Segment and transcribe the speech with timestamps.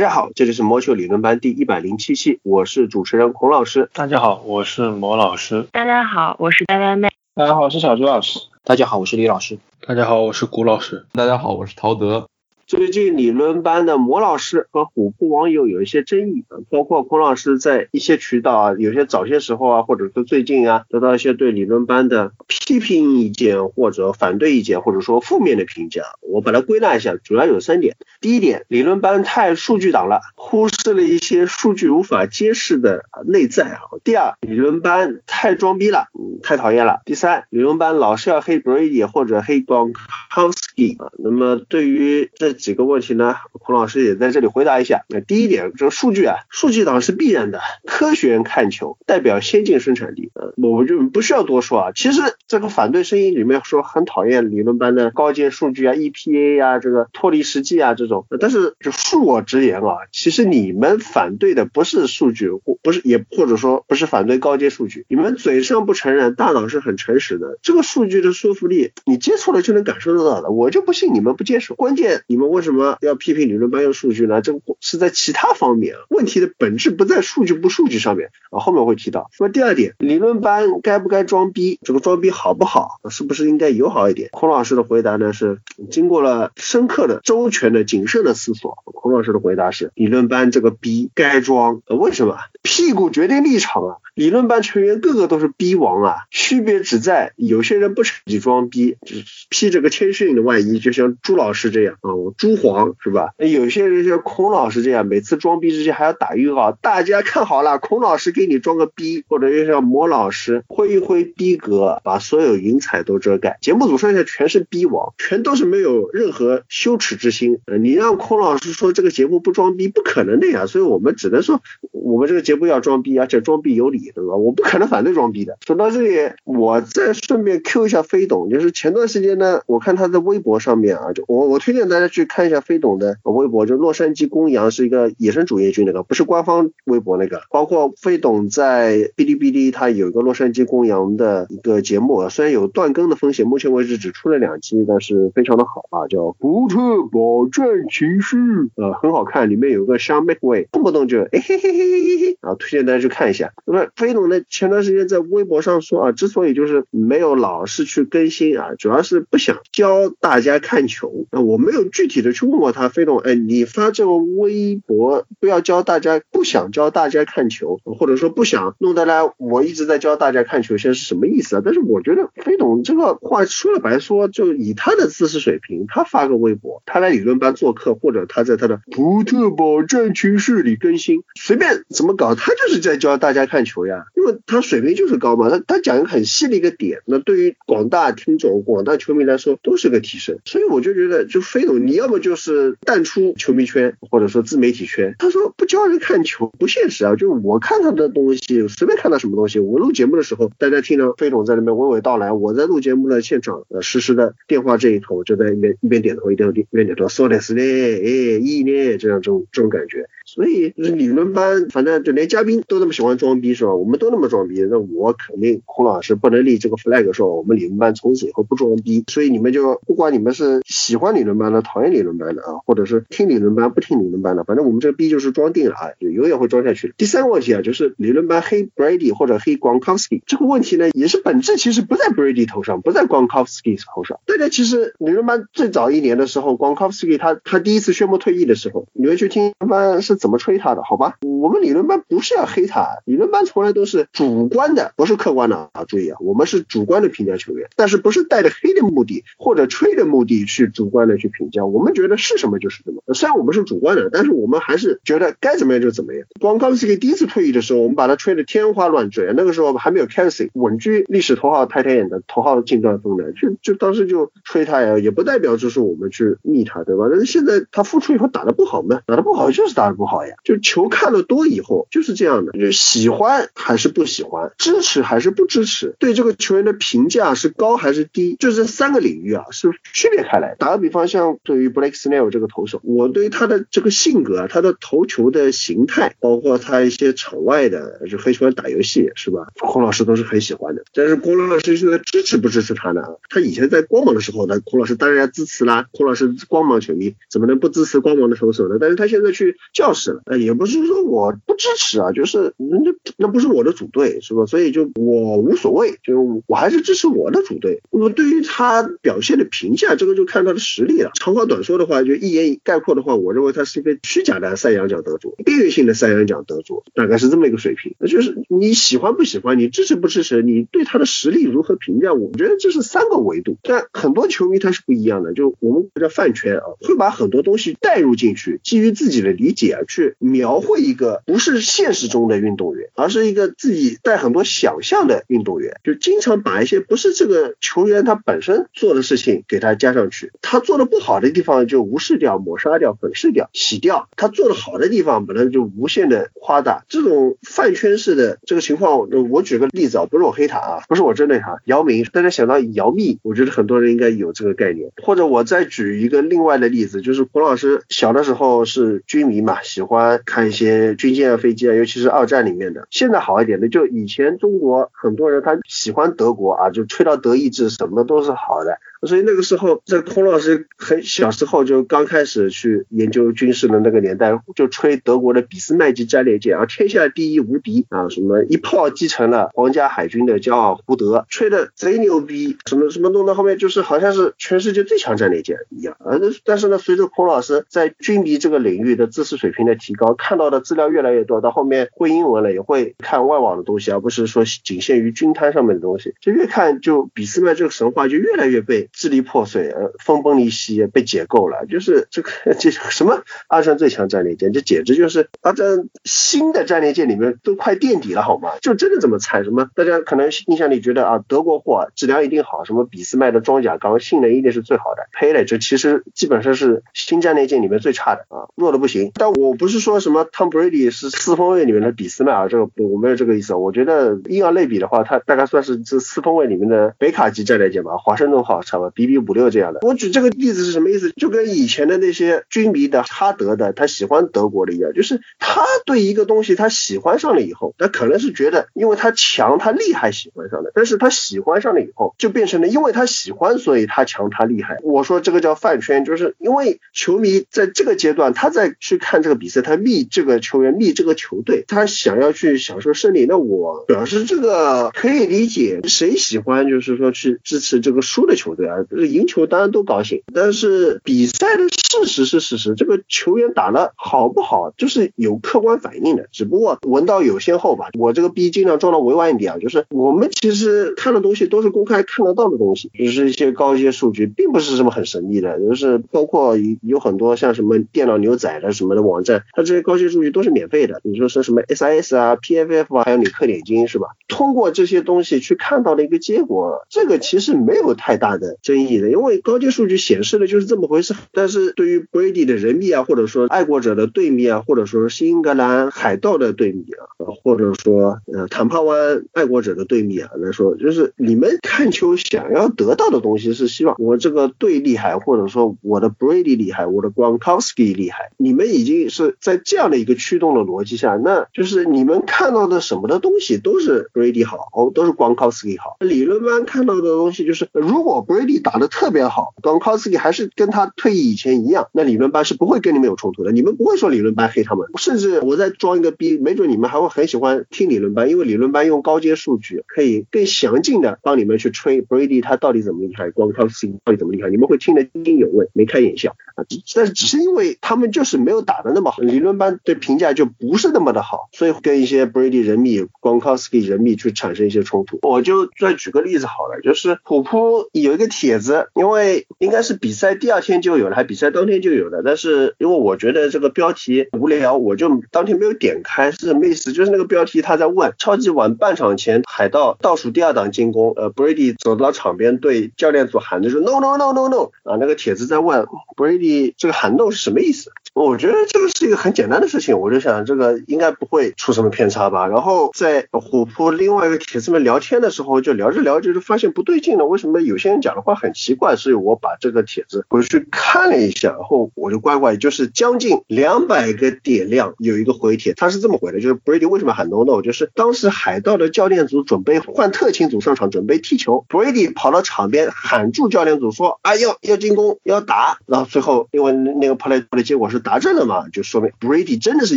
[0.00, 3.90] 大家好，这里是魔球理论班第一百零七期，我是主持人孔老师。
[3.92, 5.66] 大家好，我是魔老师。
[5.72, 7.10] 大家好，我是呆呆妹。
[7.34, 8.40] 大家好，我是小朱老师。
[8.64, 9.58] 大家好，我是李老师。
[9.86, 11.04] 大家好，我是谷老师。
[11.12, 12.29] 大家好，我是陶德。
[12.70, 26.02] 最近理论班的魔老师和虎扑网友有一些争议，包括孔老师在一些渠道啊，有些早些时候啊，或者是最近啊，得到一些对理论班的批评意见或者反对意见，或者说负面的评价。
[26.20, 27.96] 我把它归纳一下，主要有三点。
[28.20, 33.80] 第一点，理论班太数据党了，忽视了一些数据无法揭示的内在啊。
[34.04, 36.06] 第二，理论班太装逼了，
[36.44, 37.00] 太讨厌了。
[37.04, 41.10] 第三，理论班老是要黑 Brady 或者黑 Gronkowski 啊。
[41.18, 45.04] 那么对于这几个问题呢，孔老师也在这里回答一下。
[45.08, 47.60] 那第一点，这个数据啊，数据党是必然的。
[47.84, 51.92] 科学人看球代表先进生产力，呃，我就不需要多说啊。
[51.92, 58.26] 其实这个反对声音里面说很讨厌理论班的高阶数据啊、EPA 呀、这个脱离实际啊这种。
[58.38, 67.58] 但是就恕我直言啊，其实你们反对的不是数据，或不是也或者说不是反对高阶数据，你们嘴上不承认，大脑是很诚实的。
[67.62, 70.50] 这个数据的说服力，你接触了就能感受得到的。
[70.50, 71.74] 我就不信你们不接受。
[71.74, 72.96] 关键你们为什么？
[73.00, 74.40] 要批评理论班用数据呢？
[74.42, 79.30] 这个是在其他方面，问题的本质不在数据不数据上面啊，后面会提到。
[79.38, 81.78] 那么第二点，理论班该不该装逼？
[81.82, 83.00] 这个装逼好不好？
[83.08, 84.28] 是不是应该友好一点？
[84.32, 88.76] 孔老师的回答呢是经过了深刻的、周全的、谨慎的思索。
[88.84, 91.82] 孔老师的回答是：理论班这个逼该装。
[91.86, 92.36] 呃为什么？
[92.62, 93.96] 屁股决定立场啊！
[94.20, 99.16] 理论班成员个个都是逼王啊，区别只在有些人不自己装逼，就
[99.48, 103.30] 披着个谦逊的外衣，就像朱老师这样啊，朱黄是吧？
[103.38, 113.56] 有些人像孔老师这样，每次装逼之前还要打预告，大家看好了，孔老师给你装个逼，或者又像魔老师挥一挥逼格，把所有云彩都遮盖。
[113.62, 117.60] 节目组上下全是逼王，全都是没有任何羞耻之心。
[117.80, 124.09] 你让孔老师说这个节目不装逼，不可能的呀，所以我们只能说我们这个节目要装逼，而且装逼有理。
[124.14, 124.34] 对吧？
[124.36, 125.56] 我不可能反对装逼的。
[125.66, 137.42] 说到这里，我再顺便 Q 一下飞董，就是前段时间呢，我看他在微博上面啊，就我我推荐大家去看一下飞董的微博，就洛杉矶公羊是一个野生主页军那个，不是官方微博那个。
[137.50, 146.78] 包括飞董在哔哩哔哩，他有一个洛杉矶公羊的一个节目，虽然有断更的风险，目前为止只出了两期，但是非常的好啊，叫《福特
[147.10, 148.36] 保证情绪》，
[148.76, 153.52] 呃，很好看，里面有个 Sean McWay，动不动就哎嘿嘿嘿嘿嘿嘿，啊，推荐大家去看一下。
[153.66, 154.40] 那么飞董呢？
[154.48, 161.26] 前段时间在微博上说啊，之所以就是没有老是去更新啊，主要是不想教大家看球。
[161.30, 171.62] 啊，我没有具体的去问过他，飞董，哎，你发这个微博不要教大家，不想教大家看球，或者说不想弄得来，我一直在教大家看球，现在是什么意思啊？
[171.62, 184.04] 但是我觉得飞董这个话说了白说，就以他的知识水平，他发个微博，他来理论班做客，或者他在他的福特堡战群室里更新，随便怎么搞，他就是在教大家看球呀。
[184.14, 195.14] 因为他水平就是高嘛，他他讲一个很细的一个点，那对于广大听众、广大球迷来说都是个提升，所以我就觉得，就飞总，你要么就是淡出球迷圈，或者说自媒体圈。
[195.18, 210.06] 他说不教人看球不现实啊，就是我看他的东西，随便看到什么东西，我录节目的时候，大家听着飞总在那边娓娓道来，我在录节目的现场，呃，实时的电话这一头，就在一边一边点头，一边一边点头，说的是的，哎，意呢，这样这种这种感觉。
[210.26, 213.69] 所以就是理论班，反正就连嘉宾都那么喜欢装逼是吧？
[213.76, 219.04] 我们都那么装逼，那我肯定孔老师不能立这个 flag 说我们理论班从此以后不装逼。
[219.08, 226.94] 所以你们就不管你们是喜欢理论班的、讨厌理论班的啊，或者是听理论班不听理论班的，反正我们这个逼就是装定了啊，就永远会装下去。
[226.96, 234.20] 第三个问题啊，就是理论班黑 Brady 或者黑 Gronkowski 这个问题呢，也是本质其实不在 Brady 头上，不在 Gronkowski 头上。
[234.26, 240.20] 大家其实理论班最早一年的时候，Gronkowski 他他第一次宣布退役的时候，你们去听班是。
[240.20, 240.82] 怎么吹他的？
[240.82, 245.84] 好吧，我们理论班不是要黑他，理论班从来都是主观的，不是客观的啊！
[245.86, 251.64] 注意啊，我们是主观的评价球员，但是不是带着黑的目的或者吹的目的去主观的去评价。
[251.64, 253.02] 我们觉得是什么就是什么。
[253.14, 256.26] 虽然我们是主观的，但是我们还是觉得该怎么样就怎么样。
[256.38, 267.06] 光康斯基第一次退役的时候，我们把他吹得天花乱坠，那个时候还没有 Kelsey 稳居历史头号泰坦眼的头号近端锋的，就就当时就吹他呀，也不代表就是我们去密他，对吧？
[267.10, 270.10] 但是现在他复出以后打得不好嘛，打得不好就是打得不。
[270.10, 280.56] 好呀，就球看的多以后就是这样的，就喜欢还是不喜欢，支持还是不支持，对这个球员的评价是高还是低，就这三个领域啊是区别开来。
[280.58, 289.46] 打个比方，像对于 Blake Snell 这个投手，我对他的这个性格、他的投球的形态，包括他一些场外的，就很喜欢打游戏，是吧？
[289.58, 290.84] 孔老师都是很喜欢的。
[290.92, 293.02] 但是孔老师现在支持不支持他呢？
[293.28, 295.86] 他以前在光芒的时候呢，孔老师当然要支持啦。
[295.92, 298.76] 孔老师光芒球迷，怎么能不支持光芒的投手呢？
[298.80, 304.46] 但是他现在去教室了，呃也不是说我不支持啊，就是人家那不是我的主队，是吧？
[304.46, 307.82] 所以就我无所谓，就我还是支持我的主队。
[307.90, 311.10] 那么对于他表现的评价，这个就看他的实力了。
[311.14, 317.94] 长话短说的话，就一言概括的话，我认为他是一个虚假的赛扬奖得主，边缘性的赛扬奖得主，大概是这么一个水平。
[317.98, 322.12] 那就是你喜欢不喜欢，你支持不支持，你对他的实力如何评价？
[322.12, 323.56] 我觉得这是三个维度。
[323.62, 346.84] 但很多球迷他是不一样的，就我们叫饭圈啊，会把很多东西带入进去，基于自己的理解啊，去描绘一个不是现实中的运动员，而是一个自己带很多想象的运动员，就经常把一些不是这个球员他本身做的事情给他加上去，他做的不好的地方就无视掉、抹杀掉、粉饰掉、洗掉，他做的好的地方本来就无限的夸大。
[346.88, 354.90] 这种饭圈式的这个情况，我举个例子啊，不是我黑他啊，不是我针对他，姚明，大家想到姚密，我觉得很多人应该有这个概念。
[355.02, 362.88] 或者我再举一个另外的例子，就是胡老师小的时候是军迷嘛，喜欢看一些军舰啊、飞机啊，尤其是二战里面的。
[362.90, 368.78] 现在好一点的，就以前中国很多人他喜欢德国啊，就吹到德意志什么都是好的。
[369.06, 386.20] 所以那个时候，在孔老师很小时候就刚开始去研究军事的那个年代，就吹德国的俾斯麦级战列舰啊，天下第一无敌啊，什么一炮击沉了皇家海军的骄傲胡德，吹的贼牛逼，什么什么弄到后面就是好像是全世界最强战列舰一样啊。
[386.44, 398.89] 但是呢，随着孔老师在军迷这个领域的知识水平的提高，看到的资料越来越多，到后面会英文了，也会看外网的东西，而不是说仅限于军摊上面的东西，就越看就俾斯麦这个神话就越来越被。
[398.92, 401.66] 支离破碎，呃，分崩离析，被解构了。
[401.66, 408.50] 就是这个， 这什么二战最强战列舰，这简直就是二战新的战列舰里面都快垫底了，好吗？
[408.60, 409.44] 就真的这么惨？
[409.44, 409.68] 什么？
[409.74, 415.08] 大家可能印象里觉得啊，德国货质量一定好，什么俾斯麦的装甲钢性能一定是最好的。
[415.12, 419.12] 呸嘞，这其实基本上是新战列舰里面最差的啊，弱的不行。
[419.14, 423.54] 但我不是说什么 Tom Brady 是四分卫里面的俾斯麦啊，这个我没有这个意思。
[423.54, 428.90] 我觉得硬要类比的话，它大概算是这四分卫里面的北卡级战列舰吧，华盛顿号差不多。
[428.90, 431.12] B B 五六这样的，我举这个例子是什么意思？
[431.12, 444.78] 就跟以前的那些军迷的哈德的，他喜欢德国的一样，就是他对一个东西他喜欢上了以后，他可能是觉得因为他强他厉害喜欢上的，但是他喜欢上了以后，就变成了因为他喜欢所以他强他厉害。
[444.82, 458.84] 我说这个叫饭圈，就是因为球迷在这个阶段他在去看这个比赛，他密这个球员密这个球队，他想要去享受胜利，那我表示这个可以理解，谁喜欢就是说去支持这个输的球队啊？
[458.88, 466.28] 这个赢球当然都高兴，但是比赛的事实是事实，这个球员打的好不好，就是有客观反应的。
[466.32, 467.88] 只不过闻道有先后吧。
[467.98, 475.58] 我这个逼尽量装的委婉一点啊，就是我们其实看的东西都是公开看得到的东西，就是一些高阶数据，并不是什么很神秘的。
[475.60, 481.00] 就是包括有很多像什么电脑牛仔的什么的网站，它这些高阶数据都是免费的。
[481.02, 484.08] 你说是什么 SIS 啊、PFF 啊，还有你氪点金是吧？
[484.28, 489.10] 通过这些东西去看到的一个结果，这个其实没有太大的争议的。
[489.10, 497.04] 因为高阶数据显示的就是这么回事，但是对于 Brady 的人迷啊，或者说爱国者的队迷啊，或者说新英格兰海盗的队迷啊，
[497.42, 515.96] 或者说呃坦帕湾爱国者的队迷啊来说，就是你们看球想要得到的东西是希望我这个队厉害，或者说我的 Brady 厉害，我的 Gronkowski 厉害，你们已经是在这样的一个驱动的逻辑下，那就是你们看到的什么的东西都是 Brady 好，都是 Gronkowski 好。
[516.00, 523.52] 理论班看到的东西就是，如果 Brady 打的特别好，Gronkowski 还是跟他退役以前一样，那理论班是不会跟你们有冲突的。
[523.52, 536.64] 你们不会说理论班黑他们，甚至我再装一个逼，没准你们还会很喜欢听理论班，因为理论班用高阶数据可以更详尽的帮你们去吹 Brady 他到底怎么厉害，Gronkowski 到底怎么厉害，你们会听得津津有味，眉开眼笑啊。
[536.94, 545.18] 但是只是因为他们就是没有打的那么好，理论班的评价就不是那么的好，所以跟一些 Brady 人密、Gronkowski 人密去产生一些冲突。
[545.22, 548.88] 我就再举个例子好了，就是虎扑有一个帖子。
[548.94, 556.30] 因为应该是比赛第二天就有了，还比赛当天就有了，但是因为我觉得这个标题无聊，我就当天没有点开。
[556.32, 556.92] 是什么意思？
[556.92, 567.90] 就是那个标题他在问超级碗半场前海盗倒数第二档进攻，呃，Brady 走到场边对教练组喊的说 No No No No No 啊，那个帖子在问 Brady 这个喊 No 是什么意思？
[568.12, 572.46] 我觉得这个是一个很简单的事情，我就想这个应该不会出什么偏差吧。
[572.46, 578.96] 然后在虎扑另外一个帖子们聊天的时候，就聊着聊着就发现不对劲了，为什么有些人讲的话很奇怪？
[578.96, 599.96] 所以我把这个帖子回去看了一下，然后我就乖乖就是将近两百个点亮，有一个回帖，他是这么回的，就是 Brady 为什么喊 No No，就是当时海盗的教练组准备换特勤组上场准备踢球，Brady 跑到场边喊住教练组说啊要要进攻要打，然后最后因为那个 play 的结果是打正了嘛，就说明 Brady 真的是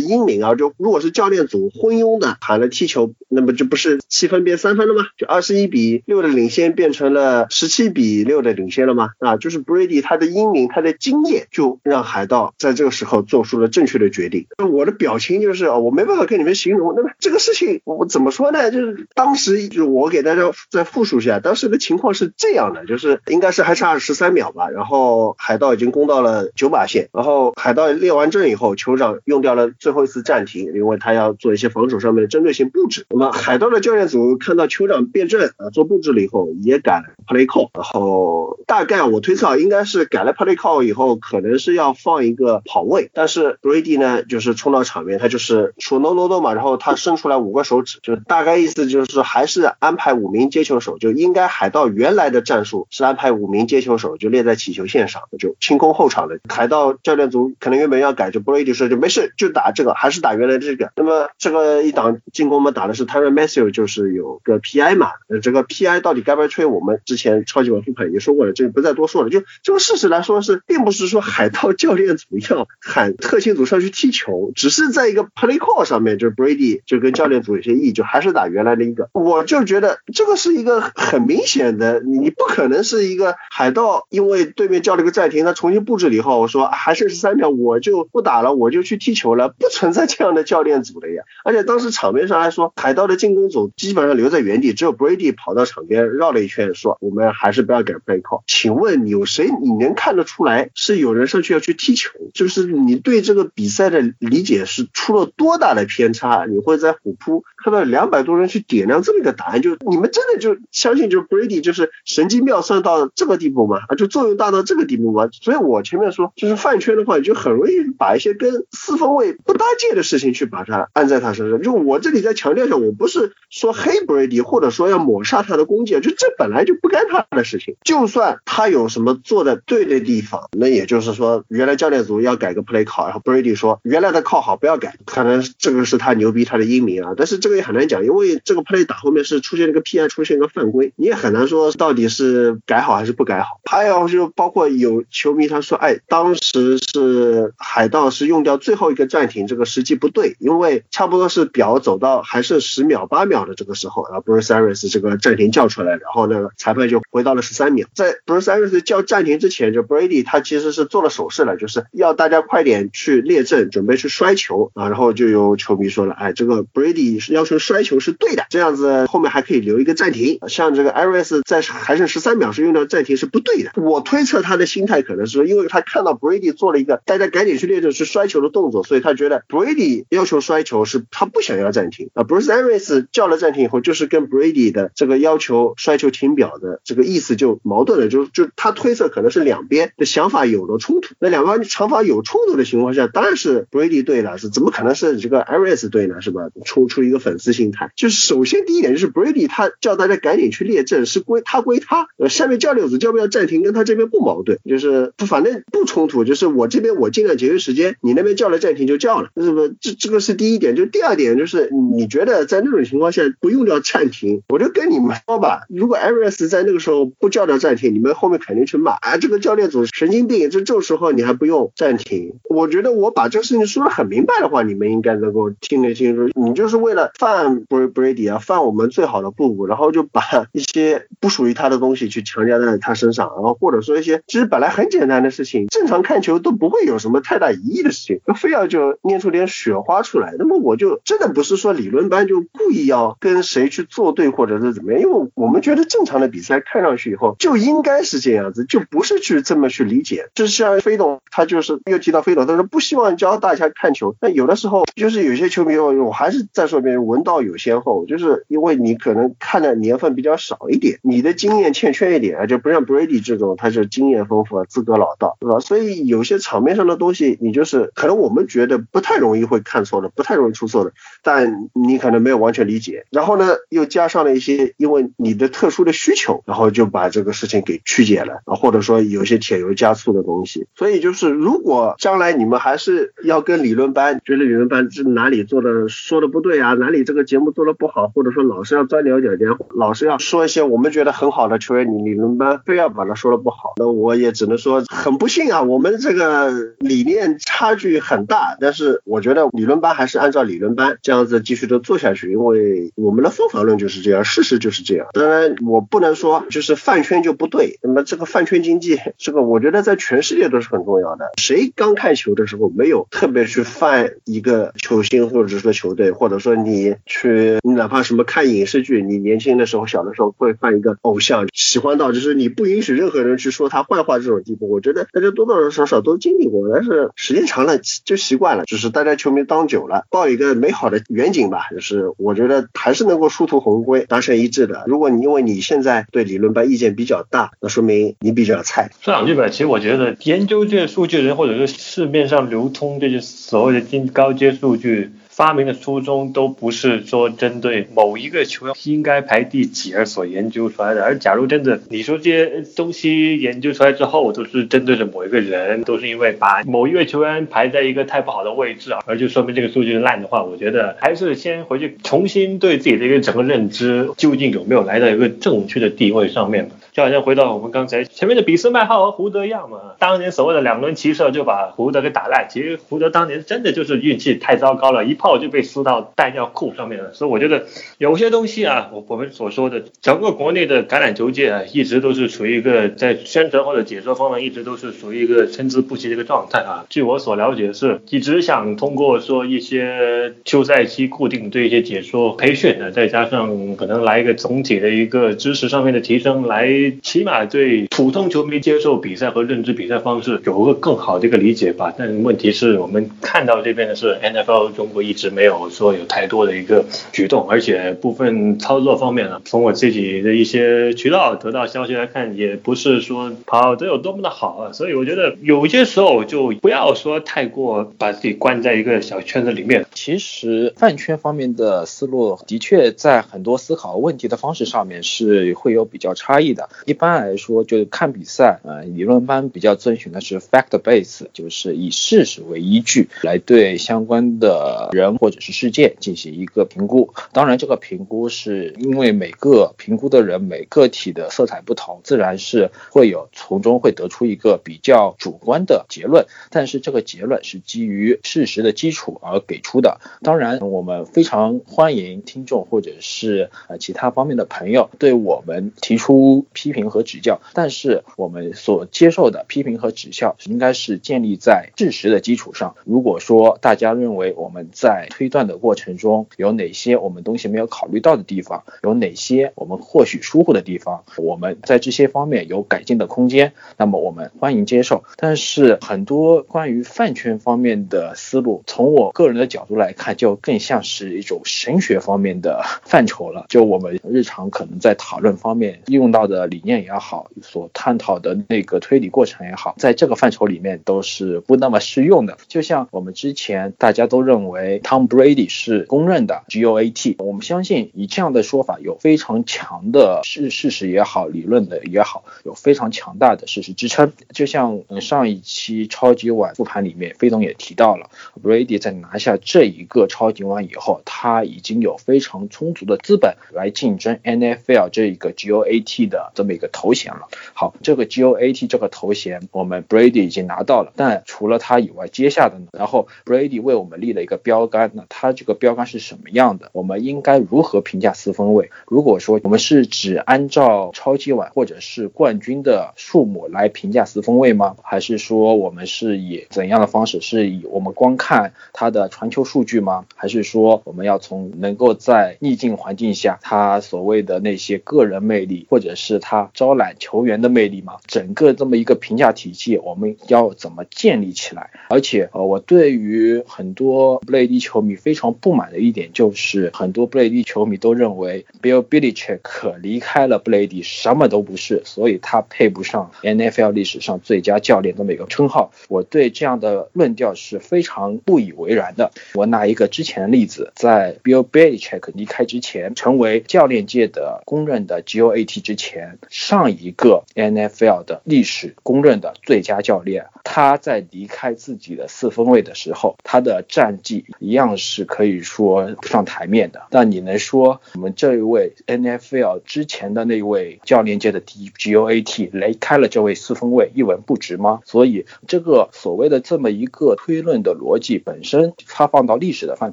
[0.00, 5.04] 英明啊，就如果是教练组昏庸的喊了踢球，那么就不是七分变三分了吗？
[5.16, 9.10] 就二十一比六的领先变成了十七比六的领先了吗？
[9.18, 14.46] 啊，就是 Brady 他的英明他的经验就让海盗在这个时候做出了正确的决定。
[14.58, 18.70] 那我的表情就是我没办法跟你们形容，那么这个事情我怎么说呢？
[18.70, 33.06] 就是当时就我给大家再复述一下，当时的情况是这样的，就是应该是还差十三秒吧，然后海盗已经攻到了九把线，然后海盗列完阵以后，酋长用掉了最后一次暂停，因为他要做一些防守上面的针对性布置。
[33.10, 56.38] 那么海盗的教练组看到酋长变阵啊做布置了以后，也改了 play call，然后大概我推测应该是改了 play call 以后，可能是要放一个跑位，但是 Brady 呢就是冲到场面，他就是说 no no no 嘛，然后他伸出来五个手指，就大概意思就是还是安排五名接球手，就应该海盗原来的战术是安排五名接球手就列在起球线上，就清空后场的。
[56.48, 60.90] 海盗教练组可能原本要改，就 Brady 说就没事，就打这个，还是打原来这个。
[60.96, 65.10] 那么这个一档进攻嘛，打的是 Tyron Matthew，就是有个 PI 嘛，
[65.42, 66.64] 这个 PI 到底该不该吹？
[66.64, 69.28] 我们之前超级碗复盘也说过了，这个不再多说了。
[69.28, 79.10] 就这个事实来说是，并不是说海盗教练组要喊特勤组上去踢球，只是在一个 play call 上面，就是 Brady 就跟教练组有些异议，就还是打原来的一个。
[79.12, 91.24] 我就觉得这个是一个很明显的，你不可能是一个海盗，因为对面叫了个暂停，他重新布置了以后，我说还剩十三秒，我我就不打了，我就去踢球了，不存在这样的教练组的呀。
[91.44, 98.42] 而且当时场面上来说，海盗的进攻组基本上留在原地，只有 Brady 跑到场边绕了一圈，说我们还是不要改 play call。
[98.46, 102.10] 请问有谁你能看得出来是有人上去要去踢球？
[102.32, 106.46] 就是你对这个比赛的理解是出了多大的偏差？
[106.48, 113.78] 你会在虎扑看到两百多人去点亮这么一个答案，就你们真的就相信就是 Brady 就是神机妙算到这个地步吗？
[113.88, 115.28] 啊，就作用大到这个地步吗？
[115.32, 117.63] 所以我前面说就是饭圈的话，你就很容易
[117.98, 121.62] 把一些跟四分卫不搭界的事情去把它按在他身上。
[121.62, 127.76] 就我这里再强调一下，我不是说黑 Brady，或者说要抹杀他的功绩，就这本来就不该他的事情。
[127.84, 137.14] 就算他有什么做的对的地方，那也就是说原来教练组要改个 play call，然后 Brady 说原来的靠好不要改，可能这个是他牛逼，他的英明啊。
[137.16, 143.60] 但是这个也很难讲，因为这个 play 打后面是出现了个 PI，出现一个犯规，你也很难说到底是改好还是不改好。
[143.70, 157.86] 还有就包括有球迷他说，哎，当时是海盗是用掉最后一个暂停，这个时机不对，因为差不多是表走到还剩十秒八秒的这个时候，然后 Bruce Arians 这个暂停叫出来，然后呢裁判就回到了十三秒。
[157.94, 164.88] 在 Bruce Arians 叫暂停之前，就 Brady 他其实是做了手势了，就是要大家快点去列阵，准备去摔球啊。
[164.88, 170.38] 然后就有球迷说了，哎，这个 Brady 要求摔球是对的，这样子后面还可以留一个暂停。
[170.48, 173.72] 像这个 Iris 在还剩十三秒时用掉暂停是不对的。
[173.76, 182.24] 我推测他的心态可能是因为他看到 Brady 做了一个大家赶赶紧去列阵去摔球的动作，所以他觉得 Brady 要求摔球是他不想要暂停啊。
[182.24, 191.14] Bruce Aris 叫了暂停以后，就是跟 Brady 的这个要求摔球停表的这个意思就矛盾了，就就他推测可能是两边的想法有了冲突。
[191.18, 196.22] 那两方想法有冲突的情况下，当然是 Brady 对了，是怎么可能是这个 Aris 对呢？
[196.22, 196.48] 是吧？
[196.64, 209.68] 出出一个粉丝心态，就是首先第一点就是 Brady 他叫大家赶紧去列阵是归他归他，呃，下面教练组叫不要暂停跟他这边不矛盾，就是反正不冲突，就是我这边我尽量节约时间，你那边叫了暂停就叫了，是不？
[209.80, 226.30] 这这个是第一点，就第二点就是你觉得在那种情况下不用掉暂停，我就跟你们说吧，如果 Arians 在那个时候不叫掉暂停，你们后面肯定去骂啊，这个教练组神经病，这这时候你还不用暂停，我觉得我把这个事情说的很明白的话，你们应该能够听得清楚。
[226.34, 230.22] 你就是为了犯 Brady 啊，犯我们最好的布布，然后就把
[230.52, 240.34] 一些不属于他的东西去强加在他身上，然后或者说一些其实本来很简单的事情，正常看球都不会有什么太大疑义的事情，非要就念出点雪花出来。
[240.38, 250.28] 那么我就真的不是说理论班就故意要跟谁去作对或者是怎么样，因为我们觉得正常的比赛看上去以后就应该是这样子，就不是去这么去理解。
[250.34, 265.60] 就像飞董他就是又提到飞董，他说不希望教大家看球，那有的时候就是有些球迷，我还是再说一遍，文道有先后，就是因为你可能看的年份比较少一点，你的经验欠缺一点啊，就不像 Brady 这种他是经验丰富、资格老道，对吧？
[265.60, 270.92] 所以有些场面上的东东西你就是可能我们觉得不太容易会看错的，不太容易出错的，
[271.22, 273.04] 但你可能没有完全理解。
[273.10, 280.66] 然后呢，又加上了一些因为你的特殊的需求，然后就把这个事情给曲解了啊，或者说有些添油加醋的东西。
[280.74, 298.56] 所以就是如果将来你们还是要跟理论班，觉得理论班是哪里做的说的不对啊，哪里这个节目做的不好，或者说老师要钻牛角尖，老师要说一些我们觉得很好的球员，你理论班非要把他说的不好，那我也只能说很不幸啊，我们这个理理念差距很大。
[298.60, 305.08] 但是我觉得理论班还是按照理论班这样子继续的做下去，因为我们的方法论就是这样，事实就是这样。
[305.12, 311.30] 当然我不能说就是饭圈就不对，那么这个饭圈经济，这个我觉得在全世界都是很重要的。
[311.36, 324.70] 谁刚看球的时候没有特别去饭一个球星或者说球队，或者说你去你哪怕什么看影视剧，你年轻的时候小的时候会犯一个偶像，喜欢到就是你不允许任何人去说他坏话这种地步。
[324.70, 334.84] 我觉得大家多多少少都经历过，是时间长了就习惯了，就是大家球迷当久了，抱一个美好的远景吧，就是我觉得还是能够殊途同归，达成一致的。
[334.86, 338.90] 如果你因为你现在对理论班意见比较大，那说明你比较菜。
[339.00, 345.10] 说两句吧，其实我觉得研究这些数据人，或者是市面上流通这些所谓的金高阶数据。
[345.34, 366.76] 发明的初衷都不是说针对某一个球员应该排第几而所研究出来的，而假如真的你说这些东西研究出来之后都是针对着某一个人，都是因为把某一位球员排在一个太不好的位置啊，而就说明这个数据烂的话，我觉得还是先回去重新对自己的一个整个认知，究竟有没有来到一个正确的地位上面吧。
[366.94, 377.12] 就好像回到我们刚才前面的比斯麦号和胡德一样嘛，当年所谓的两轮骑射就把胡德给打烂，其实胡德当年真的就是运气太糟糕了，一炮就被撕到弹药库上面了。
[377.12, 377.64] 所以我觉得
[377.98, 386.86] 有些东西啊，我我们所说的整个国内的橄榄球界啊，一直都是处于一个在宣传或者解说方面一直都是属于一个参差不齐的一个状态啊。
[386.88, 396.83] 据我所了解是，一直想通过说一些休赛期固定对一些解说培训的，再加上可能来一个总体的一个知识上面的提升来。
[397.02, 401.92] 起码对普通球迷接受比赛和认知比赛方式有个更好的一个理解吧。
[401.96, 414.72] 但问题是我们看到这边的是 NFL 中国一直没有说有太多的一个举动，而且部分操作方面呢，从我自己的一些渠道得到消息来看，也不是说跑得有多么的好啊。
[414.72, 419.86] 所以我觉得有些时候就不要说太过把自己关在一个小圈子里面。
[419.94, 426.68] 其实饭圈方面的思路的确在很多思考问题的方式上面是会有比较差异的。
[426.84, 437.12] 一般来说，就是看比赛，呃，理论班比较遵循的是 fact base，就是以事实为依据来对相关的人或者是事件进行一个评估。
[437.32, 446.26] 当然，这个评估是因为每个评估的人每个体的色彩不同，自然是会有从中会得出一个比较主观的结论。
[446.50, 450.00] 但是这个结论是基于事实的基础而给出的。
[450.22, 456.74] 当然，我们非常欢迎听众或者是呃其他方面的朋友对我们提出批。
[456.74, 462.74] 评和指教，但是我们所接受的批评和指教应该是建立在事实的基础上。
[462.84, 475.04] 如果说大家认为我们在推断的过程中有哪些我们东西没有考虑到的地方，有哪些我们或许疏忽的地方，我们在这些方面有改进的空间，那么我们欢迎接受。
[475.16, 483.46] 但是很多关于饭圈方面的思路，从我个人的角度来看，就更像是一种神学方面的 范畴了。
[483.48, 486.64] 就我们日常可能在讨论方面用到的理。
[486.64, 492.38] 念也好，所探讨的那个推理过程也好，在这个范畴里面都是不那么适用的。
[492.48, 504.14] 就像我们之前大家都认为 Tom Brady 是公认的 GOAT，我们相信以这样的说法有非常强的事事实也好，理论的也好，有非常强大的事实支撑。
[504.32, 508.08] 就像上一期超级碗复盘里面，飞总也提到了
[508.42, 516.54] ，Brady 在拿下这一个超级碗以后，他已经有非常充足的资本来竞争 NFL 这一个 GOAT 的每。
[516.54, 517.26] 个头衔了。
[517.52, 520.92] 好，这个 GOAT 这个头衔，我们 Brady 已经拿到了。
[520.94, 522.66] 但除了他以外，接下的呢？
[522.70, 524.92] 然后 Brady 为我们立了一个标杆。
[524.94, 526.70] 那他这个标杆是什么样的？
[526.72, 528.70] 我们应该如何评价四分卫？
[528.86, 534.76] 如果说我们是只按照超级碗或者是冠军的数目来评价四分卫吗？
[534.84, 537.20] 还是说我们是以怎样的方式？
[537.20, 540.04] 是以我们光看他的传球数据吗？
[540.14, 547.98] 还是说我们要从能够在逆境环境下他所谓的那些个人魅力，或者是他招揽球员的魅力吗？
[548.06, 551.68] 整个这么一个评价体系，我们要怎么建立起来？
[551.90, 565.72] 而且，呃，我对于很多布雷迪球迷非常不满的一点就是，很多布雷迪球迷都认为 Bill Belichick 离开了布雷迪什么都不是，所以他配不上 NFL 历史上最佳教练这么一个称号。
[565.88, 569.10] 我对这样的论调是非常不以为然的。
[569.34, 586.82] 我拿一个之前的例子，在 Bill Belichick 离开之前，成为教练界的公认的 GOAT 之前，上一个 NFL 的历史公认的最佳教练，他在离开自己的四分卫的时候，他的战绩一样是可以说上台面的。
[586.90, 594.80] 那你能说我们这一位 NFL 之前的那位教练界的第一 GOAT 离开了这位四分卫一文不值吗？
[594.84, 599.92] 所以这个所谓的这么一个推论的逻辑本身，它放到历史的范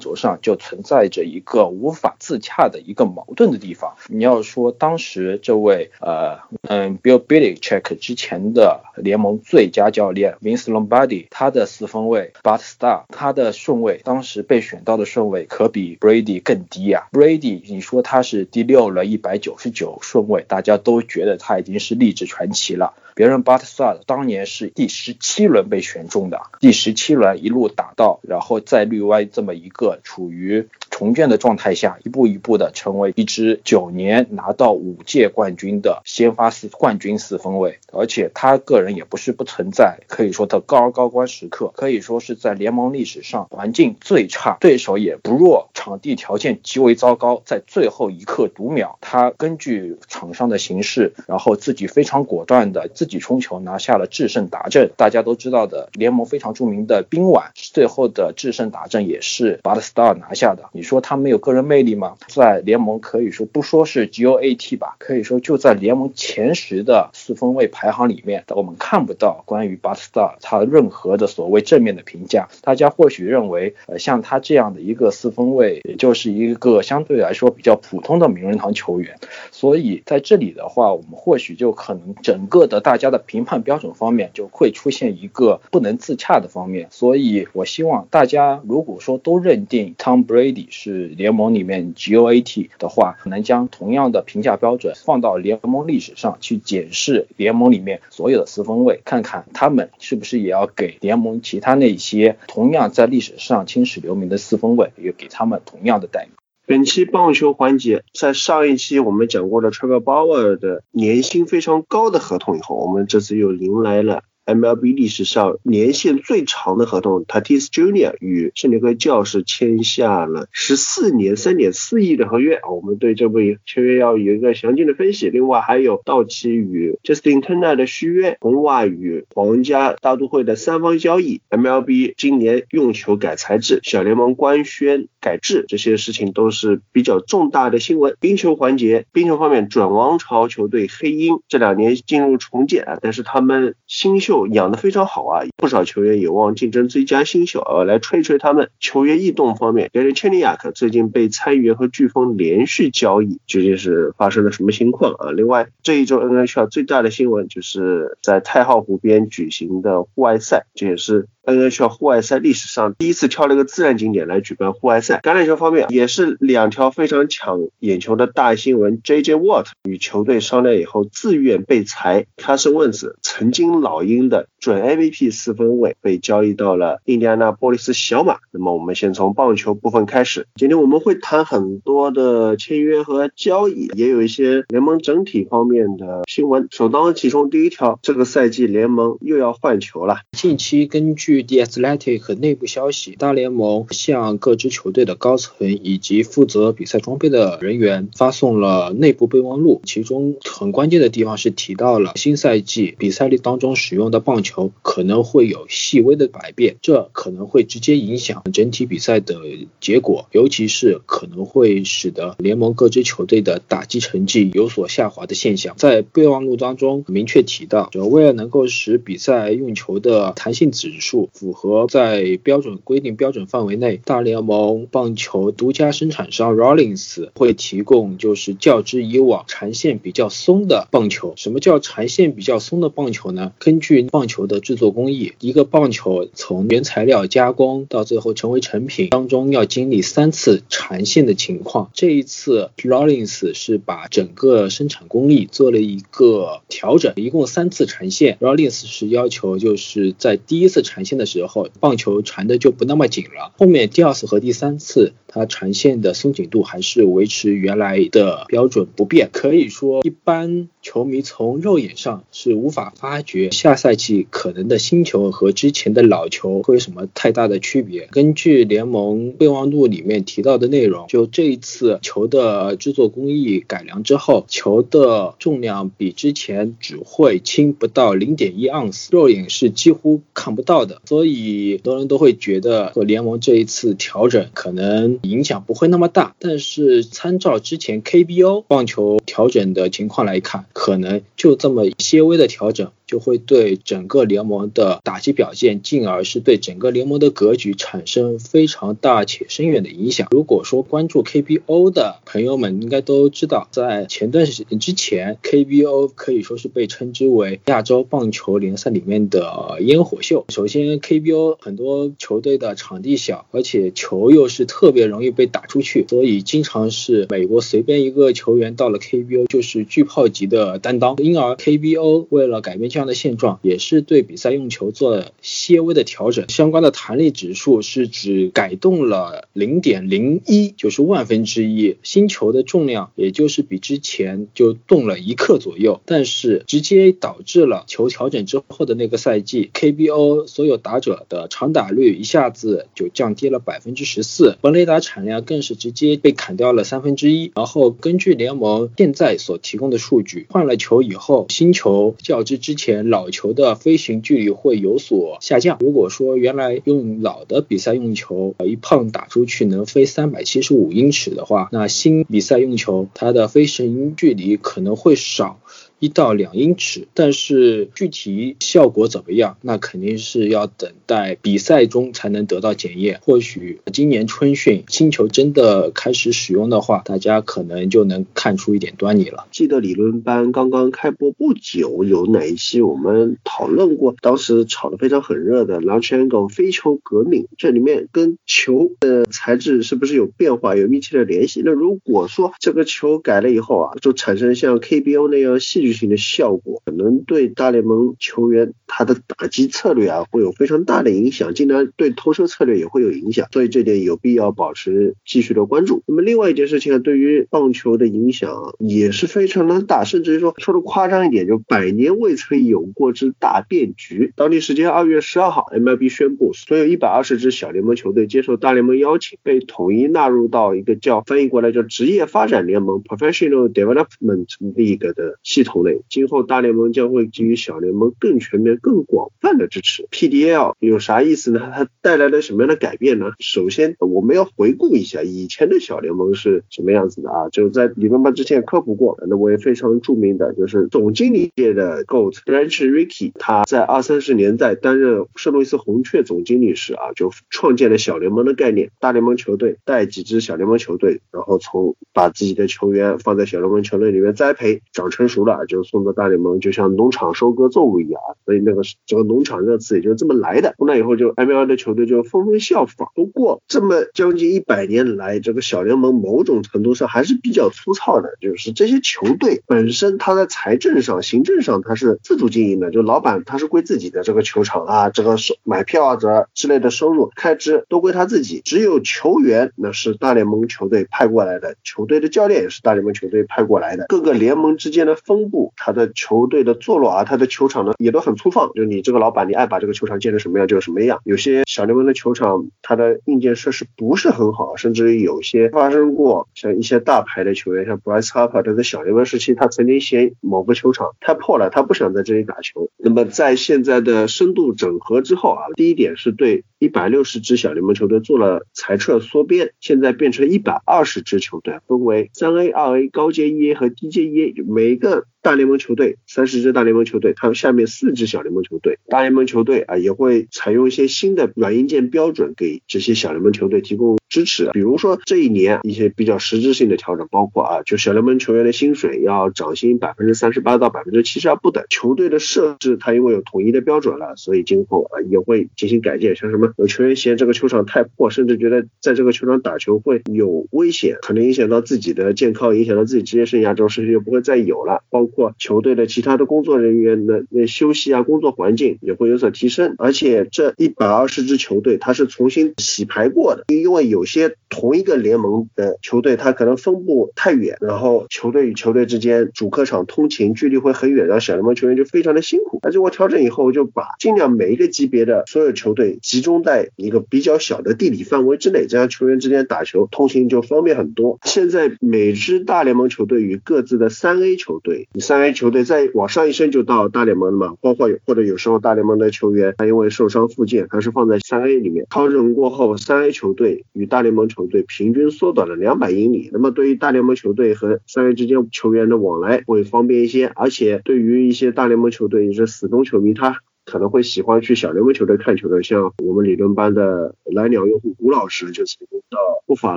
[0.00, 3.94] 畴上就存在着一个无法自洽的一个矛盾的地方。
[4.08, 15.96] 你要说当时这位呃呃嗯 Bill b i l i c h e c k 之前的联盟最佳教练 Vince Lombardi，他的四分卫 Bart Star，他的顺位当时被选到的顺位可比
[15.98, 17.04] Brady 更低啊。
[17.12, 22.94] Brady 你说他是第六了一百九十九顺位，大家都觉得他已经是励志传奇了。
[23.14, 52.88] 别人 Bart Starr 当年是第十七轮被选中的，第十七轮一路打到，然后在绿湾这么一个处于重建的状态下，一步一步的成为一支九年拿到五届冠军的先发四冠军四分卫，而且他个人也不是不存在，可以说的高高光时刻，可以说是在联盟历史上环境最差，对手也不弱，场地条件极为糟糕，在最后一刻读秒，他根据场上的形势，然后自己非常果断的。
[53.02, 60.66] 自己冲球拿下了制胜达阵，大家都知道的联盟非常著名的冰碗，最后的制胜达阵也是 Bart Starr 拿下的。
[60.70, 62.14] 你说他没有个人魅力吗？
[62.28, 72.48] 在联盟可以说不说是 GOAT 吧，可以说就在联盟前十的四分卫排行里面，我们看不到关于 Bart Starr 他任何的所谓正面的评价。
[72.60, 79.18] 大家或许认为，呃，像他这样的一个四分卫，也就是一个相对来说比较普通的名人堂球员。
[79.50, 82.91] 所以在这里的话，我们或许就可能整个的大。
[82.92, 106.41] 大家的评判标准方面就会出现一个不能自洽的方面，所以我希望大家如果说都认定 Tom Brady 是联盟里面 GOAT 的话，能将同样的评价标准放到联盟历史上去检视联盟里面所有的四分卫，看看他们是不是也要给联盟其他那些同样在历史上青史留名的四分卫，也给他们同样的待遇。
[106.64, 114.22] 本期棒球环节，在上一期我们讲过了 Trevor Bauer 的年薪非常高的合同以后，我们这次又迎来了。
[114.44, 118.16] MLB 历史上年限最长的合同，Tatis Jr.
[118.18, 122.60] 与圣迭戈教士签下了十四年三点四亿的合约。
[122.68, 125.30] 我们对这位签约要有一个详尽的分析。
[125.30, 138.16] 另外还有道奇与 Justin Turner 的续约，红袜与皇家大都会的三方交易，MLB 今年用球改材质，小联盟官宣改制，这些事情都是比较重大的新闻。
[138.18, 144.31] 冰球环节，冰球方面，准王朝球队黑鹰这两年进入重建啊，但是他们新秀。
[144.46, 147.84] 养的非常好啊，不少球员有望竞争最佳新秀啊。
[147.84, 155.30] 来吹吹他们球员异动方面，格雷千里亚克最近被参议员和飓风连续交易，究竟是发生了什么情况啊？
[155.32, 161.28] 另外，这一周 NHL 最大的新闻就是在太浩湖边举行的户外赛，这也是。
[161.44, 165.20] NHL 户外赛历史上第一次挑了一个自然景点来举办户外赛。
[165.22, 169.34] 橄榄球方面也是两条非常抢眼球的大新闻：J.J.
[169.34, 178.36] Watt 与球队商量以后自愿被裁，Carson Wentz 曾经老鹰的准 MVP 四分卫被交易到了印第安纳波利斯小马。
[178.52, 180.46] 那么我们先从棒球部分开始。
[180.54, 186.68] 今天我们会谈很多的签约和交易，也有一些联盟整体方面的新闻。
[186.70, 190.18] 首当其冲，第一条，这个赛季联盟又要换球了。
[190.32, 209.40] 近期根据据 The Athletic 内部消息，大联盟向各支球队的高层以及负责比赛装备的人员发送了内部备忘录，其中很关键的地方是提到了新赛季比赛力当中使用的棒球可能会有细微的改变，这可能会直接影响整体比赛的
[209.80, 215.74] 结果，尤其是可能会使得联盟各支球队的打击成绩有所下滑的现象。
[215.78, 221.21] 在备忘录当中明确提到，就为了能够使比赛用球的弹性指数。
[221.32, 224.00] 符合在标准规定标准范围内。
[224.04, 231.34] 大联盟棒球独家生产商 Rollins 会提供就是较之以往缠线比较松的棒球。
[231.36, 233.52] 什么叫缠线比较松的棒球呢？
[233.58, 241.90] 根据棒球的制作工艺，一个棒球从原材料加工到最后成为成品当中要经历三次缠线的情况。
[241.94, 248.38] 这一次 Rollins 是把整个生产工艺做了一个调整，一共三次缠线。
[248.40, 255.12] Rollins 是要求就是在第一次缠线线的时候，棒球缠的就不那么紧了，后面第二次和第三次。
[255.34, 268.08] 它缠线的松紧度还是维持原来的标准不变，可以说一般球迷从肉眼上是无法发觉下赛季可能的新球和之前的老球会有什么太大的区别。
[268.10, 285.18] 根据联盟备忘录里面提到的内容，就这一次球的制作工艺改良之后，球的重量比之前只会轻不到零点一盎司，肉眼是几乎看不到的，所以很多人都会觉得和联盟这一次调整可能。
[285.22, 292.90] 影响不会那么大，但是参照之前 KBO 棒球调整的情况来看，可能就这么些微的调整。
[293.12, 300.28] 就会对整个联盟的打击表现，进而是对整个联盟的格局产生非常大且深远的影响。
[300.30, 310.46] 如果说关注 KBO 的朋友们应该都知道，在前段时间之前，KBO 可以说是被称之为亚洲棒球联赛里面的烟火秀。
[310.48, 321.16] 首先，KBO 很多球队的场地小，而且球又是特别容易被打出去，所以经常是美国随便一个球员到了 KBO 就是巨炮级的担当。
[321.18, 323.01] 因而 KBO 为了改变这样。
[323.06, 347.50] 的现状也是对比赛用球做了些微的调整，相关的弹力指数是指改动了零点零一，就是万分之一，新球的重量也就是比之前就动了一克左右，但是直接导致了球调整之后的那个赛季，KBO 所有打者的长打率一下子就降低了百分之十四，本垒打产量更是直接被砍掉了三分之一。
[347.54, 352.91] 然后根据联盟现在所提供的数据，换了球以后，新球较之之前。
[353.02, 355.78] 老球的飞行距离会有所下降。
[355.80, 365.60] 如果说原来用老的比赛用球，一碰打出去能飞三百七十五英尺的话，那新比赛用球它的飞行距离可能会少。
[366.02, 373.20] 一到两英尺，但是具体效果怎么样，那肯定是要等待比赛中才能得到检验。
[373.22, 379.46] 或许今年春训新球真的开始使用的话，大家可能就能看出一点端倪了。
[379.52, 384.16] 记得理论班刚刚开播不久，有哪一期我们讨论过？
[384.20, 391.62] 当时炒得非常很热的 Launch Angle 飞球革命，这里面跟球的材质是不是有变化，有密切的联系？
[391.64, 395.91] 那如果说这个球改了以后啊，就产生像 KBO 那样戏剧。
[395.92, 406.02] 性的效果可能对大联盟球员他的打击策略啊会有非常大的影响，竟然对投射策略也会有影响，所以这点有必要保持继续的关注。
[406.06, 414.32] 那么另外一件事情呢，对于棒球的影响也是非常的大，甚至于说说的夸张一点，就百年未曾有过之大变局。
[414.36, 425.81] 当地时间二月十二号，MLB 宣布所有一百二十支小联盟球队接受大联盟邀请，被统一纳入到一个叫翻译过来叫职业发展联盟 （Professional Development League） 的系统。
[426.08, 430.06] 今后大联盟将会给予小联盟更全面、更广泛的支持。
[430.10, 431.70] PDL 有啥意思呢？
[431.74, 433.32] 它带来了什么样的改变呢？
[433.38, 437.48] 首先，我们要回顾一下以前的小联盟是什么样子的啊？
[437.50, 448.90] 就在理论班之前科普过，那我也非常著名的就是总经理界的 GOAT Branch Rickey，他在二三十年代担任圣路易斯红雀总经理时啊，就创建了小联盟的概念。
[449.00, 455.64] 大联盟球队带几支小联盟球队，然后从把自己的球员放在小联盟球队里面栽培，长成熟了。
[455.72, 460.74] 就送到大联盟，就像农场收割作物一样，所以那个这个农场热词也就是这么来的。
[460.76, 463.08] 从那以后，就 MLB 的球队就纷纷效仿。
[463.14, 478.60] 不过这么将近一百年来，这个小联盟某种程度上还是比较粗糙的，就是这些球队本身它在财政上、行政上它是自主经营的，就老板他是归自己的，这个球场啊，这个收买票啊这之类的收入开支都归他自己。
[478.64, 485.72] 只有球员那是大联盟球队派过来的，球队的教练也是大联盟球队派过来的，各个联盟之间的分布。
[485.76, 491.20] 他的球队的坐落啊，他的球场呢也都很粗放，就你这个老板，你爱把这个球场建成什么样就什么样。
[491.24, 524.21] 有些小联盟的球场，它的硬件设施不是很好，甚至有些发生过像一些大牌的球员，像 Bryce Harper，他在小联盟时期，他曾经嫌某个球场太破了，他不想在这里打球，那么在现在的深度整合之后啊，第一点是对一百六十支小联盟球队做了裁撤缩编，现在变成一百二十支球队，分为三 A、二 A、高阶一 A 和低阶一 A，每一个大联盟球队三十支大联盟球队，它有下面四支小联盟球队，大联盟球队啊也会采用一些新的软硬件标准，给这些小联盟球队提供。
[524.32, 531.84] 支持，比如说这一年一些比较实质性的调整，包括啊，就小联盟球员的薪水要涨薪百分之三十八到百分之七十二不等。
[531.90, 536.34] 球队的设置它因为有统一的标准了，所以今后啊也会进行改建。
[536.34, 545.02] 像什么有球员嫌这个球场太破，甚至觉得在这个球场打球会有危险，可能影响到自己的健康，影响到自己职业生涯，这种事情就不会再有了。
[545.10, 549.94] 包括球队的其他的工作人员的那休息啊，工作环境也会有所提升。
[549.98, 554.21] 而且这一百二十支球队它是重新洗牌过的，因为有。
[554.22, 562.78] 有些同一个联盟的球队，它可能分布太远，然后球队与球队之间主客场通勤距离会很远，然后小联盟球员就非常的辛苦。
[562.84, 571.40] 那经过调整以后，就把尽量每一个级别的所有球队集中在一个比较小的地理范围之内，这样球员之间打球通勤就方便很多。
[571.42, 577.74] 现在每支大联盟球队与各自的三 A 球队，你三 A 球队再往上一升就到大联盟了嘛？
[577.80, 582.06] 包括有或者有时候大联盟的球员他因为受伤复健，还是放在三 A 里面。
[582.08, 599.96] 调整过后，三 A 球队与大联盟球队平均缩短了两百英里，那么对于大联盟球队和三 A 之间球员的往来会方便一些，而且对于一些大联盟球队也是死忠球迷，他可能会喜欢去小联盟球队看球的，像我们理论班的蓝鸟用户吴老师就曾经到布法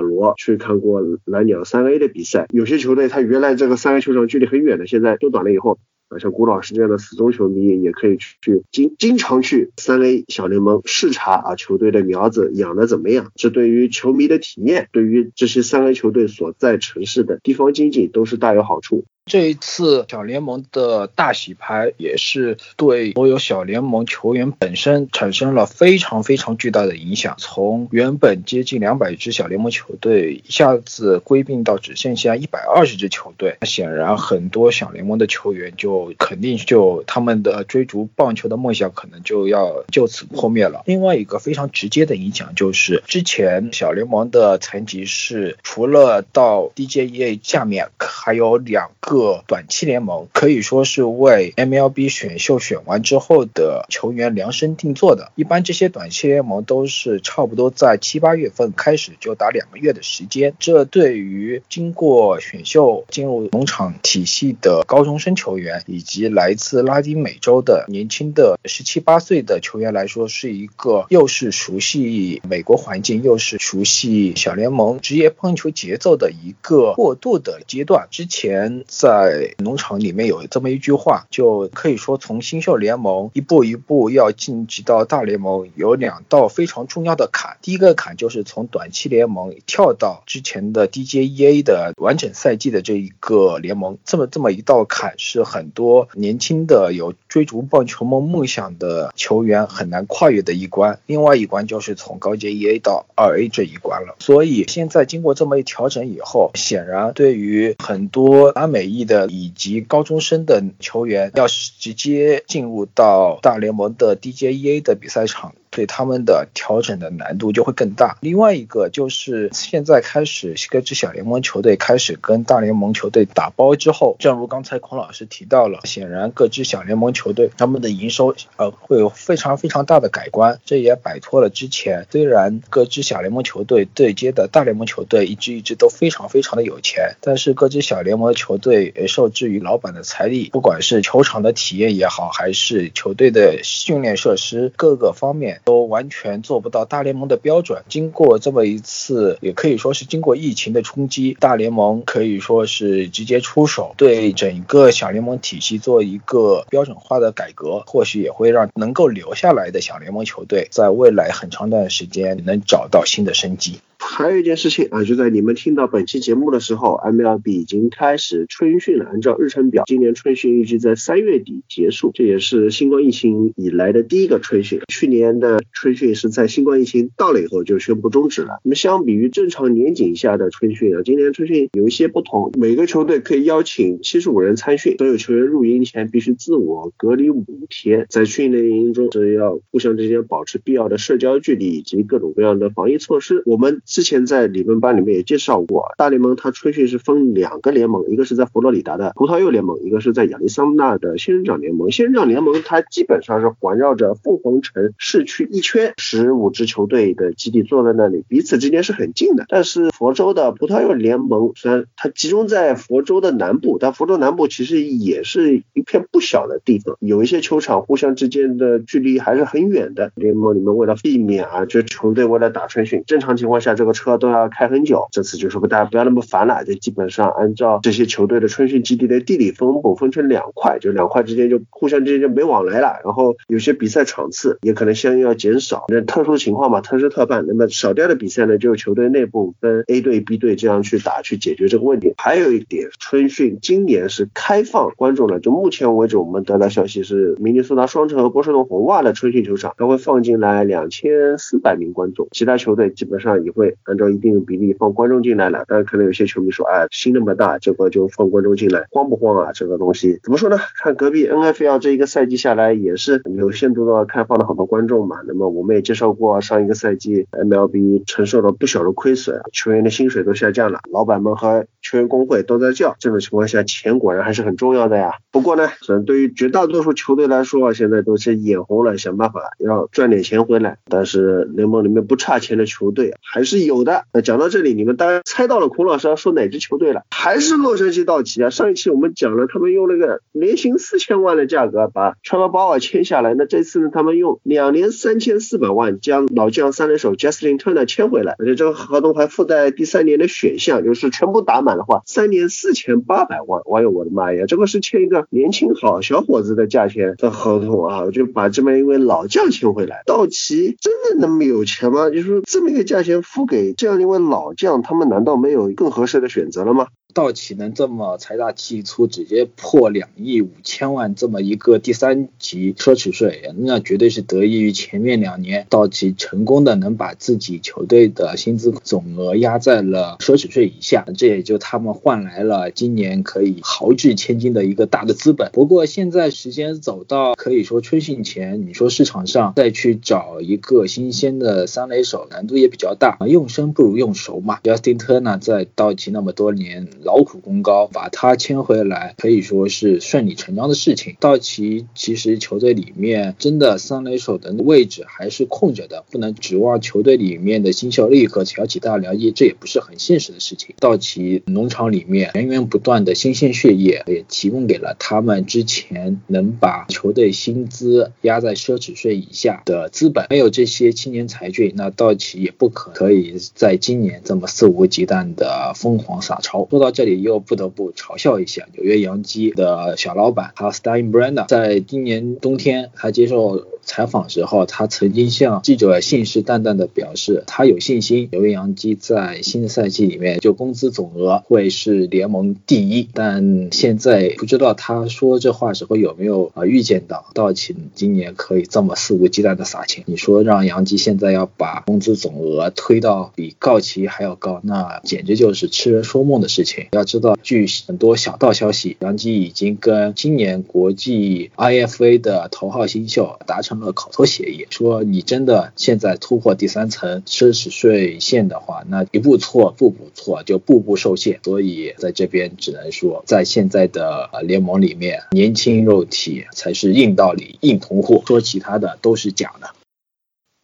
[0.00, 2.46] 罗去看过蓝鸟三 A 的比赛。
[2.54, 5.78] 有些球队他原来这个三 A 球场距离很远的，现在缩短了以后。
[6.08, 13.32] 啊，像古老师这样的死忠球迷也可以去经经常去三 A 小联盟视察啊，球队的苗子养的怎么样？
[13.34, 19.04] 这对于球迷的体验，对于这些三 A 球队所在城市的地方经济都是大有好处。
[19.26, 27.34] 这一次小联盟的大洗牌，也是对所有小联盟球员本身产生了非常非常巨大的影响。
[27.36, 40.84] 从原本接近两百支小联盟球队，一下子归并到只剩下一百二十支球队，那显然很多小联盟的球员就肯定就他们的追逐棒球的梦想可能就要就此破灭了。
[40.86, 49.15] 另外一个非常直接的影响就是，之前小联盟的层级是除了到 DJEA 下面还有两个。
[49.16, 55.32] 个短期联盟可以说是为 MLB 选秀选完之后的球员量身定做的。
[55.36, 78.08] 一般这些短期联盟都是差不多在七八月份开始就打两个月的时间，这对于经过选秀进入农场体系的高中生球员以及来自拉丁美洲的年轻的十七八岁的球员来说，是一个又是熟悉美国环境，又是熟悉小联盟职业棒球节奏的一个过渡的阶段。
[78.10, 87.56] 之前在农场里面有这么一句话，就可以说从新秀联盟一步一步要晋级到大联盟，有两道非常重要的坎。
[87.62, 100.98] 第一个坎就是从短期联盟跳到之前的 DJEA 的完整赛季的这一个联盟，这么这么一道坎是很多年轻的有追逐棒球梦梦想的球员很难跨越的一关。
[101.06, 104.16] 另外一关就是从高阶一 A 到二 A 这一关了。
[104.18, 109.06] 所以现在经过这么一调整以后，显然对于很多阿美裔。
[109.06, 115.54] 的以及高中生的球员，要是直接进入到大联盟的 DJEA 的比赛场。
[115.76, 118.16] 对他们的调整的难度就会更大。
[118.22, 130.58] 另外一个就是现在开始各支小联盟球队开始跟大联盟球队打包之后，正如刚才孔老师提到了，显然各支小联盟球队他们的营收呃会有非常非常大的改观。
[130.64, 145.60] 这也摆脱了之前虽然各支小联盟球队对接的大联盟球队一支一支都非常非常的有钱，但是各支小联盟球队受制于老板的财力，不管是球场的体验也好，还是球队的训练设施各个方面。
[145.66, 147.82] 都完全做不到大联盟的标准。
[147.88, 163.80] 经过这么一次，也可以说是经过疫情的冲击，大联盟可以说是直接出手，对整个小联盟体系做一个标准化的改革，或许也会让能够留下来的小联盟球队，在未来很长一段时间能找到新的生机。
[163.98, 169.06] 还有一件事情啊，就在你们听到本期节目的时候，MLB 已经开始春训了。
[169.06, 174.80] 按照日程表，今年春训预计在三月底结束，这也是新冠疫情以来的第一个春训。
[174.88, 178.60] 去年的春训是在新冠疫情到了以后就宣布终止了。
[178.64, 182.52] 那么相比于正常年景下的春训啊，今年春训有一些不同。
[182.58, 193.42] 每个球队可以邀请七十五人参训，所有球员入营前必须自我隔离五天，在训练营中是要互相之间保持必要的社交距离以及各种各样的防疫措施。
[193.44, 193.82] 我们。
[193.86, 201.90] 之前在理论班里面也介绍过，大联盟它春训是分两个联盟，一个是在佛罗里达的葡萄柚联盟，一个是在亚利桑那的仙人掌联盟。
[201.92, 209.44] 仙人掌联盟它基本上是环绕着凤凰城市区一圈，十五支球队的基地坐在那里，彼此之间是很近的。
[209.48, 220.10] 但是佛州的葡萄柚联盟虽然它集中在佛州的南部，但佛州南部其实也是一片不小的地方，有一些球场互相之间的距离还是很远的。
[220.16, 225.06] 联盟里面为了避免啊，就球队为了打春训，正常情况下这个车都要开很久。
[225.12, 232.98] 这次就说大家不要那么烦了，就基本上按照这些球队的春训基地的地理分布分成两块，就两块之间就互相之间就没往来了。
[233.04, 237.44] 然后有些比赛场次也可能相应要减少，那特殊情况嘛，特事特办。
[237.46, 242.14] 那么少掉的比赛呢，就球队内部分 A 队、B 队这样去打，去解决这个问题。
[242.16, 255.64] 还有一点，春训今年是开放观众的，就目前为止我们得到消息是，明尼苏达双城和波士顿红袜的春训球场它会放进来两千四百名观众，其他球队基本上也会按照一定比例放观众进来了。
[255.66, 259.52] 但是可能有些球迷说，哎，心那么大，结果就放观众进来，慌不慌啊？
[259.52, 260.58] 这个东西怎么说呢？
[260.76, 265.18] 看隔壁 NFL 这一个赛季下来也是有限度的开放了很多观众嘛。
[265.26, 272.96] 那么我们也介绍过，上一个赛季 MLB 承受了不小的亏损，球员的薪水都下降了，老板们和球员工会都在叫。
[272.98, 275.12] 这种情况下，钱果然还是很重要的呀。
[275.30, 280.78] 不过呢，可能对于绝大多数球队来说，现在都是眼红了，想办法要赚点钱回来。
[280.88, 284.04] 但是联盟里面不差钱的球队还是有的。
[284.12, 287.02] 那讲到这里，你们当然猜到了孔老师要说哪支球队了？
[287.10, 288.50] 还是洛杉矶道奇啊！
[288.50, 303.62] 上一期我们讲了，他们用那个年薪四千万的价格把川巴鲍尔签下来，那这次呢，他们用两年三千四百万将老将三垒手 Justin Turner 签回来，而且这个合同还附带第三年的选项，就是全部打满的话，三年四千八百万。
[303.74, 308.10] 哎呦我的妈呀，这个是签一个年轻好小伙子的价钱的合同啊！
[308.10, 312.10] 就把这么一位老将签回来，道奇真的那么有钱吗？
[312.10, 316.88] 就是这么一个价钱付给这样一位老将，他们难道没有更合适的选择了吗？
[317.14, 335.50] 道奇能这么财大气粗，直接破两亿五千万这么一个第三级奢侈税，那绝对是得益于前面两年道奇成功的能把自己球队的薪资总额压在了奢侈税以下，这也就他们换来了今年可以豪掷千金的一个大的资本。
[335.52, 344.58] 不过现在时间走到可以说春训前，你说市场上再去找一个新鲜的三垒手，难度也比较大，用生不如用熟嘛。
[344.62, 346.86] Justin Turner 在道奇那么多年。
[347.02, 351.16] 劳苦功高，把他签回来可以说是顺理成章的事情。
[351.20, 360.74] 道奇其实球队里面真的三垒手的位置还是空着的，不能指望球队里面的新秀立刻挑起大梁，也这也不是很现实的事情。
[360.80, 370.26] 道奇农场里面源源不断的新鲜血液，也提供给了他们之前能把球队薪资压在奢侈税以下的资本。
[370.30, 376.66] 没有这些青年才俊，那道奇也不可可以在今年这么肆无忌惮的疯狂撒钞。
[376.70, 383.66] 说到到这里又不得不嘲笑一下纽约洋基的小老板哈 s t 布 n 纳，在今年冬天他接受。
[383.86, 393.08] 采访时候，他曾经向记者信誓旦旦地表示，他有信心纽约洋基在新赛季里面就工资总额会是联盟第一。
[393.14, 400.02] 但现在不知道他说这话时候有没有啊预见到道奇今年可以这么肆无忌惮的撒钱？
[400.08, 406.75] 你说让洋基现在要把工资总额推到比告奇还要高，那简直就是痴人说梦的事情。
[406.90, 413.76] 要知道，据很多小道消息，杨基已经跟今年国际 IFA 的头号新秀达成。
[413.76, 421.40] 了口头协议，说你真的现在突破第三层奢侈税线的话，那一步错步步错，就步步受限。
[421.44, 429.68] 所以在这边只能说，在现在的联盟里面，年轻肉体才是硬道理、硬通货，说其他的都是假的。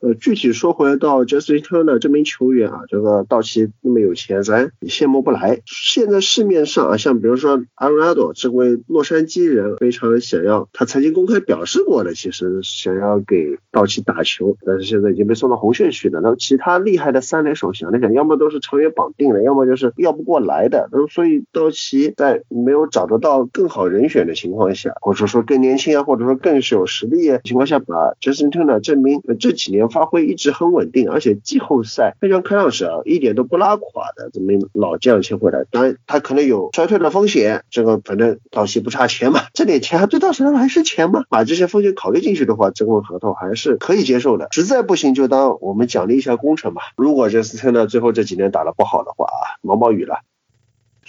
[0.03, 5.61] 呃，具体说回来到 Justin Turner 这名球员啊，这个道奇那么有钱，咱也羡慕不来。
[5.65, 16.21] 现在市面上啊，像比如说 Arado 这位洛杉矶人，非常想要，他曾经公开表示过的，其实想要给道奇打球，但是现在已经被送到红雀去了。
[16.21, 20.89] 那么其他厉害的三垒手想了想，要么都是长远绑定的，要么就是要不过来的。
[20.91, 29.92] 那么所以道奇在没有找得到更好人选的情况下，或者说更年轻啊，或者说更是有实力的情况下，把 Justin Turner 证明这几年。
[29.93, 44.49] 发挥一直很稳定，而且季后赛非常看上去啊，一点都不拉垮的这么老将签回来，当然他可能有衰退的风险，这个反正到期不差钱嘛， 这点钱还对道奇来说还是钱嘛，把这些风险考虑进去的话，这份合同还是可以接受的。
[44.51, 46.83] 实在不行就当我们奖励一下工程吧。
[46.97, 50.21] 如果这斯特纳最后这几年打得不好的话啊，毛毛雨了。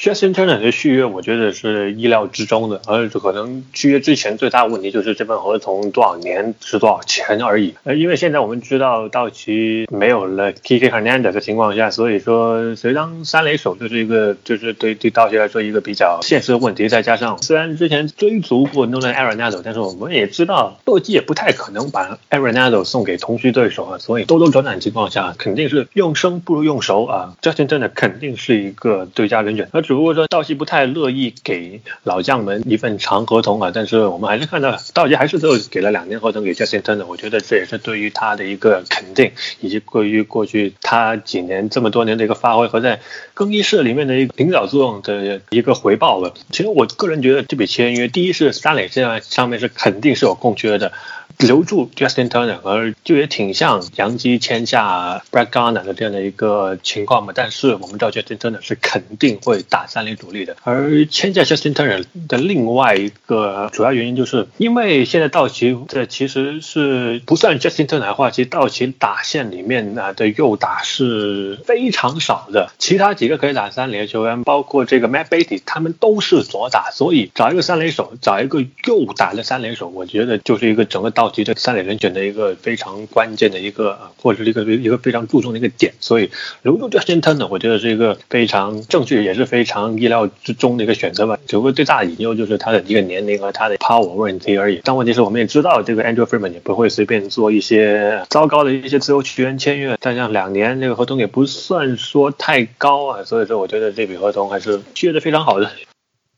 [0.03, 7.73] Justin Turner 的续约，我觉得是意料之中的，而可能续约之前最大的问题就是这份合同多少年是多少钱而已。
[7.85, 16.89] 呃，因为现在我们知道道奇没有了 Kiki Hernandez 的情况下，所以说谁当三垒手就是一个就是对对道奇来说一个比较现实的问题。
[16.89, 27.37] 再加上虽然之前追逐过 Nolan Arenado，但是我们也知道洛基也不太可能把 Arenado 送给同区对手啊，所以兜兜转转情况下，肯定是用生不如用熟啊。
[27.41, 39.31] Justin Turner 肯定是一个最佳人选，而只不过说道奇不太乐意给老将们一份长合同啊，但是我们还是看到道奇还是最后给了两年合同给 Justin Turner，我觉得这也是对于他的一个肯定，
[39.61, 43.01] 以及对于过去他几年这么多年的一个发挥和在
[43.33, 46.33] 更衣室里面的一个领导作用的一个回报了。
[46.51, 50.91] 其实我个人觉得这笔签约，第一是三垒线上面是肯定是有空缺的。
[51.39, 57.33] 留住 Justin Turner，而就也挺像杨基签下 Brad Garner 的这样的一个情况嘛。
[57.35, 60.55] 但是我们知道 Justin Turner 是肯定会打三垒主力的。
[60.63, 72.71] 而签下 Justin Turner 的另外一个主要原因，就是因为现在道奇这其实是不算 Justin Turner 的话，其实道奇打线里面啊的右打是非常少的。
[72.77, 81.22] 其他几个可以打三垒的球员，包括这个 Matt Beatty，他们都是左打，所以找一个三垒手，找一个右打的三垒手，我觉得就是一个整个道。
[81.29, 86.29] 其实三垒人选的一个非常关键的一个，或者是一个一个非常注重的一个点，所以
[86.61, 91.37] 留住 Justin t u r n e 我觉得是一个非常正确，也是非常意料之中的一个选择吧。
[91.47, 94.81] 只不过最大的隐忧就是他的一个年龄和他的 power 问题而已。
[94.83, 105.69] 但问题是我们也知道，这个 Andrew Freeman 也不会随便做一些糟糕的一些自由球员签约，但像两年这个合同也不算说太高啊，所以说我觉得这笔合同还是续的非常好的。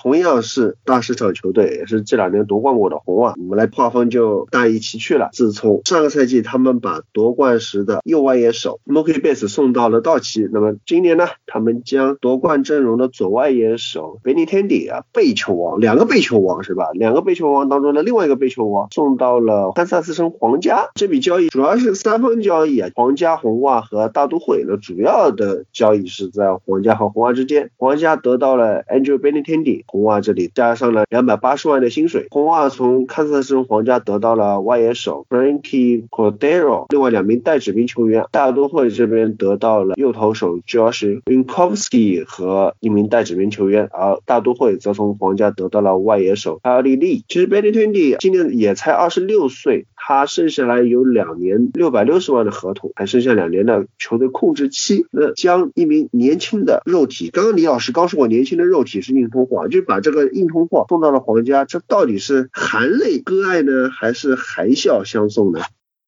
[0.05, 5.29] 同样是大市场球队，也是这两年夺冠过的红袜，我们来划分就大异其去了。
[5.33, 16.91] 自从上个赛季他们把夺冠时的右外野手 Mookie Betts 送到了道奇，那么今年呢，他们将夺冠阵容的左外野手 Benintendi 啊，背球王，两个背球王是吧？
[16.93, 20.91] 两个背球王当中的另外一个背球王送到了堪萨斯城皇家。
[20.93, 24.63] 这笔交易主要是三方交易啊，皇家、红袜和大都会。
[24.67, 29.83] 那主要的交易是在皇家和红袜之间，皇家得到了 Andrew Benintendi。
[29.95, 47.23] 红袜这里加上了两百八十万的薪水，红袜从堪萨斯城皇家得到了外野手 Frankie Cordero，另外两名待指名球员，大都会这边得到了右投手 Josh Winkowski 和一名待指名球员，而大都会则从皇家得到了外野手 Ali Lee。
[47.29, 59.85] 其实 Benintendi 今年也才二十六岁，他剩下来有两年六百六十万的合同，还剩下两年的球队控制期，那将一名年轻的肉体，刚刚李老师刚说过年轻的肉体是硬通货，就。
[59.85, 65.61] 把这个硬通货送到了皇家，这到底是含泪割爱呢，还是含笑相送呢？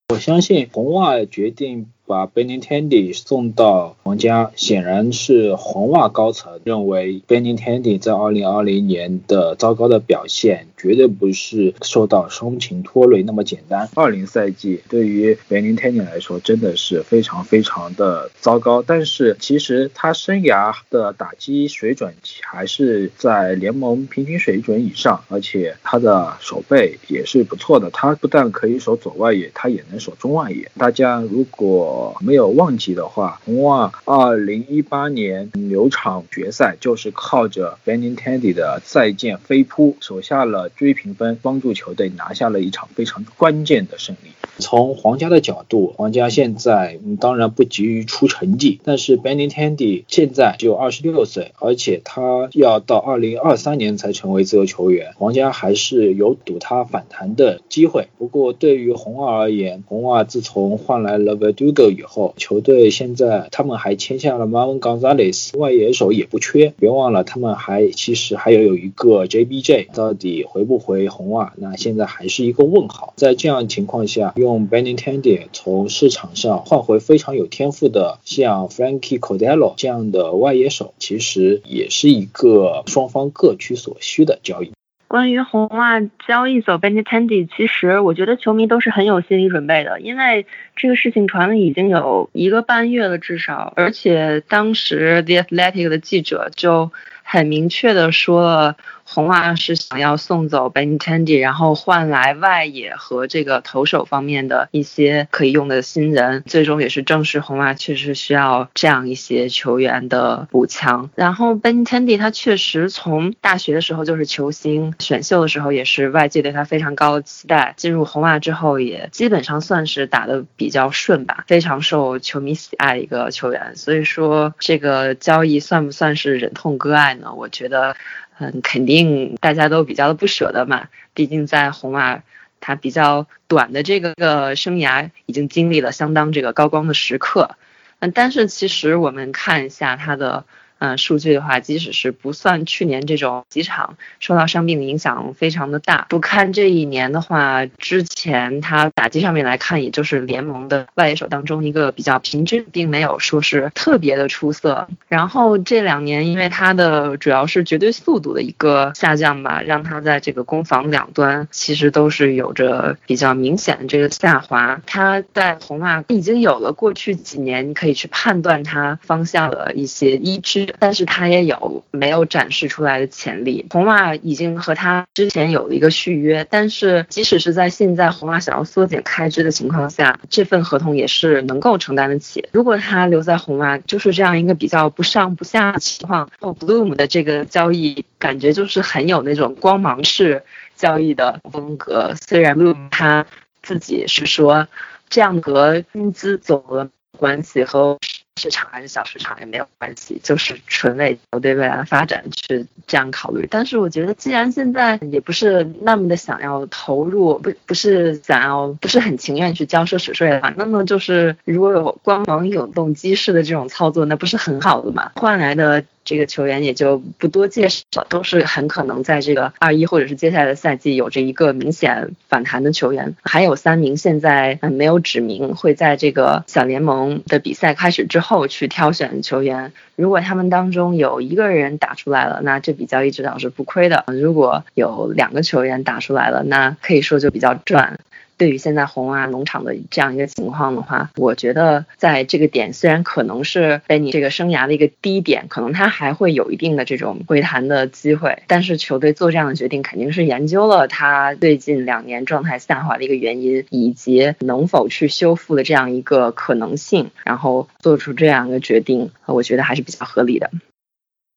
[0.09, 1.91] 我相信红袜决定。
[2.07, 13.89] 把 Benintendi 送到皇家，显然是红袜高层认为 Benintendi 在2020年的糟糕的表现，绝对不是受到伤情拖累那么简单。
[13.93, 27.89] 20赛季对于 Benintendi 来说真的是非常非常的糟糕，但是其实他生涯的打击水准还是在联盟平均水准以上，而且他的手背也是不错的。
[27.91, 30.71] 他不但可以守左外野，他也能守中外野。
[30.77, 44.29] 大家如果没有忘记的话，红袜二零一八年牛场决赛就是靠着 Benin Candy 的再见飞扑，守下了追平分，帮助球队拿下了一场非常关键的胜利。
[44.59, 58.07] 从皇家的角度，皇家现在当然不急于出成绩，但是 Benin Candy 现在只有二十六岁，而且他要到二零二三年才成为自由球员，皇家还是有赌他反弹的机会。
[58.17, 66.73] 不过对于红袜而言，红袜自从换来了 Verdugo 以后，球队现在他们还签下了 Marvin Gonzalez，外野手也不缺。
[66.79, 73.13] 别忘了，他们还其实还有有一个 JBJ，到底回不回红袜，那现在还是一个问号。
[73.15, 84.71] 在这样情况下，用 Benny t e n d y 从市场上换回非常有天赋的像 Frankie Cordero 这样的外野手，其实也是一个双方各取所需的交易。
[85.07, 90.45] 关于红袜交易走 Benintendi，其实我觉得球迷都是很有心理准备的，因为
[90.75, 96.91] 这个事情传了已经有一个半月了至少，而且当时 The Athletic 的记者就
[97.23, 98.75] 很明确的说了。
[99.09, 111.09] 红袜是想要送走 Benintendi，然后换来外野和这个投手方面的一些可以用的新人，最终也是证实红袜确实需要这样一些球员的补强。
[111.15, 123.75] 然后 Benintendi 他确实从大学的时候就是球星，选秀的时候也是外界对他非常高的期待，进入红袜之后也基本上算是打得比较顺吧，非常受球迷喜爱的一个球员。
[123.77, 127.33] 所以说这个交易算不算是忍痛割爱呢？
[127.33, 127.95] 我觉得。
[128.39, 132.23] 嗯，肯定大家都比较的不舍得嘛，毕竟在红马，
[132.59, 137.55] 他比较短的这个个生涯已经经历了相当这个高光的时刻，
[137.99, 140.45] 嗯，但是其实我们看一下他的。
[140.79, 154.87] 嗯，数据的话，即使是不算去年这种几场受到伤病的影响非常的大，不看这一年的话，之前他打击上面来看，也就是联盟的外野手当中一个比较平均，并没有说是特别的出色。
[155.07, 164.81] 然后这两年，因为他的主要是绝对速度的一个下降吧，让他在这个攻防两端其实都是有着比较明显的这个下滑。
[164.85, 170.66] 他在红袜已经有了过去几年可以去判断他方向的一些依据。
[170.79, 173.65] 但是他也有没有展示出来的潜力。
[173.69, 182.47] 红袜已经和他之前有了一个续约，但是即使是在现在红袜想要缩减开支的情况下，这份合同也是能够承担得起。
[182.51, 186.29] 如果他留在红袜，就是这样一个比较不上不下的情况。
[186.39, 190.43] 哦 Bloom 的这个交易感觉就是很有那种光芒式
[190.75, 192.13] 交易的风格。
[192.27, 193.25] 虽然 Bloom 他
[193.61, 194.67] 自己是说，
[195.09, 197.97] 这样和薪资总额关系和。
[198.37, 203.47] 市场还是小市场也没有关系，就是纯为球队未来的发展去这样考虑。
[203.49, 215.11] 但是我觉得，既然现在也不是那么的想要投入，不不是想要，不是很情愿去交奢侈税的话，那么就是如果有官网永动机式的这种操作，那不是很好的嘛？
[215.15, 215.83] 换来的。
[216.07, 223.13] 这个球员也就不多介绍，都是很可能在这个二一或者是接下来的赛季有着一个明显反弹的球员。
[223.23, 229.73] 还有三名现在没有指明会在这个小联盟的比赛开始之后去挑选球员。
[229.97, 234.05] 如果他们当中有一个人打出来了，那这笔交易至少是不亏的。
[234.07, 237.99] 如果有两个球员打出来了，那可以说就比较赚。
[238.37, 260.51] 对于现在红袜农场的这样一个情况的话，我觉得在这个点虽然可能是在你这个生涯的一个低点，可能他还会有一定的这种回弹的机会，但是球队做这样的决定肯定是研究了他最近两年状态下滑的一个原因，以及能否去修复的这样一个可能性，然后做出这样一个决定，我觉得还是比较合理的。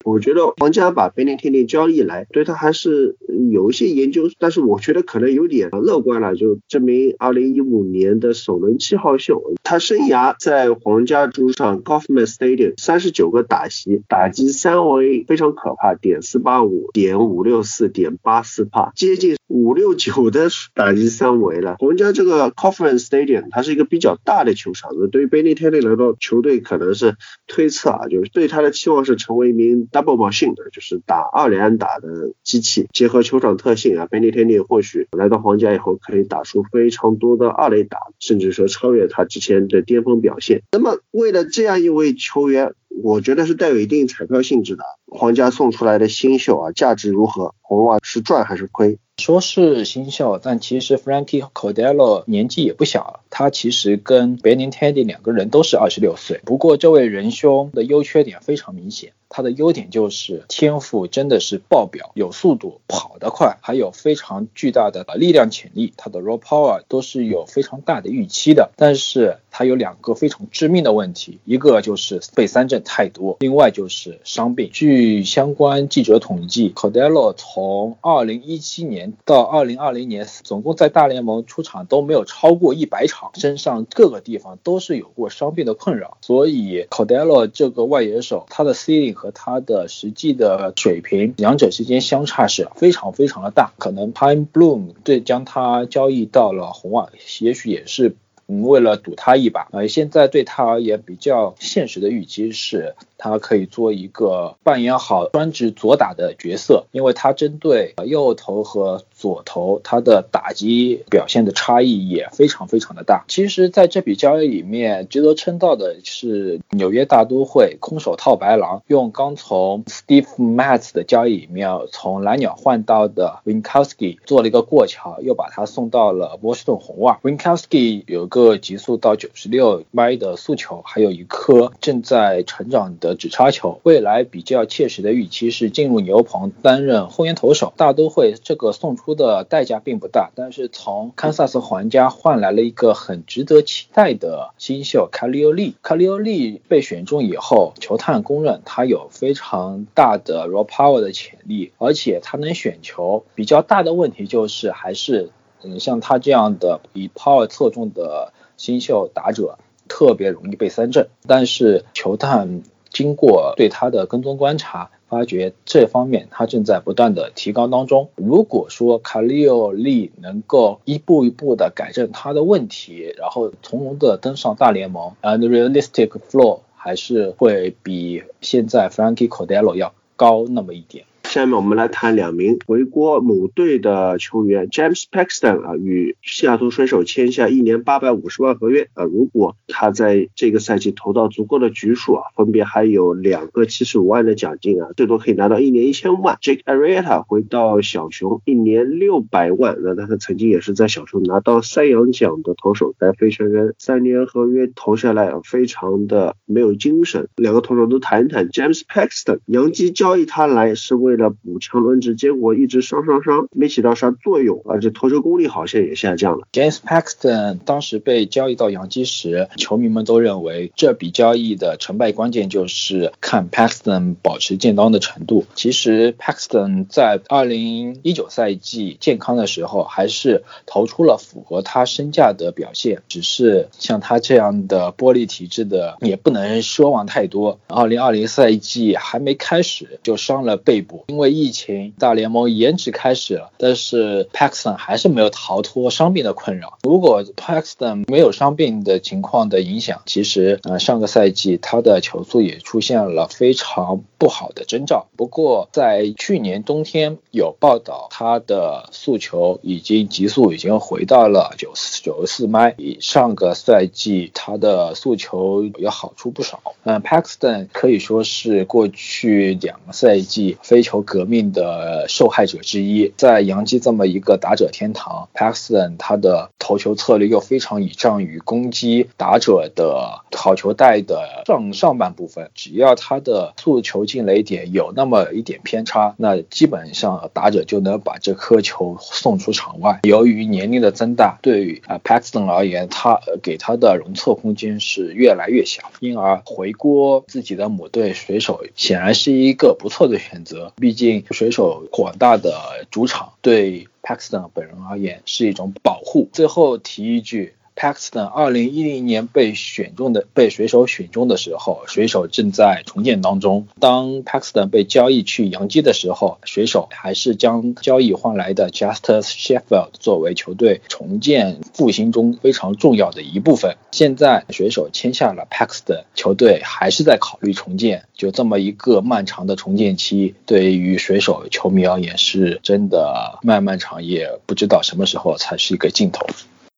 [0.02, 3.16] 我觉得皇家把贝尼天尼交易来，对他还是
[3.52, 6.34] 有一些研究，但是我觉得可能有点乐观了。
[6.34, 21.76] 就证明二零一五年的首轮七号秀，他生涯在皇家主场 Goffman Stadium 三十九个打席，打击三围非常可怕，点四八五、点五六四、点八四帕，接近五六九的打击三围了。
[21.78, 29.88] 皇家这个 Goffman Stadium 它是一个比较大的球场，对于贝尼天尼来说，球队可能是推测啊，就是对他的期望是成为一名。
[29.90, 40.62] Double machine 的就是打二连打的机器，结合球场特性啊，Benny t e n y 或许来到皇家以后可以打出非常多的二垒打，甚至说超越他之前的巅峰表现。
[40.72, 44.84] 那么为了这样一位球员，我觉得是带有一定彩票性质的。
[45.06, 47.54] 皇家送出来的新秀啊，价值如何？
[47.60, 48.98] 红袜是赚还是亏？
[49.18, 56.40] 说是新秀，但其实 Frankie Cordero 年纪也不小，他其实跟 Benintendi 两个人都是二十六岁。
[56.44, 59.12] 不过这位仁兄的优缺点非常明显。
[59.30, 65.94] 他的优点就是天赋真的是爆表，有速度，跑得快，还有非常巨大的力量潜力。
[65.96, 74.68] 他的 raw power 都是有非常大的预期的，但是他有两个非常致命的问题，一个就是被三振太多，另外就是伤病。
[74.72, 86.18] 据相关记者统计，Cordero 从2017年到2020年，总共在大联盟出场都没有超过一百场，身上各个地方都是有过伤病的困扰。
[86.20, 93.74] 所以 Cordero 这个外野手，他的 ceiling 和它的实际的水平，两者之间相差是非常非常的大。
[93.76, 97.10] 可能 Pine Bloom 对将它交易到了红袜，
[97.40, 98.16] 也许也是
[98.62, 99.68] 为了赌他一把。
[99.72, 102.94] 呃，现在对他而言比较现实的预期是。
[103.22, 113.26] 他可以做一个扮演好专职左打的角色，因为他针对右投和左投，他的打击表现的差异也非常非常的大。
[113.28, 127.20] 其实，在这笔交易里面，值得称道的是纽约大都会空手套白狼，用刚从 Steve Matz 的交易里面从蓝鸟换到的 Winkowski 做了一个过桥，又把他送到了波士顿红袜。
[127.22, 133.80] Winkowski 有个个极速到九十六迈的速球，还有一颗正在成长的直插球。
[133.82, 137.72] 未来比较切实的预期是进入牛棚担任后援投手。
[137.76, 145.76] 大都会这个送出的代价并不大，但是从堪萨斯皇家换来了一个很值得期待的新秀卡利欧利。
[145.82, 153.24] 卡利欧利被选中以后，球探公认他有非常大的 raw power 的潜力，而且他能选球。
[153.34, 155.30] 比较大的问题就是还是。
[155.62, 159.58] 嗯，像他这样的以 power 侧重的新秀打者，
[159.88, 161.08] 特别容易被三振。
[161.26, 168.08] 但是球探经过对他的跟踪观察，发觉这方面他正在不断的提高当中。
[168.16, 181.04] 如果说卡利奥利能够一步一步的改正他的问题，然后从容的登上大联盟，and realistic floor 还是会比现在 Frankie Cordero 要高那么一点。
[181.30, 189.04] 下面我们来谈两名回国母队的球员，James Paxton 啊，与西雅图水手签下一年八百五十万合约啊。
[189.04, 196.36] 如果他在这个赛季投到足够的局数啊，分别还有两个七十五万的奖金啊，最多可以拿到一年一千万。
[196.42, 207.28] Jake Arrieta 回到小熊，一年六百万，那他曾经也是在小熊拿到三洋奖的投手，在费城人三年合约投下来，非常的没有精神。
[207.36, 211.19] 两个投手都谈一谈，James Paxton，洋基交易他来是为了。
[211.28, 216.46] 补强轮值，结果一直伤伤伤，没起到啥作用，而且投球功力好像也下降了。
[216.52, 225.44] James Paxton 当时被交易到洋基时，球迷们都认为这笔交易的成败关键就是看 Paxton 保持健康的程度。
[225.54, 237.58] 其实 Paxton 在2019赛季健康的时候，还是投出了符合他身价的表现，只是像他这样的玻璃体质的，也不能奢望太多。
[237.68, 241.04] 2020赛季还没开始就伤了背部。
[241.10, 246.78] 因为疫情，大联盟延迟开始了，但是 Paxton 还是没有逃脱伤病的困扰。
[246.84, 255.08] 如果 Paxton 没有伤病的情况的影响，其实呃上个赛季他的球速也出现了非常不好的征兆。
[255.16, 261.72] 不过在去年冬天有报道，他的速球已经极速已经回到了九
[262.04, 266.62] 九十四迈，比上个赛季他的速球要好出不少。
[266.84, 270.99] 嗯，Paxton 可以说是过去两个赛季非球。
[271.02, 290.00] 革命的受害者之一，在洋基这么一个打者天堂，Paxton 他的投球策略又非常倚仗于攻击打者的好球带的上上半部分，只要他的速球进雷点有那么一点偏差，那基本上打者就能把这颗球送出场外。
[290.04, 300.72] 由于年龄的增大，对于啊 Paxton 而言，他给他的容错空间是越来越小，因而回锅自己的母队水手显然是一个不错的选择。
[300.76, 306.28] 毕毕竟水手广大的主场对 Paxton 本人而言是一种保护。
[306.32, 307.54] 最后提一句。
[307.80, 313.68] Paxton 二零一零年被选中的被水手选中的时候，水手正在重建当中。
[313.78, 323.78] 当 Paxton 被交易去洋基的时候，水手还是将交易换来的 Justus Sheffield 作为球队重建复兴中非常重要的一部分。
[323.92, 328.04] 现在水手签下了 Paxton，球队还是在考虑重建。
[328.14, 336.26] 就这么一个漫长的重建期，对于水手球迷而言是真的漫漫长，夜不知道什么时候才是一个尽头。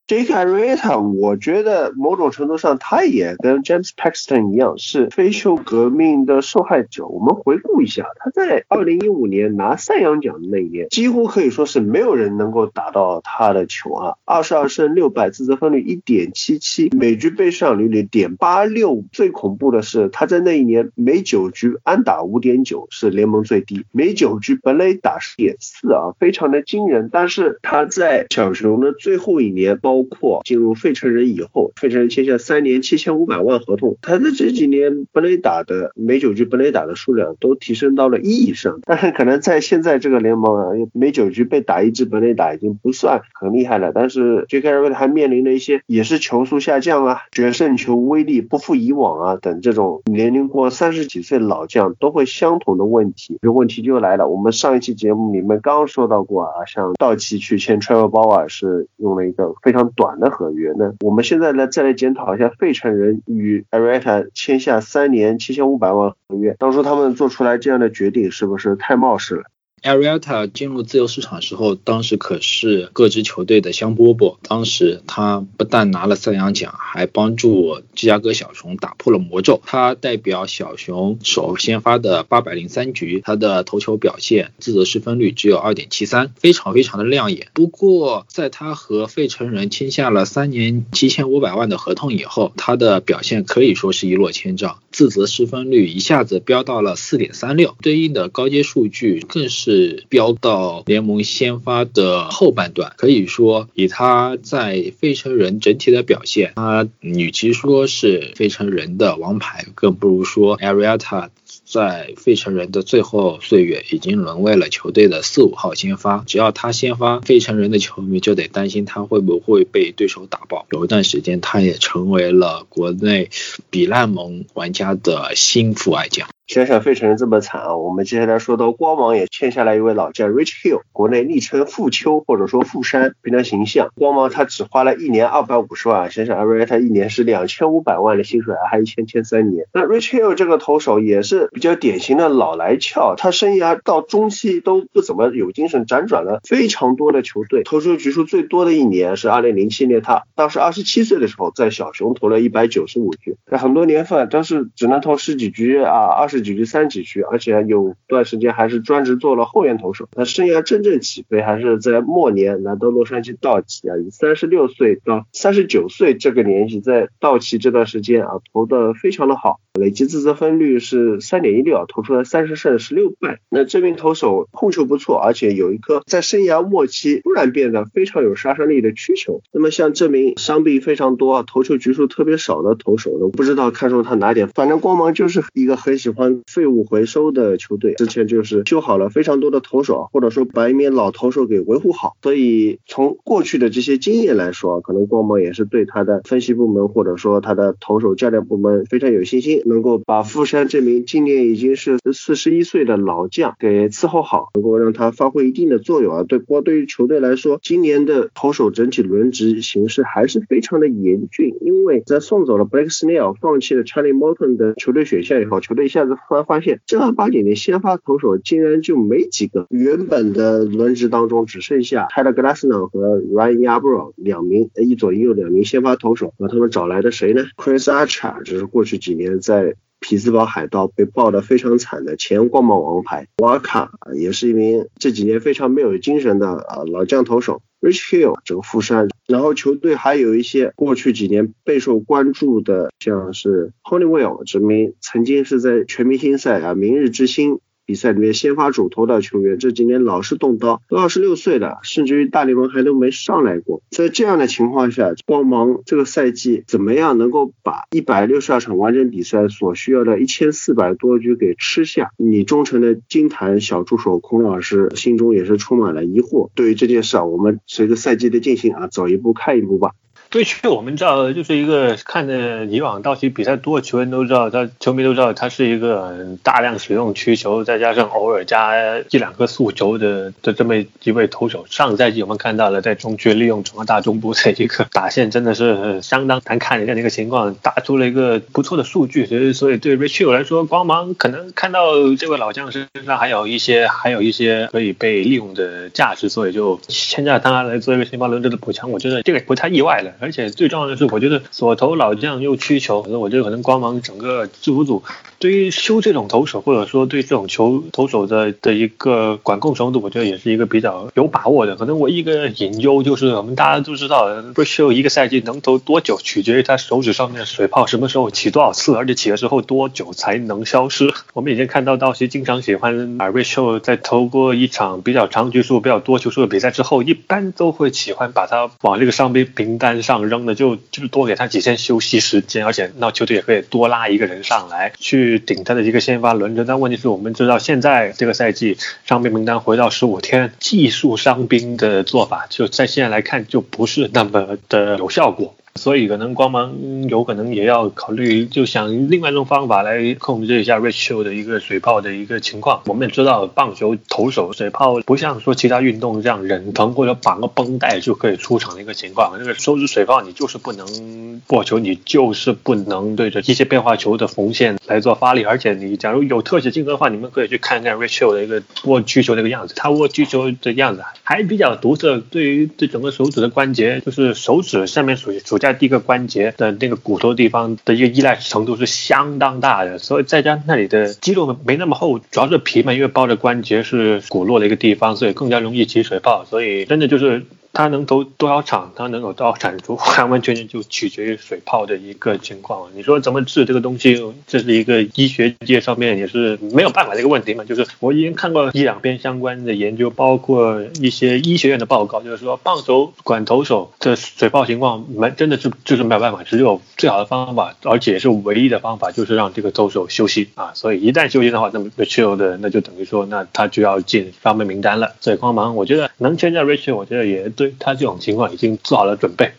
[0.08, 7.06] Jake Arrieta，我觉得某种程度上他也跟 James Paxton 一样是飞球革命的受害者。
[7.06, 14.14] 我们回顾一下，他在2015年拿赛扬奖的那一年，几乎可以说是没有人能够打到他的球啊。
[14.24, 19.04] 二十二胜六败，自责分率一点七七，每局被上率零点八六。
[19.12, 27.08] 最恐怖的是，他在那一年每九局安打五点九，是联盟最低；每九局本垒打十点四啊，非常的惊人。
[27.10, 38.80] 但是他在小熊的最后一年，包包括进入费城人以后，费城人签下三年七千五百万合同，他的这几年本垒打的每九局本垒打的数量都提升到了一以上。
[38.86, 43.92] 但是可能在现在这个联盟啊，每九局被打一支本垒打已经不算很厉害了。
[43.94, 44.70] 但是 J.K.
[44.70, 53.38] r 还面临了一些也是球速下降啊、决胜球威力不复以往啊等这种年龄过三十几岁老将都会相同的问题。
[53.42, 59.81] 这问题就来了，我们上一期节目里面刚说到过啊，像道奇去签 Trevor Bauer 是用了一个非常。
[59.90, 60.94] 短的合约那？
[61.00, 69.44] 我们现在呢再来检讨一下费城人与 Areta 签下三年七千五百万合约，当初他们做出来这样的决定是不是太冒失了？
[69.82, 74.36] Arietta 进入自由市场时候，当时可是各支球队的香饽饽。
[74.42, 79.60] 当时他不但拿了赛扬奖，还帮助芝加哥小熊打破了魔咒。
[79.66, 87.48] 他代表小熊首先发的八百零三局，他的投球表现自责失分率只有二点七三，非常非常的亮眼。
[87.52, 99.71] 不过，在他和费城人签下了三年七千五百万的合同以后，他的表现可以说是一落千丈，自责失分率一下子飙到了四点三六，对应的高阶数据更是。
[99.72, 111.30] 是飙到联盟先发的后半段，可以说以他在费城人整体的表现，他与其说是费城人的王牌，更不如说 Arietta
[111.64, 116.22] 在费城人的最后岁月已经沦为了球队的四五号先发。
[116.26, 120.66] 只要他先发，费城人的球迷就得担心他会不会被对手打爆。
[120.70, 123.30] 有一段时间，他也成为了国内
[123.70, 126.28] 比烂盟玩家的心腹爱将。
[126.48, 127.76] 想想费城人这么惨啊！
[127.76, 133.88] 我们接下来说到光芒也签下来一位老将 Rich Hill，国内昵称富丘或者说富山，非常形象。
[133.94, 139.66] 光芒他只花了一年二百五十万，想想 a r i 他一年是两千五百万的薪水，还一签签三年。
[139.72, 156.42] 那 Rich Hill 这个投手也是比较典型的老来俏，他生涯到中期都不怎么有精神，辗转了非常多的球队，投出局数最多的一年是二零零七年，他当时二十七岁的时候在小熊投了一百九十五局，在很多年份都是只能投十几局啊，二十。
[156.42, 160.08] 几局三几局，而且有段时间还是专职做了后援投手。
[160.16, 173.38] 那生涯真正起飞还是在末年来到洛杉矶道奇啊，以三十六岁到三十九岁这个年纪，在道奇这段时间啊，投的非常的好，累计自责分率是三点一六，投出了三十胜十六败。
[173.48, 179.42] 那这名投手控球不错，而且有一颗在生涯末期突然变得非常有杀伤力的曲球。
[179.52, 184.48] 那么像这名伤病非常多、投球局数特别少的投手呢，不知道看中他哪点？
[184.48, 186.21] 反正光芒就是一个很喜欢。
[186.46, 192.12] 废物回收的球队之前就是修好了非常多的投手，或者说把一名老投手给维护好。
[192.22, 206.22] 所以从过去的这些经验来说，可能光芒也是对他的分析部门或者说他的投手教练部门非常有信心，能够把富山这名今年已经是四十一岁的老将给伺候好，能够让他发挥一定的作用啊。
[206.22, 216.11] 对，不过对于球队来说，今年的投手整体轮值形势还是非常的严峻，因为在送走了 Blake Snell，放弃了 Charlie Morton 的球队选项以后，球队一下子。
[216.14, 237.62] 突然发现正儿八经的先发投手竟然就没几个，原本的轮值当中只剩下 Tyler g l a s n o 和 Ryan Yarbrough 两名，一左一右两名先发投手，那他们找来的谁呢？Chris Archer 这是过去几年在匹兹堡海盗被爆得非常惨的前光芒王牌，瓦卡也是一名这几年非常没有精神的啊老将投手。
[237.82, 247.58] Rich Hill 这个富山，然后球队还有一些过去几年备受关注的，像是 Honeywell 这名曾经是在全明星赛啊明日之星。
[247.84, 253.82] 比赛里面先发主投的球员，这几年老是动刀，都二十六岁了，甚至于大联盟还都没上来过。
[253.90, 262.10] 在这样的情况下，光芒这个赛季怎么样能够把一百六十二场完整比赛所需要的一千四百多局给吃下？
[262.16, 266.50] 你忠诚的金坛小助手孔老师心中也是充满了疑惑。
[266.54, 269.92] 对于这件事啊，我们随着赛季的进行啊，走一步看一步吧。
[270.32, 281.66] 对，其实我们知道，就是一个看着以往道奇比赛多的球员都知道，他球迷都知道他是一个大量使用曲球，再加上偶尔加一两个速球的的这么一位投手。
[281.68, 289.26] 上赛季我们看到了在中区利用整个大中部的一个打线，真的是相当难看的这样一个情况，打出了一个不错的数据。
[289.26, 298.90] 所以，所以对 r i c h i 来说，光芒可能看到这位老将身上还有一些还有一些可以被利用的价值，所以就签下他来做一个先发轮值的补强。
[298.90, 300.21] 我觉得这个不太意外了。
[300.22, 305.02] 而且最重要的是，我觉得左投老将又曲球，可能我觉得可能光芒整个制服组
[305.40, 311.74] 对于修这种投手，或者说对这种球投手的的一个管控程度，我觉得也是一个比较有把握的。
[311.74, 321.12] 可能我一个隐忧就是，我们大家都知道，不修一个赛季能投多久，取决于他手指上面水泡什么时候起多少次，而且起了之后多久才能消失。
[321.34, 330.11] 我们以前看到道奇经常喜欢把瑞秀在投过一场比较长局数、比较多球数的比赛之后，一般都会喜欢把他往这个伤病名单上。
[330.12, 336.66] 上扔的就就是多给他几天休息时间，而且那球队也可以多拉一个人上来去顶他的一个先发轮值。
[336.66, 345.54] 但问题是我们知道现在这个赛季伤病名单回到十五天，技术伤兵的做法就在现在来看就不是那么的有效果。
[345.74, 352.82] 所以可能光芒有可能也要考虑，就想另外一种方法来控制一下 Rachel 的一个水泡的一个情况。
[352.86, 359.36] 我们也知道，棒球投手水泡不像说其他运动这样忍疼或者绑个绷带就可以出场的一个情况。
[359.38, 365.42] 那个手指水泡你就是不能握球，你就是不能对着一些变化球的缝线来做发力。
[365.42, 372.18] 而且你假如有特写镜头的话，你们可以去看看 Rachel 的一个握击球那个样子，他握击球的样子还比较独特。
[372.18, 387.46] 对于这整个手指的关节，就是手指上面属属在第一个关节的那个骨头地方的一个依赖程度是相当大的，所以再加上那里的肌肉没那么厚，主要是皮嘛，因为包着关节是骨落的一个地方，所以更加容易起水泡，所以真的就是。
[387.72, 392.90] 他能投多少场，他能有多少产出，完完全全就取决于水泡的一个情况。
[392.94, 397.64] 你说怎么治这个东西，这是一个医学界上面也是没有办法的一个问题嘛。
[397.64, 410.72] 就是我已经看过一两篇相关的研究，包括一些医学院的报告，就是说棒球管投手的水泡情况没真的是就是没有办法，只有最好的方法，而且是唯一的方法，就是让这个投手休息啊。
[410.74, 415.14] 所以一旦休息的话，那么 Rachel 的那就等于说那他就要进伤病名单了。
[415.22, 417.50] 所以光芒，我觉得能签下 Rachel，我觉得也。
[417.62, 419.52] 对他这种情况已经做好了准备。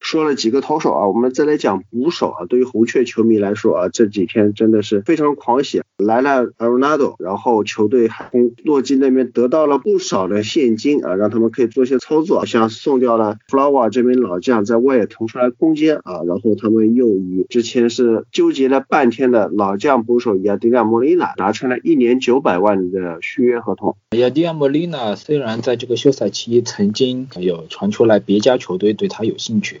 [0.00, 2.46] 说了几个投手啊，我们再来讲捕手啊。
[2.46, 23.96] 对于红雀球迷来说啊，这几天真的是非常狂喜，来了 Arenado，然后球队还从洛基那边得到了不少的现金啊，让他们可以做一些操作，像送掉了 Flower 这名老将在外野腾出来空间啊，然后他们又与之前是纠结了半天的老将捕手亚迪亚莫利纳达成了一年九百万的续约合同。
[24.16, 29.80] 亚迪亚莫利纳虽然在这个休赛期曾经有传出来别家球队对他有兴趣。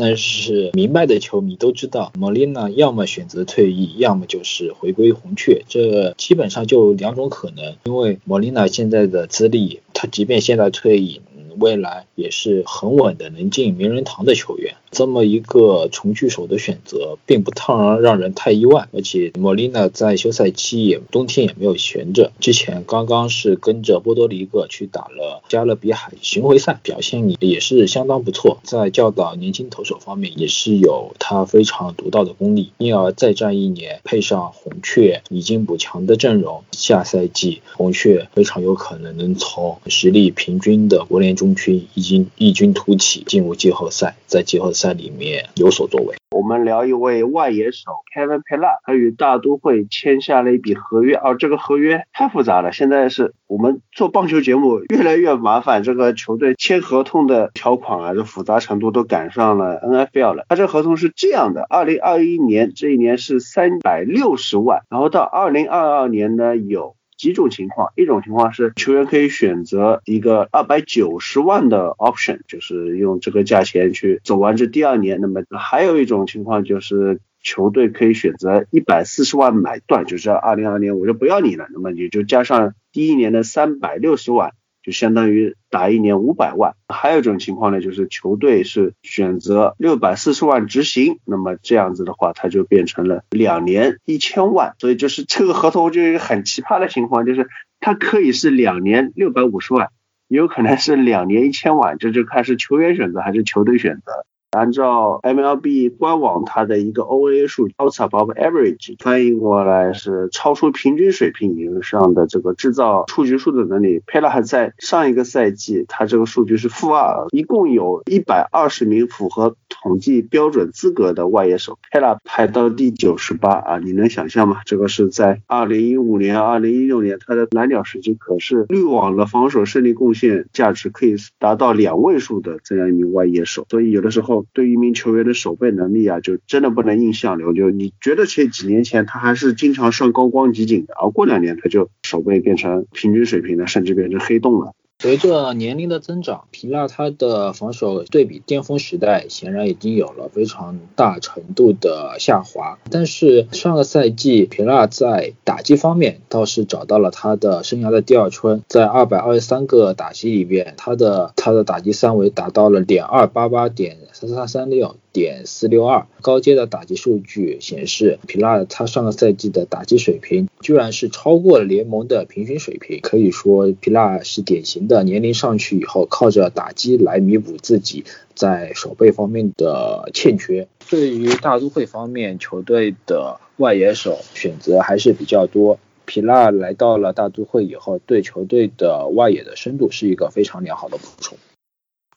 [0.00, 7.76] 但是明白的球迷都知道，莫莉娜要么选择退役，要么就是回归红雀，这基本上就两种可能。
[7.84, 11.20] 因为莫莉娜现在的资历，他即便现在退役，
[11.58, 14.76] 未来也是很稳的，能进名人堂的球员。
[14.90, 18.88] 这么一个重聚手的选择，并不让让人太意外。
[18.92, 28.58] 而且莫莉娜在休赛期也冬天也没有闲着，之前刚刚是跟着波多黎各去打了加勒比海巡回赛，表现也是相当不错。
[28.64, 32.72] 在教导年轻投手方面，也是有他非常独到的功力。
[32.76, 44.90] 因而再战一年，配上红雀已经补强的阵容，下赛季红雀非常有可能能从实力平均的国联中区已经异军突起，进入季后赛，在季后赛。
[45.00, 46.16] 里面有所作为。
[46.30, 52.72] 我们聊一位外野手 Kevin p e l l a 他与大都会签下了一笔合约，而这个合约太复杂了。
[52.72, 60.46] 现在是我们做棒球节目越来越麻烦，这个球队签合同的条款啊，这复杂程度都赶上了 NFL 了。
[60.48, 66.94] 他这合同是这样的：二零二一年这一年是三百六十万，然后到二零二二年呢有。
[67.18, 75.20] 几种情况，一种情况是球员可以选择一个二百九十万的 option，就是用这个价钱去走完这第二年。
[75.20, 84.52] 那么还有一种情况就是球队可以选择一百四十万买断，就是二零二年我就不要你了，那么你就加上第一年的三百六十万。
[84.82, 97.46] 就相当于打一年五百万，还有一种情况呢，就是球队是选择六百四十万执行，那么这样子的话，它就变成了两年一千万，所以就是这个合同就一个很奇葩的情况，就是
[97.78, 99.88] 它可以是两年六百五十万，
[100.28, 104.24] 也有可能是两年一千万，这就看是球员选择还是球队选择。
[104.50, 114.02] 按照 MLB 官网它的一个 OA 数 outside of average 翻译过来是超出平均水平以上的这个制造出局数的能力。
[114.06, 124.62] 佩拉在上一个赛季，他这个数据是负二，一共有一百二十名符合统计标准资格的外野手，佩拉排到第九十八啊，你能想象吗？
[124.64, 134.39] 这个是在二零一五年、二零一六年，他的蓝鸟时期可是滤网的防守胜利贡献价值可以达到两位数的这样一名外野手，所以有的时候。
[134.52, 137.52] 对一名球员的守备能力啊，就真的不能印象流。
[137.52, 144.74] 就你觉得前几年前他还是经常上高光集锦的，而过两年他就守备变成平均水平了，甚至变成黑洞了。
[145.00, 152.78] 随着年龄的增长，皮纳他的防守对比巅峰时代显然已经有了非常大程度的下滑。
[152.90, 164.96] 但是上个赛季皮纳在打击方面倒是找到了他的生涯的第二春，在二百二十三个打击里边，他的他的打击三围达到了点二八八点三三三六。
[165.12, 173.00] 点四六二，高阶的打击数据显示，皮拉他上个赛季的打击水平居然是超过了联盟的平均水平。
[173.02, 178.04] 可以说，皮拉是典型的年龄上去以后，靠着打击来弥补自己
[178.34, 180.68] 在守备方面的欠缺。
[180.88, 185.78] 对于大都会方面，球队的外野手选择还是比较多。
[186.06, 191.38] 皮拉来到了大都会以后，对球队的外野的深度是一个非常良好的补充。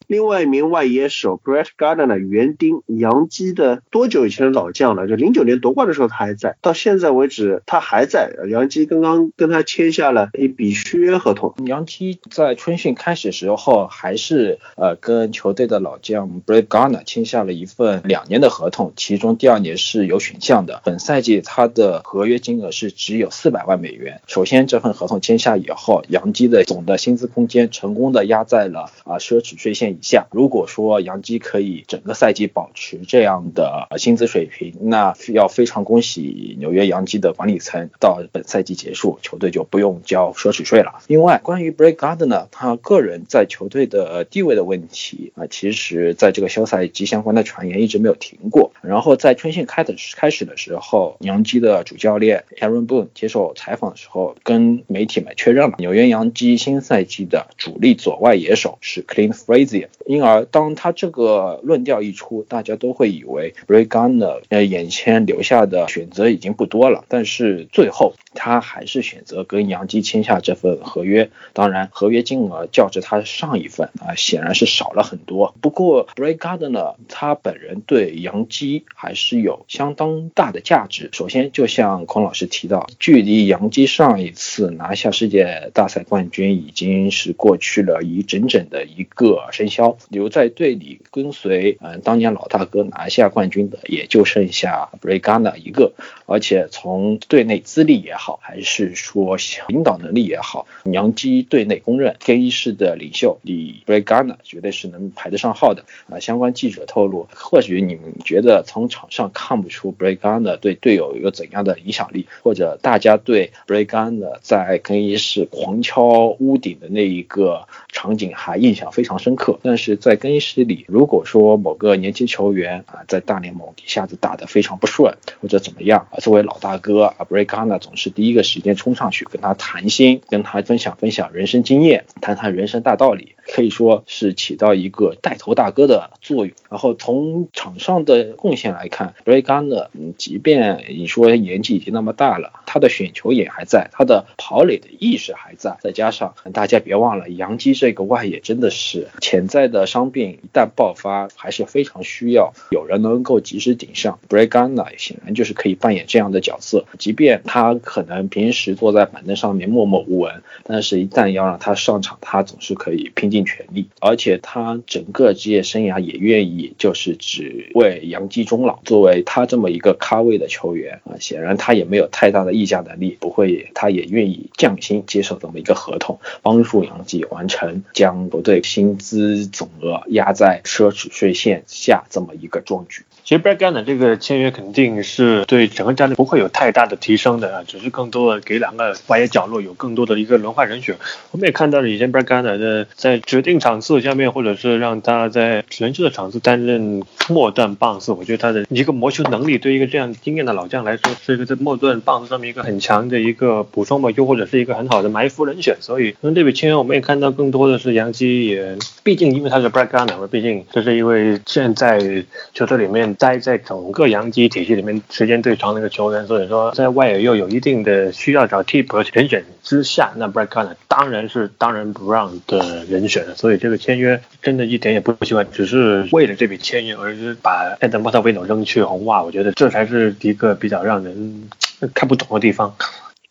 [0.08, 5.08] 另外一名外野手 Brett Gardner 园丁，洋基的多久以前的老将了？
[5.08, 8.32] 就零九年夺冠的时候他还在，到现在为止他还在。
[8.50, 11.54] 洋基刚刚跟他签下了一笔续约合同。
[11.66, 20.82] 洋基在春训开始时候还是呃跟球队的老将 Brett Gardner 签下了一份两年的合同，其中第二年是有选项的。
[20.84, 24.22] 本赛季他的合约金额是只有四百万美元。
[24.28, 30.28] 首先这份合同签下以后，洋基的总的薪资空间成功的压在了啊奢侈税线以下。
[30.32, 40.96] 如果说杨基可以整个赛季保持这样的薪资水平，那要非常恭喜纽约洋基的管理层，到本赛季结束，球队就不用交奢侈税了。
[41.08, 48.72] 另外，关于 b r e a k Gardner 他个人在球队的地位的问题啊，其实在这个休赛期相关的传言一直没有停过。
[48.82, 59.83] 然后在春训开的开始的时候，杨基的主教练 Aaron Boone 接受采访的时候，跟媒体们确认了纽约洋基新赛季的主力左外野手是 Clint Frazier。
[60.06, 64.20] 因而，当他这个论调一出，大家都会以为 r e g a n
[64.50, 67.06] 呃眼前留下的选择已经不多了。
[67.08, 71.30] 但是最后，他还是选择跟杨基签下这份合约。
[71.54, 75.56] 当然，合约金额较之他上一份啊，显然是少了很多。
[75.62, 81.10] 不过，Bregardner 他本人对杨基还是有相当大的价值。
[81.14, 89.98] 首先，就像孔老师提到，距离杨基上一次拿下世界大赛冠军已经是过去了一整整的一个生肖。
[90.10, 95.94] 留在队里跟随，嗯，当年老大哥拿下冠军的也就剩下 Bregardner 一个，
[96.26, 105.84] 而且从队内资历也好，还是说领导能力也好，洋基队内公认更衣室的领袖，你 Brett Gardner 绝对是能排得上号的。
[106.10, 119.98] 啊，相关记者透露，或许你们觉得从场上看不出 Bregana 对队友有怎样的影响力，或者大家对 Bregana 在更衣室狂敲屋顶的那一个场景还印象非常深刻，但是。
[120.04, 133.36] 在更衣室里，如果说某个年轻球员啊，在大联盟一下子打得非常不顺，或者怎么样啊，作为老大哥啊，Bregana 总是第一个时间冲上去跟他谈心，跟他分享分享人生经验，谈谈人生大道理。
[133.48, 136.56] 可以说是起到一个带头大哥的作用。
[136.70, 145.78] 然后从场上的贡献来看 bregana 嗯，即便你说年纪已经那么大了，他的选球眼还在，他的跑垒的意识还在。
[145.82, 154.20] 再加上大家别忘了，杨基这个外野真的是潜在的伤病一旦爆发，还是非常需要有人能够及时顶上。
[154.30, 156.86] bregana 显然就是可以扮演这样的角色。
[156.98, 163.33] 即便他可能平时坐在板凳上面默默无闻，但是一旦要让他上场，他总是可以拼。
[163.34, 168.80] 尽全力，而且他整个职业生涯也愿意就是只为杨基终老。
[168.86, 183.04] 作为他这么一个咖位的球员啊，显然他也没有太大的溢价能力，不会，他也愿意降薪接受这么一个合同，帮助杨基完成将球队薪资总额压在奢侈税线下这么一个壮举。
[183.24, 190.94] 其实 b r a g a n 的这个签约肯定是对整个战力不会有太大的提升的啊，只是更多的给两个外野角落有更多的一个轮换人选。
[191.32, 205.78] 我们也看到了以前 b r a g a n 的在指定场次下面，或者是让他在人质的场次担任末段棒次，我觉得他的一个磨球能力对一个这样经验的老将来说，是一个在末段棒次上面一个很强的一个补充吧，又或者是一个很好的埋伏人选。
[205.80, 213.13] 所以从这笔签约，我们也看到更多的是杨基也，毕竟因为他是 Brad g a n 嘛，毕竟这是一位现在球队里面。
[213.16, 223.26] 待在整个洋基体系里面时间最长的一个球员，所以说在外野又有一定的需要找替补人选之下，那 Brakana 当然是当仁不让的人选。
[223.36, 231.50] 所以这个签约真的一点也不奇怪，只是为了这笔签约而把 Adam m o t v i n o 扔去红袜，我觉得这才是一个比较让人
[231.94, 232.76] 看不懂的地方。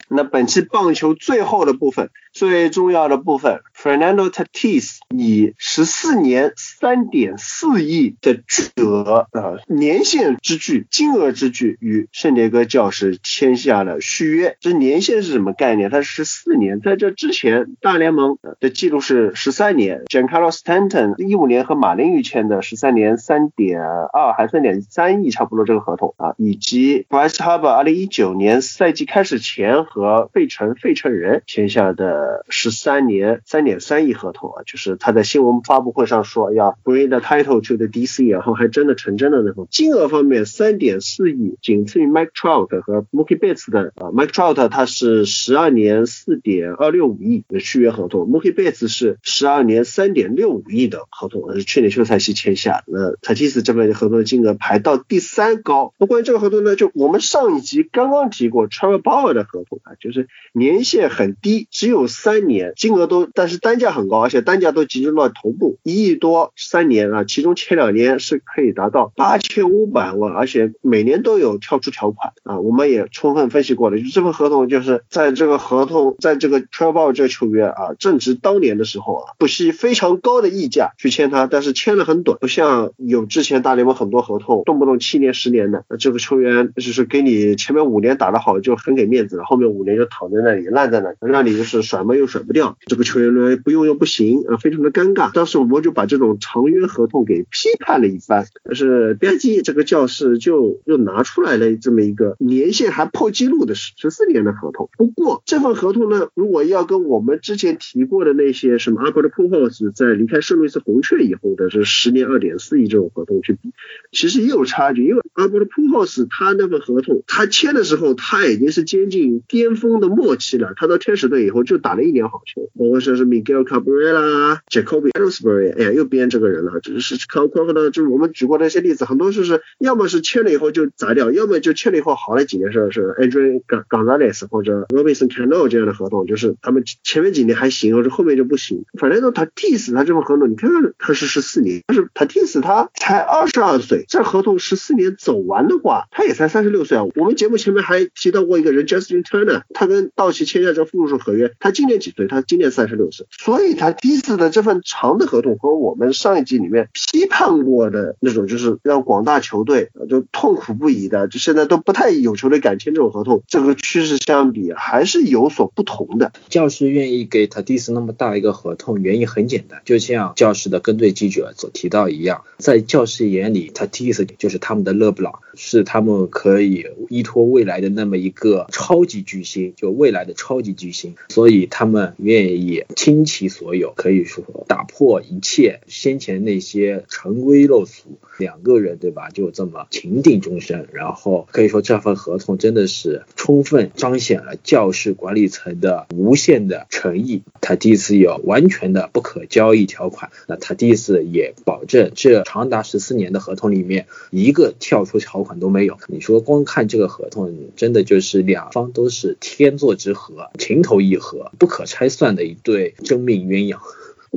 [0.08, 2.10] 那本期棒球最后的部分。
[2.34, 14.56] 最重要的部分，Fernando Tatis 以十四年三点四亿的巨额啊年限之巨、金额之巨，与圣迭戈教士签下了续约。
[14.60, 15.90] 这年限是什么概念？
[15.90, 20.04] 它是十四年，在这之前，大联盟的记录是十三年。
[20.06, 32.44] j a n c a r o Stanton 一五年和马林鱼签的十三年三点二还三点三亿，差不多这个合同啊，以及 Bryce Harper 二零一九年赛季开始前和费城费城人签下的。
[32.48, 39.66] 十三年三点三亿合同啊，就是他在新闻发布会上说要 bring the title to the DC，然后还真的成真的那种。
[39.70, 52.84] 金额方面，三点四亿，仅次于 Mike Trout 和 Mookie Betts 的啊，Mike Trout 他是十二年四点二六五亿的续约合同，Mookie Betts 是十二年三点六五亿的合同，是去年休赛期签下。
[52.86, 55.92] 那 Tatis 这边的合同的金额排到第三高。
[55.98, 62.02] 那关于这个合同呢，就我们上一集刚刚提过 Trevor Bauer 的合同啊，就是年限很低，只有。
[62.12, 95.32] 三年金额都，但是单价很高，而且单价都集中到头部，一亿多三年啊，其中前两年是可以达到八千五百万，而且每年都有跳出条款啊，我们也充分分析过了，就这份合同就是在这个合同，在这个 t r e v o r 这个球员啊正值当年的时候啊，不惜非常高的溢价去签他，但是签了很短，不像有之前大联盟很多合同动不动七年十年的，那这个球员就是给你前面五年打得好就很给面子了，后面五年就躺在那里烂在那里，让你就是甩嘛又甩不掉，这个球员呢不用又不行啊，非常的尴尬。
[95.32, 104.88] 当时我们就把这种长约合同给批判了一番，但是编辑这个教室就又拿出来了这么一个年限还破纪录的十十四年的合同。
[104.96, 113.72] 不过这份合同呢，如果要跟我们之前提过的那些什么阿伯的普霍斯在离开圣路易斯红雀以后的这十年二点四亿这种合同去比，
[114.12, 115.04] 其实也有差距。
[115.04, 138.84] 因为阿伯的普霍斯他那份合同他签的时候他已经是接近巅峰的末期了，他到天使队以后就打了一年好球，包括说是 Miguel Cabrera、Jacoby Ellsbury，哎呀又编这个人了，就是靠靠的，就是我们举过那些例子，很多就是要么是签了以后就砸掉，要么就签了以后好了几年是是 Andrew Gonzalez 或者 Robinson Cano 这样的合同，就是他们前面几年还行，或者后面就不行。
[138.98, 147.04] 反正都他 Tis 他这份合同，你看看他是十四年，但是他 Tis 他才二十二岁，这合同十四年走完的话，他也才三十六岁啊。
[147.16, 152.26] 我们节目前面还提到过一个人 Justin Turner，他跟道奇签下这附属合约，他今年几岁？
[152.26, 153.26] 他今年三十六岁。
[153.38, 166.32] 所以他第一次的这份长的合同和我们上一季里面批判过的那种，就是让广大球队就痛苦不已的，就现在都不太有球队敢签这种合同，这个趋势相比还是有所不同的。
[166.48, 188.18] 教师愿意给他第一次那么大一个合同，原因很简单，就像教师的跟队记者所提到一样，在教师眼里，他第一次就是他们的勒布朗，是他们可以依托未来的那么一个超级巨星，就未来的超级巨星，所以他们愿意倾其所有，可以说打破一切先前那些陈规陋俗。
[188.38, 189.28] 两个人对吧？
[189.28, 197.42] 就这么情定终身，然后可以说这份合同真的是充分彰显了教室管理层的无限的诚意。
[197.60, 205.96] 他第一次有完全的不可交易条款，那他第一次也保证这长达十四年的合同里面一个跳出条款都没有。
[206.06, 213.78] 你说光看这个合同，真的就是两方都是天作之合，情投意合，不可拆散的一对真命鸳鸯。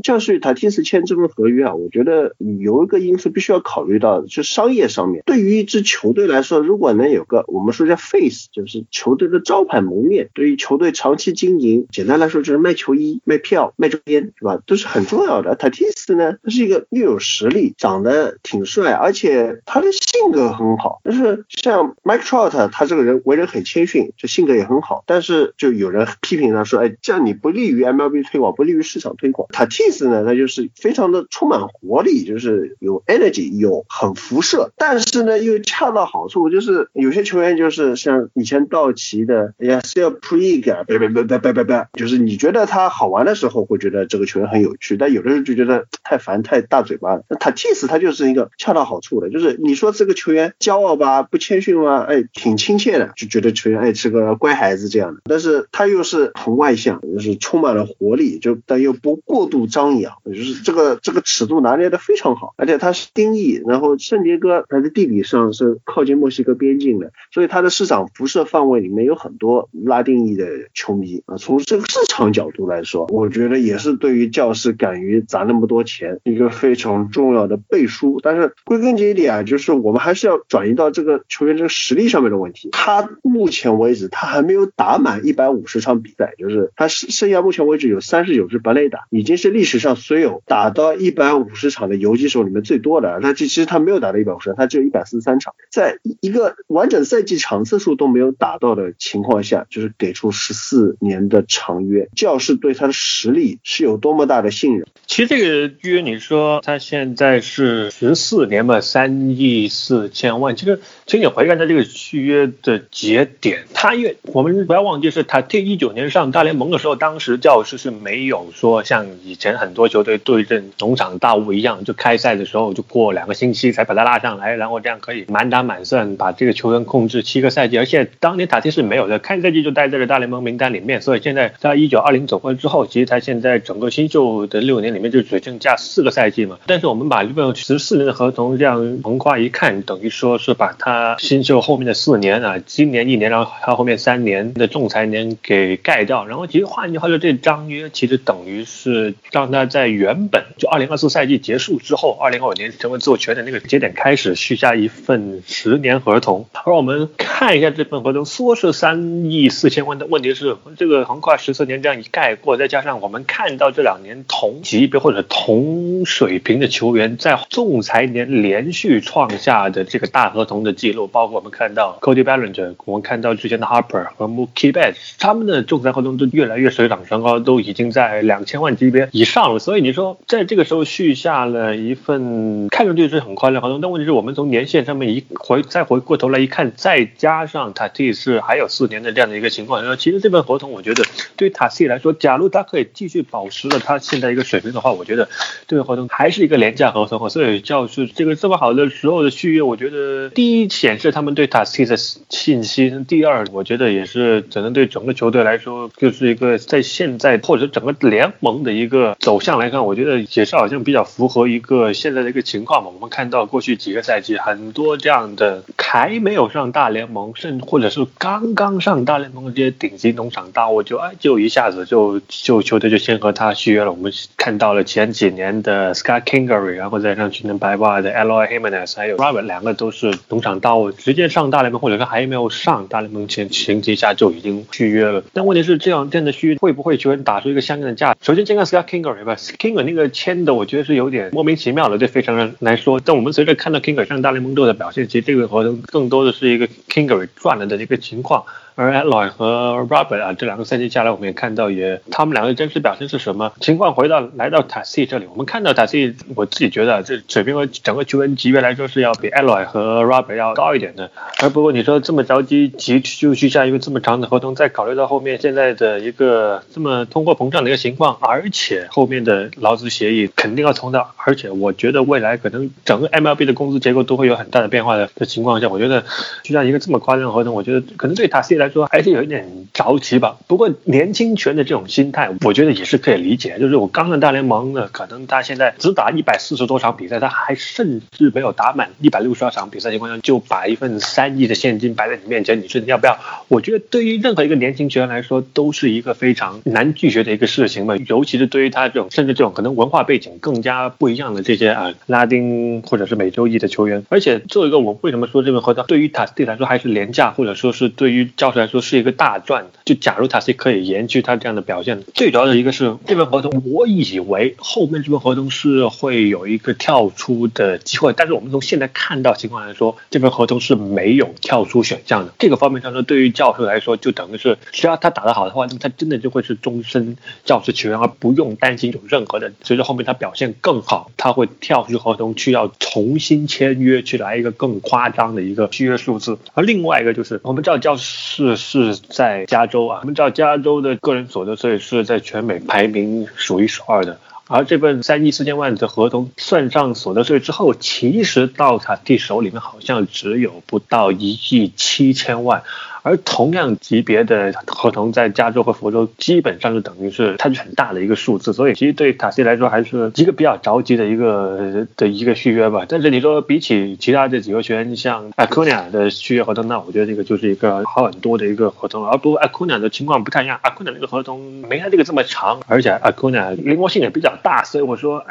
[0.03, 5.23] 教士与塔蒂斯签这份合约啊，我觉得有一个因素必须要考虑到，就商业上面。
[5.25, 14.59] 对于一支球队来说，如果能有个我们说叫 face，就是球队的招牌门面，对于球队长期经营，简单来说就是卖球衣、卖票、卖周边，是吧？
[14.65, 15.55] 都是很重要的。
[15.55, 20.99] 塔蒂斯呢，他是一个又有实力，长得挺帅，而且他的性格很好。
[21.05, 25.05] 就是像 Mike Trout，他这个人为人很谦逊，就性格也很好。
[25.07, 29.47] 但是就有人批评他说，哎，这样你不利于 MLB 推广，不利于市场推广。
[29.53, 29.84] 塔蒂。
[29.87, 47.23] 意思呢，它就是非常的充满活力，就是有 energy，有很辐射，但是呢又恰到好处，就是有些球员就是像以前道奇的，哎呀是要 prig，别别别别别别别，就是你觉得他好玩的时候会觉得这个球员很有趣，但有的时候就觉得太烦太大嘴巴了。
[47.29, 59.65] 那他 t i s 他就是一个恰到好处的，就是你说这个球员骄傲吧，不谦逊吧，哎挺亲切的，就觉得球员哎是个乖孩子这样的，但是他又是很外向，就是充满了活力，就但又不过度。
[59.75, 71.35] 张扬，就是这个这个尺度拿捏的非常好，而且它是定义，然后圣迭戈它的地理上是靠近墨西哥边境的，所以它的市场辐射范围里面有很多拉丁裔的球迷啊。
[71.35, 78.21] 从这个市场角度来说，我觉得也是对于教师敢于砸那么多钱一个非常重要的背书。
[78.23, 82.69] 但是归根结底啊，就是我们还是要转移到这个球员这个实力上面的问题。
[82.71, 89.64] 他目前为止他还没有打满一百五十场比赛，就是他剩下目前为止有三十九支本垒打，已经是历。
[89.65, 104.85] 历史上所有打到一百五十场的游击手里面最多的，那这其实他没有打到一百五十场，他只有一百四十三场，在一个完整赛季场次数都没有打到的情况下，就是给出十四年的长约，教士对他的实力是有多么大的信任。
[105.07, 119.54] 其实这个约你说他现在是十四年嘛，三亿四千万，其实其实你回看他这个续约的节点，他因为我们不要忘记是他第一九年上大联盟的时候，当时教士是没有说像以前。
[119.57, 127.77] 很多球队对阵农场大雾一样，就开赛的时候就过两个星期才把他拉上来，然后这样可以满打满算把这个球员控制七个赛季。
[127.77, 136.57] 而且当年塔蒂是没有的，开赛季就待在了大联盟名单里面，所以现在在一九二零走过之后，其实他现在整个新秀的六年里面就只剩下四个赛季嘛。
[136.65, 146.25] 但是我们把这份十四年的合同这样横跨一看，等于说是把他新秀后面的四年啊，今年一年，然后他后面三年的仲裁年给盖掉。
[146.25, 156.47] 然后其实换句话说，这张约其实等于是张让他在原本就二零二四赛季结束之后，二零二五年成为自由球员的那个节点开始续下一份十年合同。
[156.65, 179.59] 而我们看一下这份合同，说是三亿四千万的问题是，这个横跨十四年这样一概过，再加上我们看到这两年同级别或者同水平的球员在仲裁年连续创下的这个大合同的记录，包括我们看到 Cody Bellinger，我们看到之前的 Harper 和 Mookie Betts，他们的仲裁合同都越来越水涨船高，都已经在两千万级别以上了。
[179.59, 191.03] 所以你说在这个时候续下了一份看上去是很宽的合同，但问题是我们从年限上面一回再回过头来一看，再加上 Tatis 还有四年的这样的一个情况，说其实这份合同我觉得
[191.35, 195.27] 对塔西来说，假如他可以继续保持了他现在一个水平的话，我觉得
[195.67, 197.15] 这个合同还是一个廉价合同。
[197.29, 212.91] 所以叫是这个这么好的时候的续约，我觉得第一显示他们对塔西的信心，第二我觉得也是只能对整个球队来说，就是一个在现在或者整个联盟的一个走向来看，我觉得也是好像比较符合一个现在的一个情况嘛。
[212.93, 223.91] 我们看到过去几个赛季很多这样的还没有上大联盟，甚或者是刚刚上大联盟的这些顶级农场大物，就哎就一下子就就球队就先和他续约了。
[223.91, 235.23] 我们看到了前几年的 Scott Kingery，然后再上去年白袜的 Eloy Jimenez，还有 Robert，两个都是农场大物，直接上大联盟，或者说还没有上大联盟前情节下就已经续约了。
[235.33, 238.15] 但问题是这样这样的续约会不会球员打出一个相应的价？
[238.21, 242.99] 首先先看 Scott King Kingery 吧，Kingery 那个签的我觉得是有点莫名其妙的，对非常难说。
[242.99, 248.45] 但我们随着看到 Kingery 上大联盟之后的表现，其实这个活动更多的是一个 Kinger 赚了的一个情况。
[248.75, 253.93] 而 Eloy 和 Robert 啊，这两个赛季下来，我们也看到，也他们两个真实表现是什么情况？
[253.95, 261.09] 回到来到 t a s i 这里，我们看到 t a s i 我自己觉得这水平和整个球员级别来说是要比 Eloy 和 Robert 要高一点的。
[261.41, 276.03] 而不过你说这么着急急就续下一个这么长的合同，再考虑到后面现在的一个这么通货膨胀的一个情况，而且后面的劳资协议肯定要从到，而且我觉得未来可能整个 MLB 的工资结构都会有很大的变化的的情况下，我觉得
[276.43, 280.37] 就像一个这么夸张的合同，我觉得可能对 t a s i 来来说还是有一点着急吧。
[280.47, 283.57] 不过年轻权的这种心态，我觉得也是可以理解。
[283.59, 293.17] 就是我刚上大联盟的，可能他现在只打一百四十多场比赛，他还甚至没有打满一百六十二场比赛情况下，就把一份三亿的现金摆在你面前，你说你要不要？
[293.47, 297.95] 我觉得对于任何一个年轻球员来说，都是一个非常难拒绝的一个事情嘛。
[298.07, 304.03] 尤其是对于他这种甚至这种可能文化背景更加不一样的这些啊拉丁或者是美洲裔的球员。
[304.09, 308.95] 而且作为一个我为什么说这份合同对于塔斯蒂来说还是廉价，或者说是对于教来说是。
[308.95, 322.33] 一个大赚的，就假如他是可以延续他这样的表现，最主要的一个是这份合同，我以为后面这份合同是会有一个跳出的机会，但是我们从现在看到情况来说，这份合同是没有跳出选项的。
[322.39, 329.51] 这个方面上说，对于教授来说，就等于是只要他打得好的话，那么他真的就会是终身教师球员，而不用担心有任何的。
[329.61, 336.37] 随着后面他表现更好，他会跳出合同去要重新签约，去来一个更夸张的一个续约数字。
[336.53, 338.75] 而另外一个就是，我们知道教师是。
[338.75, 352.63] 是在加州啊，我们知道加州的个人所得税是在全美排名数一数二的，而这份三亿四千万的合同算上所得税之后，其实到他弟手里面好像只有不到一亿七千万。
[353.05, 362.83] 而同样级别的合同在加州和佛州基本上是等于是差距很大的一个数字，所以其实对塔西来说还是一个比较着急的一个的一个续约吧。
[362.89, 369.07] 但是你说比起其他这几个球员，像阿库尼亚的续约合同，那我觉得这个就是一个好很多的一个合同。
[369.07, 375.23] 而不过阿库尼亚的情况不太一样，阿库尼亚那个合同没他这个这么长，而且阿库尼亚灵活性也比较大，所以我说，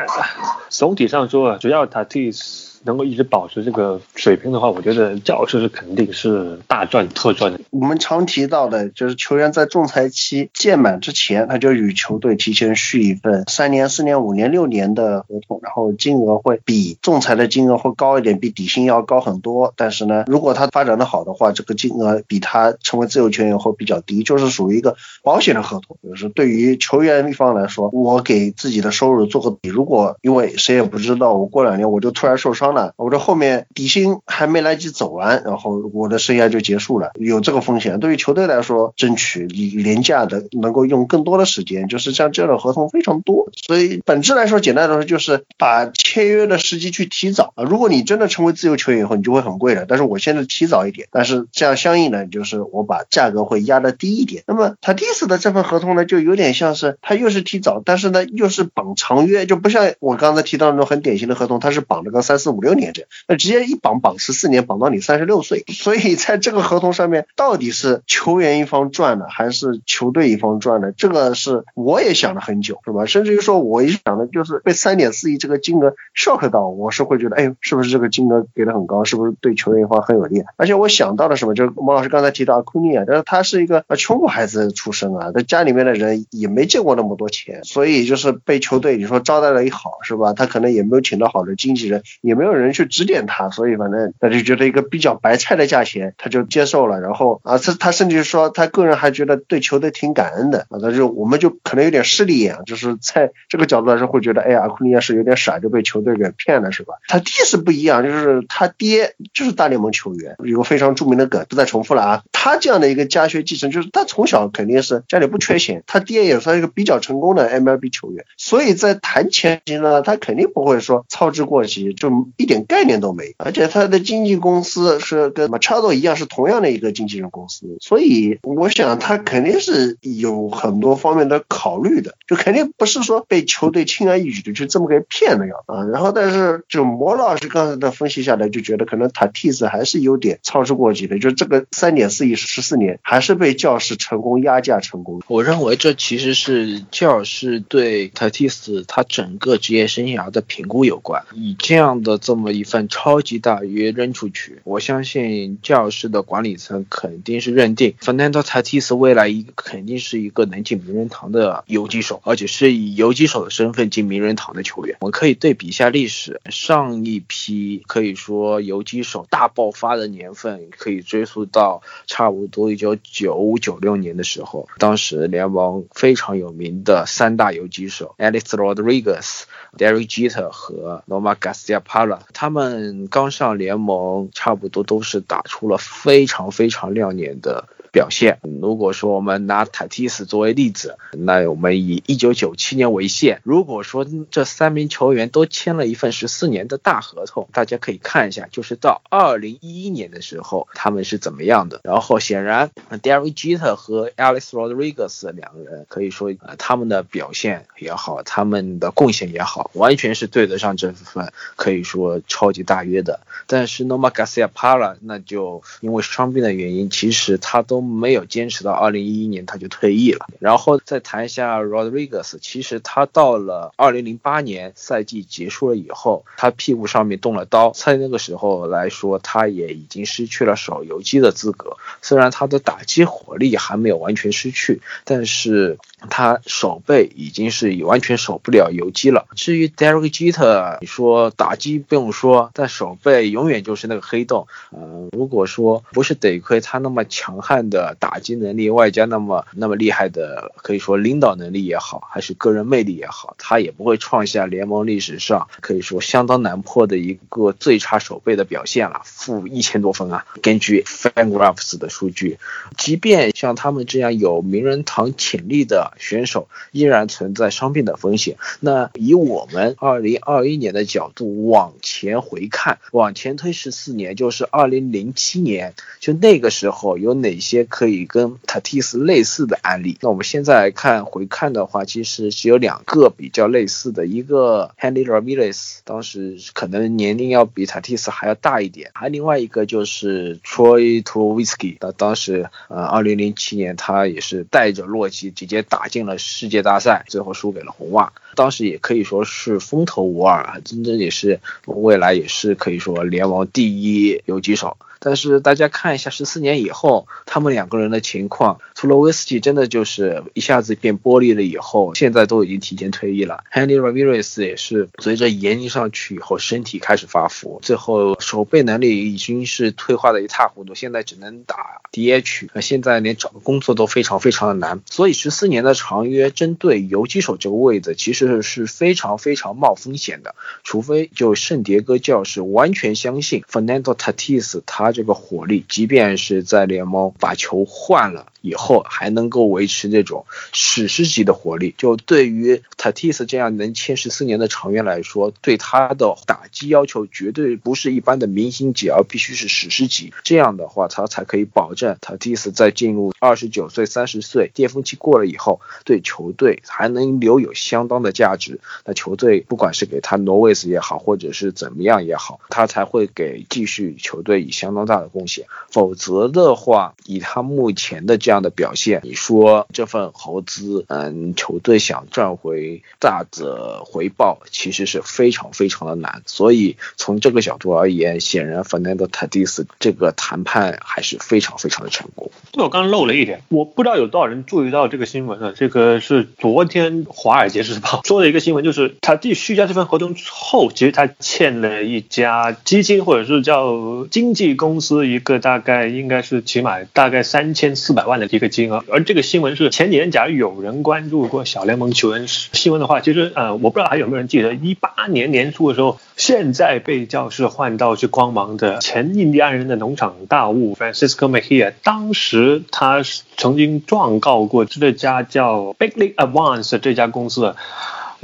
[0.69, 2.64] 总体上说，主要塔蒂斯。
[2.85, 7.61] 能够一直保持这个水平的话，我觉得教师是肯定是大赚特赚的。
[7.70, 19.73] 我们常提到的就是球员在仲裁期届满之前，他就与球队提前续一份三年、四年、五年、六年的合同，然后金额会比仲裁的金额会高一点，比底薪要高很多。
[19.77, 25.97] 但是呢，如果他发展的好的话，这个金额比他成为自由球员会比较低，就是属于一个保险的合同。
[26.03, 32.75] 就是对于球员一方来说，我给自己的收入做个底，如果因为谁也不知道，我过两年我就突然受伤。
[32.75, 38.01] 了，我这后面底薪还没来及走完，然后我的生涯就结束了，有这个风险。
[38.01, 43.49] 对于球队来说，争取廉价的能够用更多的时间，就是像这样的合同非常多。
[43.55, 47.65] 所以本质来说，简单来说就是把签约的时机去提早啊。
[47.65, 49.85] 如果你真的成为自由球员以后，你就会很贵的。
[49.85, 54.45] 但是我现在提早一点，但是这样相应的就是我把价格会压的低一点。
[54.47, 65.65] 那么他第一次的这份合同呢，就有点像是他又是提早，但是呢又是绑长约，就不像我刚才提到那种很典型的合同，他是绑了个三四五六年这样，那直接一绑绑十四年，绑到你三十六岁。
[65.69, 70.93] 所以在这个合同上面，到底是球员一方赚了，还是球队一方赚了？
[70.93, 73.07] 这个是我也想了很久，是吧？
[73.07, 79.05] 甚至于说，我一想的就是被三点四亿这个金额 shock 到，我是会觉得，哎，是不是这个金额给的很高？
[79.05, 80.43] 是不是对球员方很有利？
[80.57, 81.55] 而且我想到了什么？
[81.55, 90.32] 就是毛老师刚才提到库尼亚，但是他是一个穷孩子出身啊，他家里面的人也没见过那么多钱，所以就是被球队你说招待了一好，是吧？
[90.32, 97.01] 他可能也没有请到好的经纪人，也没有人去指点他，所以反正他就觉得一个比较白菜的价钱，他就接受了。
[97.01, 106.94] 然后啊，他他甚至说他个人还觉得对球队挺感恩的啊，他就我们就可能有点势利眼，就是在这个角度来说会觉得，哎呀，库尼亚是有点傻，就被球队给骗了，是吧？
[107.09, 112.22] 他爹是不一样，就是他爹就是大联盟球员，有个非常著名的梗，不再重复了啊。
[112.32, 123.35] 他这样的一个家学继承，就是他从小肯定是家里不缺钱，他爹也算一个比较成功的 MLB 球员，所以在谈钱呢，他肯定不会说操之过急，就一点概念都没。
[123.39, 135.85] 而且他的经纪公司是跟 Machado 一样，是同样的一个经纪人公司，所以我想他肯定是有很多方面的考虑的，就肯定不是说被球队轻而易举的就这么给骗了呀啊。
[135.95, 145.23] 然后但是就魔老师刚才的分析下来，就觉得可能塔蒂斯还是有点操之过急的，就这个三点四亿十四年还是被教士成功压价成功。
[145.29, 151.23] 我认为这其实是教士对塔蒂斯他整个职业生涯的评估有关。
[151.33, 164.97] 以这样的这么一份超级大约扔出去，我相信教士的管理层肯定是认定 Fernando Tatis 未来一肯定是一个能进名人堂的游击手，而且是以游击手的身份进名人堂的球员。
[164.99, 179.43] 我们可以对比一下历史，上一批可以说游击手大爆发的年份，可以追溯到差不多一九九五九六年的时候，当时联盟非常有名的三大游击手 Alex Rodriguez、
[179.77, 187.69] Derek Jeter 和 n o m a Garciaparra，他们刚上联盟，差不多都是打出了非常非常亮眼的。
[187.95, 188.41] 表现。
[188.61, 193.41] 如果说我们拿塔蒂斯作为例子，那我们以一九九七年为限。
[193.45, 201.81] 如果说这三名球员都签了一份十四年的大合同，大家可以看一下，就是到二零一一年的时候他们是怎么样的。
[201.85, 213.21] 然后显然，Derek Jeter 和 Alex Rodriguez 两个人可以说，呃，他们的表现也好，他们的贡献也好，完全是对得上这份可以说超级大约的。
[213.47, 217.84] 但是 n o m a Garciaparra 那就因为伤病的原因，其实他都。
[217.85, 231.77] 没有坚持到二零一一年他就退役了，然后再谈一下 Rodriguez，其实他到了二零零八年赛季结束了以后，他屁股上面动了刀，在那个时候来说，他也已经失去了守游击的资格。
[232.02, 235.78] 虽然他的打击火力还没有完全失去，但是
[236.11, 239.27] 他手背已经是完全守不了游击了。
[239.36, 244.47] 至于 Derek Jeter，你说打击不用说，但手背永远就是那个黑洞。
[244.73, 247.74] 嗯，如果说不是得亏他那么强悍的。
[247.75, 260.25] 的打击能力外加那么那么厉害的，可以说领导能力也好，还是个人魅力也好，他也不会创下联盟历史上可以说相当难破的一个最差守备的表现了，负一千多分啊！
[260.41, 262.39] 根据 Fangraphs 的数据，
[262.79, 268.37] 即便像他们这样有名人堂潜力的选手，依然存在伤病的风险。
[268.61, 277.64] 那以我们二零二一年的角度往前回看，往前推十四年，就是二零零七年，就那个时候有哪些？
[277.65, 279.99] 可以跟塔蒂斯类似的案例。
[280.01, 304.77] 那我们现在看回看的话，其实是有两个比较类似的，一个 Handy Ramirez，当时可能年龄要比塔蒂斯还要大一点，还另外一个就是 Troy Tulowitzki，那当时呃，二零零七年他也是带着洛基直接打进了世界大赛，最后输给了红袜，当时也可以说是风头无二，真正也是未来也是可以说联盟第一游击手。
[305.05, 313.43] 但是大家看一下，十四年以后，他们两个人的情况图罗维斯基真的就是一下子变玻璃了，以后现在都已经提前退役了。
[313.51, 324.82] Handy Ramirez 也是随着年龄上去以后，身体开始发福，最后守备能力已经是退化的一塌糊涂，现在只能打 DH，那现在连找工作都非常非常的难。
[324.85, 338.27] 所以十四年的长约针对游击手这个位置，其实是非常非常冒风险的，除非就圣迭戈教士完全相信 Fernando Tatis 他这个火力，即便是在联盟把球换了。
[338.44, 350.13] 以后还能够维持这种史诗级的活力，就对于 Tatis 这样能签十四年的长约来说，对他的打击要求绝对不是一般的明星级，而必须是史诗级。
[350.25, 358.59] 这样的话，他才可以保证 Tatis 在进入二十九岁、三十岁巅峰期过了以后，对球队还能留有相当的价值。
[358.85, 365.47] 那球队不管是给他挪威斯也好，或者是怎么样也好，他才会给继续球队以相当大的贡献。
[365.71, 368.15] 否则的话，以他目前的。
[368.25, 376.22] 这样的表现，你说这份投资，嗯，球队想赚回大的回报，其实是非常非常的难。
[376.26, 382.31] 所以从这个角度而言，显然 Fernando Tatis 这个谈判还是非常非常的成功。
[382.52, 385.52] 对我刚刚漏了一点，我不知道有多少人注意到这个新闻了。
[385.52, 398.28] 这个是昨天《华尔街日报 》说的一个新闻，就是他递续加这份合同之后，其实他欠了一家基金或者是叫经纪公司一个大概应该是起码大概三千四百万的。
[398.35, 413.03] 一个金额，而这个新闻是前几年，假如有人关注过小联盟球员新闻的话，其实呃，我不知道还有没有人记得，一八年年初的时候，现在被教士换到去光芒的前印第安人的农场大物 Francisco Mejia，当时他
[413.37, 417.55] 曾经状告过这家叫 Big League Advance 这家公司。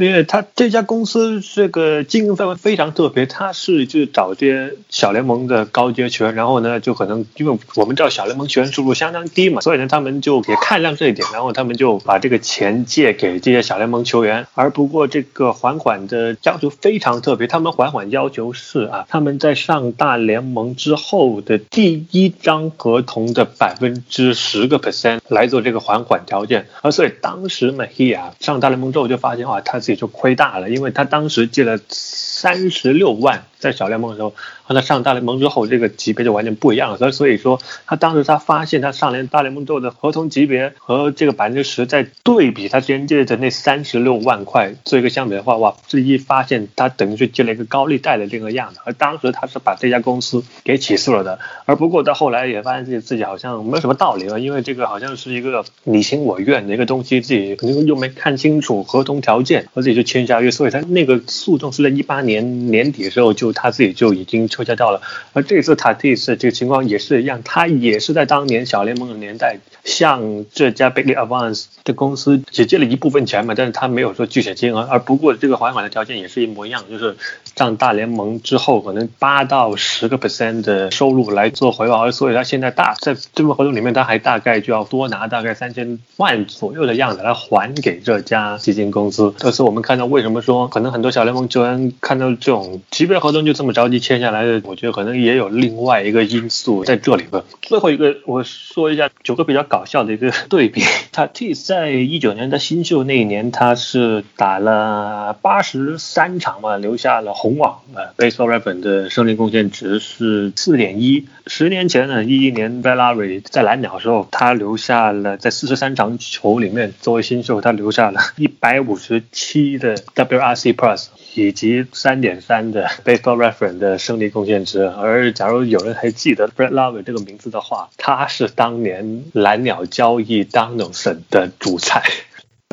[0.00, 14.46] 因为他这家公司这个经营范围非常特别，他是就找这些小联盟的高阶球员，然后呢就可能因为我们知道小联盟球员收入相当低嘛，所以呢他们就也看上这一点，然后他们就把这个钱借给这些小联盟球员。
[14.54, 26.68] 而不过这个还款的要求非常特别，他们还款要求是啊，他们在上大联盟之后的第一张合同的百分之十个 percent 来做这个还款条件。
[26.80, 29.78] 而所以当时 Mahia 上大联盟之后就发现啊，他。
[29.90, 33.44] 也就亏大了，因为他当时借了三十六万。
[33.60, 34.34] 在小联盟的时候，
[34.64, 36.96] 和他上大联盟之后，这个级别就完全不一样了。
[36.96, 48.80] 所以，所以说他当时他发现他上联大联盟之后的合同级别和这个百分之十在对比，他之前借的那三十六万块做一个相比的话，哇，这一发现他等于是借了一个高利贷的这个样子。
[48.84, 51.38] 而当时他是把这家公司给起诉了的。
[51.66, 63.49] 而不过到后来也发现自己自己好像没有什么道理了，因为这个好像是一个你情我愿的一个东西，自己可能又没看清楚合同条件，和自己就签下约，所以他那个诉讼是在一八年年底的时候就。
[63.52, 65.00] 他自己就已经撤销掉了，
[65.32, 77.16] 而这次塔蒂斯这个情况也是一样，他也是在当年小联盟的年代，向这家 Big Advance 的公司只借了一部分钱嘛，但是他没有说具体金额，而不过这个还款的条件也是一模一样，就是
[77.56, 89.34] 上大联盟之后可能八到十个 percent 的收入来做回报，所以他现在大在这份合同里面，他还大概就要多拿大概三千万左右的样子来还给这家基金公司。
[89.38, 93.40] 这次我们看到为什么说可能很多小联盟球员看到这种级别合同。
[93.40, 97.42] 就这么着急签下来的，我觉得可能也有另外一个因素在这里吧。
[97.62, 100.82] 最后一个，我说一下九个比较搞笑的一个对比。
[101.10, 107.80] 他 T 在一九年的新秀那一年，他是打了八十三场嘛，留下了红网。
[107.94, 111.26] 呃，Baseball Reference 的胜利贡献值是四点一。
[111.46, 121.06] 十年前呢，一一年 Valerie 在蓝鸟的时候，他留下了在四十三场球里面，作为新秀，他留下了一百五十七的 WRC Plus。
[121.36, 132.02] 以及三点三的 Baseball Reference 的胜利贡献值，而假如有人还记得 b r e t Love 这个名字的话，他是当年蓝鸟交易 Donaldson 的主菜。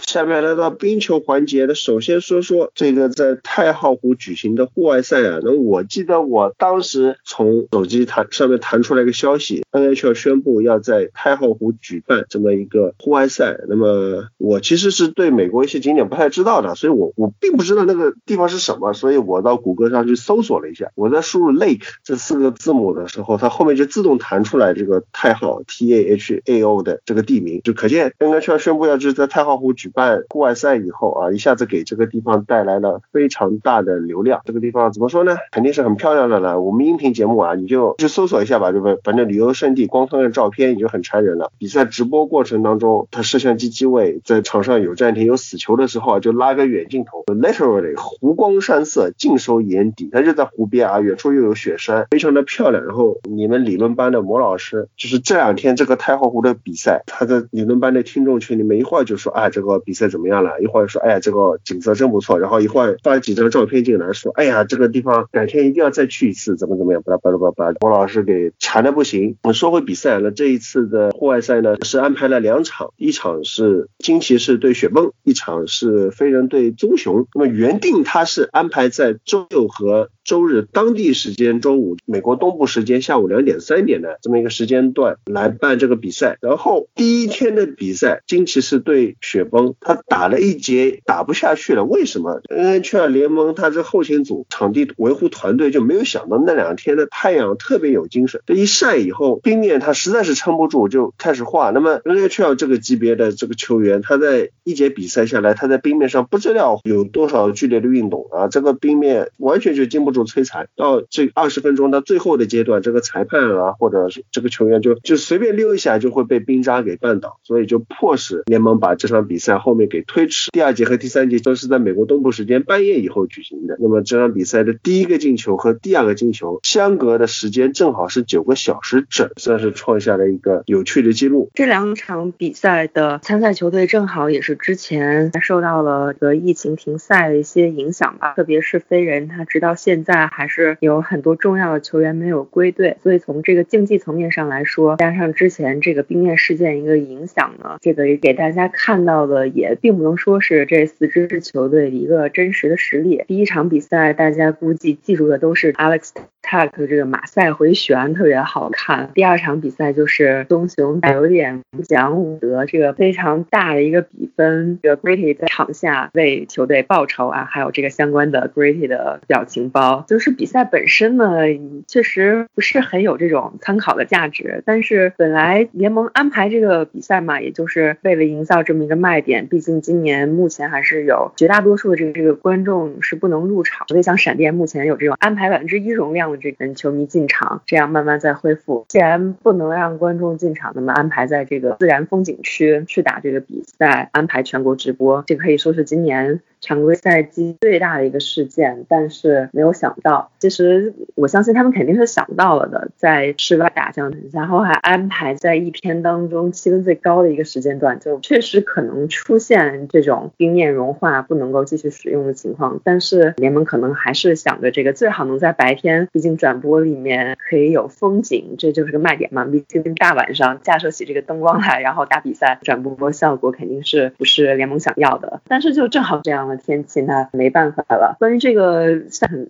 [0.07, 5.39] 下面来到冰球环节的，首先说说这个在太浩湖举行的户外赛啊。
[5.43, 13.57] 那我记得我当时从手机弹上面弹出来一个消息，NHL 宣布要在太浩湖举办这么一个户外赛。
[13.67, 20.89] 那么我其实是对美国一些景点不太知道的，所以我我并不知道那个地方是什么，所以我到谷歌上去搜索了一下。
[20.95, 29.91] 我在输入 Lake 这四个字母的时候，它后面就自动弹出来这个太浩 T A H A O 的这个地名，就可见 NHL 宣布要就是在太浩湖举。
[29.96, 34.41] 办办户外赛以后啊，一下子给这个地方带来了非常大的流量。
[34.45, 35.35] 这个地方怎么说呢？
[35.51, 36.61] 肯定是很漂亮的了。
[36.61, 38.99] 我们音频节目啊，你就去搜索一下吧，对不对？
[39.03, 41.51] 反正旅游胜地光看看照片已经很馋人了。
[41.57, 50.09] 比赛直播过程当中，他摄像机机位在场上有暂停有死球的时候啊，就拉个远镜头，literally 湖光山色尽收眼底。
[50.11, 52.85] 他就在湖边啊，远处又有雪山，非常的漂亮。
[52.85, 69.37] 然后你们理论班的魔老师，就是这两天这个太后湖的比赛，他在理论班的听众群里面一会儿就说啊这个比赛怎么样了，一会儿说哎呀这个景色真不错，然后一会儿发几张照片进来说哎呀这个地方改天一定要再去一次，怎么怎么样，巴拉巴拉巴拉，把魔老师给馋的不行。
[69.43, 77.25] 我说回比赛了，这一次的户外赛呢是安排了两场，一场是金骑士对雪崩，一场是飞人对棕熊。
[77.33, 80.09] 那么原定它是安排在周六和。
[80.27, 86.37] 周日当地时间中午，美国东部时间下午两点三点的这么一个时间段来办这个比赛。
[86.41, 91.85] 然后第一天的比赛，金骑士对雪崩，他打了一节打不下去了。
[91.85, 101.69] 为什么？NHL 联盟他这后勤组场地维护团队就没有想到那两天的太阳特别有精神，这一晒以后，冰面它实在是撑不住，就开始化。
[101.69, 110.16] 那么 NHL 这个级别的这个球员，他在一节比赛下来，他在冰面上不知道有多少剧烈的运动啊，这个冰面完全就经不住。
[110.25, 120.51] 摧残到这二十分钟到最后的阶段，这个裁判啊，或者是这个球员就就随便溜一下就会被冰渣给绊倒，所以就迫使联盟把这场比赛后面给推迟。
[120.51, 123.77] 第二节和第三节都是在美国东部时间半夜以后举行的。
[123.79, 131.49] 那么这场比赛的第一个进球和第二个进球相隔的时间正好是九个小时整，算是创下了一个有趣的记录。
[131.53, 140.27] 这两场比赛的参赛球队正好也是之前受到了这个疫情停赛的一些影响吧，特别是飞人，他直到现在。
[140.37, 153.23] 还是有很多重要的球员没有归队，所以从这个竞技层面上来说，加上之前这个冰面事件一个影响呢，这个给大家看到的也并不能说是这四支球队一个真实的实力。
[153.27, 156.11] 第一场比赛大家估计记住的都是 Alex。
[156.49, 159.11] Tuck 这个马赛回旋特别好看。
[159.13, 169.96] 第二场比赛就是棕熊有点不讲武德，这个非常大的一个比分，这个 Gritty 在场下为球队报仇啊，还有这个相关的 Gritty 的表情包。
[170.07, 171.41] 就是比赛本身呢，
[171.87, 174.63] 确实不是很有这种参考的价值。
[174.65, 179.47] 但是本来联盟安排这个比赛嘛，也就是为了营造这么一个卖点。
[179.47, 186.37] 毕竟今年目前还是有绝大多数的这个这个观众是不能入场，所以像闪电目前有这种安排百分之一容量的。
[186.39, 188.85] 这个球迷进场，这样慢慢再恢复。
[188.89, 196.41] 既然不能让观众进场，那么安排在这个自然风景区去打这个比赛，安排全国直播，这可以说是今年。
[196.61, 212.81] 常规赛季最大的一个事件，但是没有想到，其实我相信他们肯定是想到了的，在室外打这样，然后还安排在一天当中气温最高的一个时间段，就确实可能出现这种冰面融化不能够继续使用的情况。
[212.83, 219.45] 但是联盟可能还是想着这个最好能在白天，毕竟转播里面可以有风景，这就是个卖点嘛。
[219.45, 225.41] 毕竟大晚上架设起这个灯光来，然后打比赛，转播效果肯定是不是联盟想要的。
[225.47, 226.46] 但是就正好这样。
[226.47, 228.15] 的天气那没办法了。
[228.19, 229.01] 关于这个，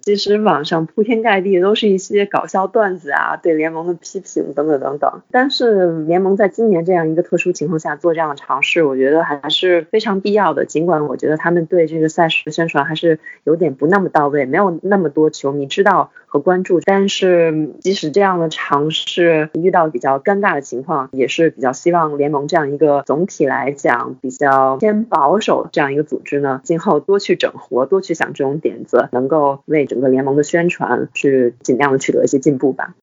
[0.01, 5.21] 其实网上铺天盖地都是一些搞笑段子啊，对联盟的批评等等等等。
[5.31, 10.65] 但是联盟在今年这样一个特殊情况下做这样的尝试，我觉得还是非常必要的。
[10.65, 16.11] 尽管我觉得他们对这个赛事的宣传还是有点不那么到位，没有那么多球迷知道。
[16.37, 32.93] 和关注，但是即使这样的尝试遇到比较尴尬的情况，也是比较希望联盟这样一个总体来讲比较偏保守这样一个组织呢，今后多去整活，多去想这种点子，能够为整个联盟的宣传去尽量的取得一些进步吧。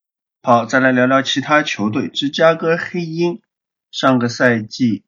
[0.41, 3.41] 好，再来聊聊其他球队，芝加哥黑鹰
[3.91, 5.03] 上个赛季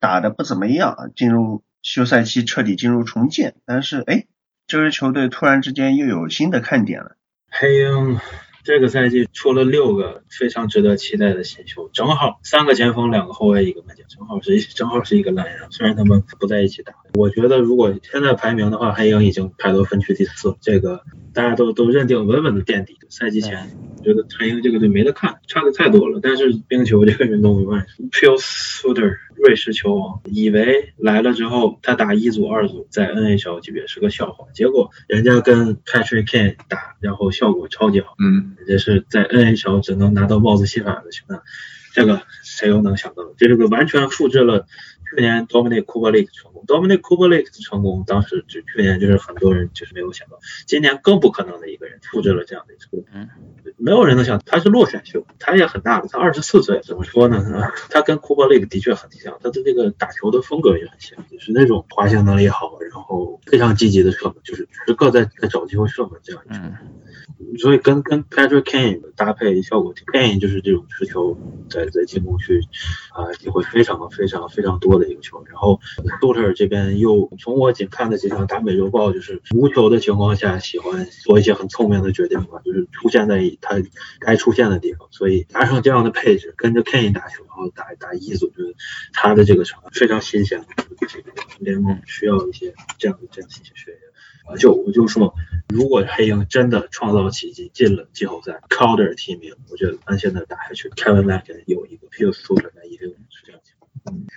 [0.00, 4.24] 打的不怎么样，进入休赛期彻底进入重建，但是哎，
[4.66, 7.16] 这支球队突然之间又有新的看点了。
[7.50, 8.18] 黑鹰
[8.64, 15.68] 这个赛季出了六个非常值得期待的新秀，正好三个前锋，两个后卫，一个门将，正好是一正好是一个蓝人。
[15.70, 21.02] 虽然他们不在一起打，我觉得如果现在排名的话，黑鹰已经排到分区第四，这个
[21.32, 22.98] 大家都都认定稳稳的垫底。
[23.08, 23.70] 赛季前
[24.04, 26.20] 觉得黑鹰这个队没得看，差的太多了。
[26.22, 39.80] 但是冰球这个运动永远是 p i l s u t e r 瑞士球王以为来了之后他打一组二组在 NHL 级别是个笑话，结果人家跟 Patrick Kane 打，然后效果超级好，嗯，人家是在 NHL
[39.80, 41.40] 只能拿到帽子戏法的球员，
[41.92, 43.22] 这个谁又能想到？
[43.36, 44.66] 这个完全复制了
[45.14, 53.28] 去年 Dominic Kubelik 成功，Dominic Kubelik 的成功，当时就去年就是很多人就是没有想到，今年更不可能的一个人复制了这样的成功，嗯，
[53.76, 57.42] 没有人能想他是落选秀，他也很大了，他二十四岁，怎么说呢？
[57.90, 66.62] 他跟 Kubelik 的确很像，他的这个打球的风格也很像，就是那种滑行能力好，然后非常积极的射门，就是时刻在在找机会射门这样一种。
[67.58, 71.38] 所以跟跟 Patrick Kane 搭配效果，Kane 就是这种持球
[71.70, 72.60] 在在进攻区
[73.12, 75.50] 啊机会非常非常非常多的一个球员。
[75.50, 75.80] 然后
[76.20, 83.76] Suter 这边又从我仅看的几场打美洲豹，就是无球的情况下喜欢做一些很聪明的决定吧，就是出现在他
[84.20, 85.08] 该出现的地方。
[85.10, 88.74] 所以加上这样的配置，跟着 Kane 打球，然后打打一组，就是
[89.12, 90.64] 他的这个成非常新鲜。
[91.08, 93.98] 这个联盟需要一些这样的这样新鲜血液。
[94.58, 95.34] 就我就说，
[95.68, 102.66] 如果黑鹰真的创造奇迹进了季后赛，Calder 提名，我觉得按现在打下去，Kevin l a k e n 有一个 p u r e s u t e
[102.66, 103.60] r 在一六是这样。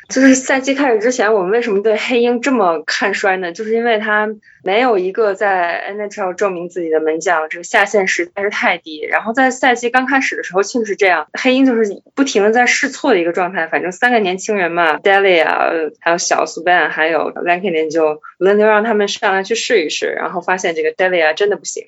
[0.09, 3.51] 就是赛季开始之前，我们为什么对黑鹰这么看衰呢？
[3.51, 4.27] 就是因为他
[4.63, 9.01] 没有一个在 NHL 证明自己的门将，这个下限实在是太低。
[9.01, 11.83] 然后在赛季刚开始的时候，确实是这样，黑鹰就是
[12.15, 13.67] 不停的在试错的一个状态。
[13.67, 21.85] 反正三个年轻人嘛，Daly 啊，还有小 Subban，还有 l a n k i n 就轮流让他们上来去试一试，然后发现这个 Daly 啊真的不行。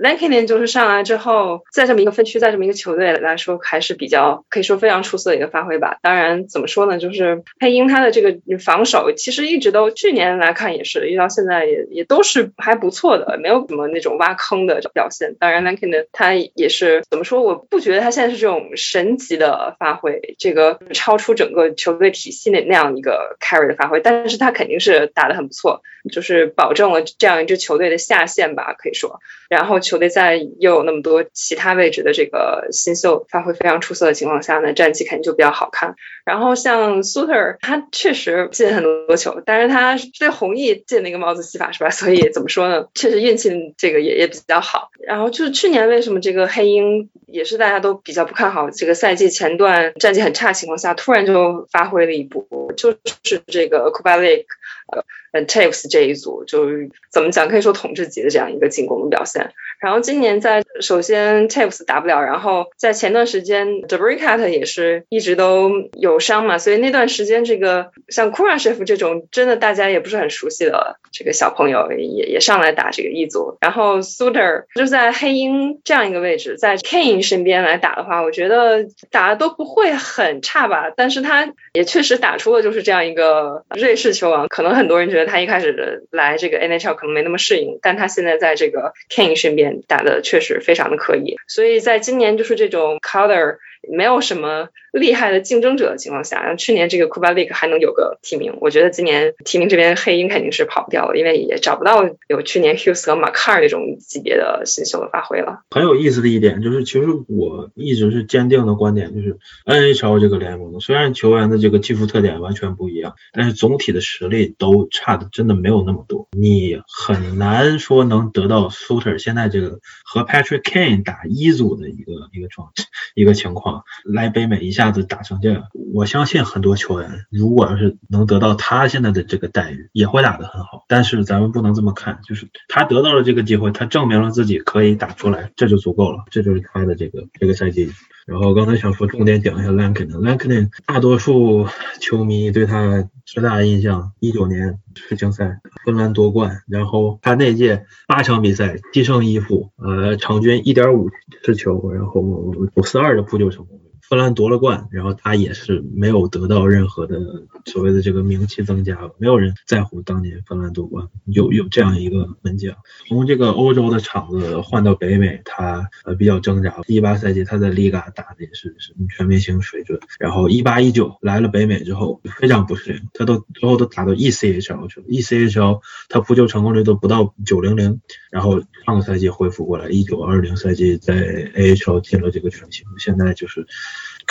[0.00, 5.98] l a n k i n 就是上来之后，在这么一个分区，在这么一个球队来说，还是比较可以说非常出色的一个发挥吧。
[6.02, 15.34] 当然，怎么说呢，就是黑鹰他的这个防守其实一直都去年来看也是，一直到现在也也都是还不错的，没有什么那种挖坑的表现。
[15.40, 25.80] 当然 l a n k i n 他也是怎么说，我不觉得他现在是这种神级的发挥，这个超出整个球队体系那那样一个 carry 的发挥，但是他肯定是打得很不错，
[26.12, 29.20] 就是保证了这样一支球队的下限吧，可以说。
[29.48, 35.94] 然后球队在又有那么多其他位置的这个新秀发挥非常出色的情况下呢，战绩肯定就比较好看。
[36.24, 41.90] 然后像 Suter，他确实进很多球，但是他对红毅进了一个帽子戏法是吧？
[42.02, 42.88] 所以怎么说呢？
[42.94, 44.90] 确实运气这个也也比较好。
[45.06, 54.44] 然后就是去年为什么这个黑鹰也是大家都比较不看好，这个赛季前段战绩很差情况下，突然就发挥了一波，就是这个 Kubalik。
[54.92, 55.04] 呃
[55.40, 59.52] t a v e s 这一组就是怎么讲，可以说统治级的这样一个进攻的表现。
[59.80, 68.30] 然后今年在首先 t a v e s 打不了，然后在前段时间 d e b r i c a t 也是一直都有伤嘛，所以那段时间这个像
[68.30, 73.56] k u r a s h e v 这种真的大家也不是很熟悉的这个小朋友也也上来打这个一组。
[73.60, 80.92] 然后 Suter 就在黑鹰这样一个位置，在 Kane 身边来打的话，我觉得打的都不会很差吧。
[80.94, 85.21] 但是他也确实打出了就是这样一个瑞士球王，可能很多人觉得。
[85.26, 93.56] 他一开始来这个 NHL 可能没那么适应，但他现在在这个 King 身边打的确实非常的可以，所以在今年就是这种 Color。
[93.90, 105.64] 没有什么厉害的竞争者的情况下，去年这个 Kubalik 还能有个提名，我觉得今年提名这边黑鹰肯定是跑不掉了，因为也找不到有去年 Hughes 和 Macar 那种级别的新秀的发挥了。
[105.72, 109.36] 很有意思的一点就是，其实我一直是坚定的观点，就是
[109.66, 116.28] NHL 这个联盟虽然球员的这个技术特点完全不一样，但是总体的实力都差的真的没有那么多。
[116.32, 122.72] 你很难说能得到 Suter 现在这个和 Patrick Kane 打一组的一个一个状
[123.14, 123.84] 一个情况。
[124.04, 130.84] 来北美一下子打成这样，我相信很多球员如果要是能得到他现在的这个待遇，也会打得很好。
[130.88, 137.90] 但是咱们不能这么看，就是他得到了这个机会，他证明了自己可以打出来，这就足够了，这就是他的这个这个赛季。
[138.32, 141.66] 然后刚才想说重点讲一下 Lankinen，Lankinen 大多数
[142.00, 151.10] 球迷对他最大的印象，一九年世青赛芬兰夺冠，然后他那届八场比赛七胜一负，呃，场均一点五
[151.44, 153.91] 次球，然后五四二的扑救成功率。
[154.12, 157.18] 芬兰夺了冠，然后他也是没有得到任何的
[157.64, 162.76] 所谓的这个名气增加，没有人在乎当年芬兰夺冠有有这样一个门将。
[163.08, 166.82] 从这个欧洲的场子换到北美，他呃比较挣扎。
[166.88, 175.80] 一八赛季他在里嘎打的也是是全明星水准，然后一八一九来了北美之后非常不适应，他都最后都打到 ECHL 去了，ECHL
[176.10, 181.14] 他扑救成功率都不到九零零，然后上个赛季恢复过来，一九二零赛季在
[181.54, 183.66] AHL 进了这个全星，现在就是。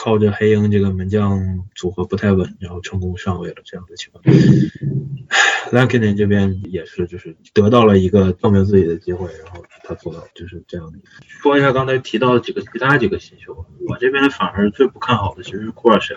[0.04, 4.24] 靠着黑鹰这个门将组合不太稳，然后成功上位了这样的情况。
[5.72, 10.98] Lankinen 这边也是，就是得到了一个证明自己的机会，然后他做到就是这样的。
[11.28, 16.16] 说一下刚才提到的几个其他几个新秀，我这边反而最不看好的其实是 Crush。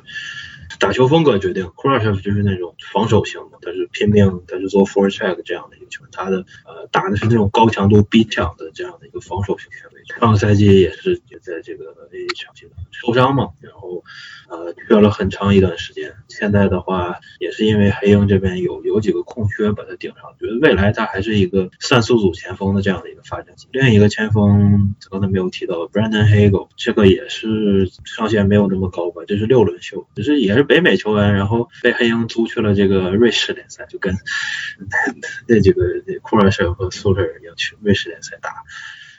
[0.79, 9.94] 打球风格决定 c r u s h 就是那种防守型的，他是拼命，他是做 four check 这样的一个球，他的呃打的是那种高强度逼抢的这样的一个防守型前卫。
[10.21, 14.05] 上个赛季也是也在这个 A 场阶段受伤嘛，然后
[14.49, 16.15] 呃缺了很长一段时间。
[16.29, 23.55] 现在的话也是因为黑鹰这边有有几个空缺把他顶上，觉得未来他还是一个三速组前锋的这样的一个发展。
[23.73, 34.15] 另一个前锋刚才没有提到 Brandon Hagel，这个也是上限没有那么高吧，这是六轮秀，只是也是北美球员，然后被黑鹰租去了这个瑞士联赛，就跟
[35.49, 35.83] 那几个
[36.23, 38.51] 库尔舍和苏特尔一样去瑞士联赛打。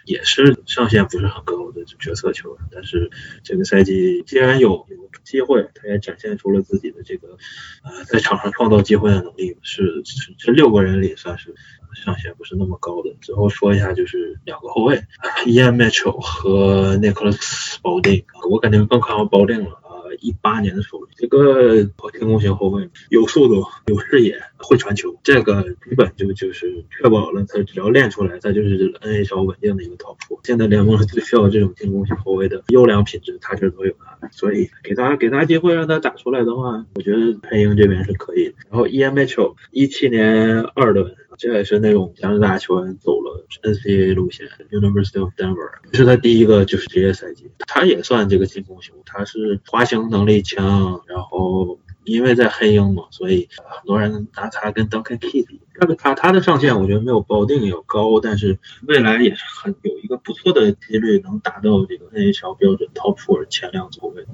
[0.06, 3.12] 也是上限不是很高的角色球员，但是
[3.44, 7.38] 这个赛季既然有有机会，他也展现出了自己的这个
[7.84, 11.56] 呃在场上创造机会的能力，是是这六个人里算是
[11.96, 13.16] 上限不是那么高的。
[13.22, 15.02] 最后说一下就是两个后卫，
[15.48, 19.82] Ian Mitchell 和 Nicholas Balding，我感觉更看好 Balding 了。
[20.20, 29.86] 一八年的时候，这个进攻型后卫有速度、有视野、会传球，这个基本就就是确保了他只要练出来，他就是 NHL 稳定的。
[29.86, 30.18] 一个 top。
[30.44, 32.64] 现在联盟最需要这种进攻型后卫的。
[32.70, 34.30] 优良品质，他这都有的。
[34.32, 36.56] 所以给他给他机会让他打出来的。
[36.56, 38.56] 话，我觉得黑鹰这边是可以。
[38.72, 41.16] 然后 EMH，一七年二轮。
[41.38, 51.80] 这也是那种加拿大球员走了 NCAA 路线，University of Denver 这是他第一个就是职业赛季，他也算这个进攻型，他是滑行能力强，然后。
[52.06, 58.58] 因为在黑鹰嘛，所以很多人拿他跟 Duncan k e y 他的他他的上限我觉得没有保定要高，但是
[58.88, 64.26] 未来也是很有一个不错的几率能达到这个 NHL 标准 Top Four 前两组位。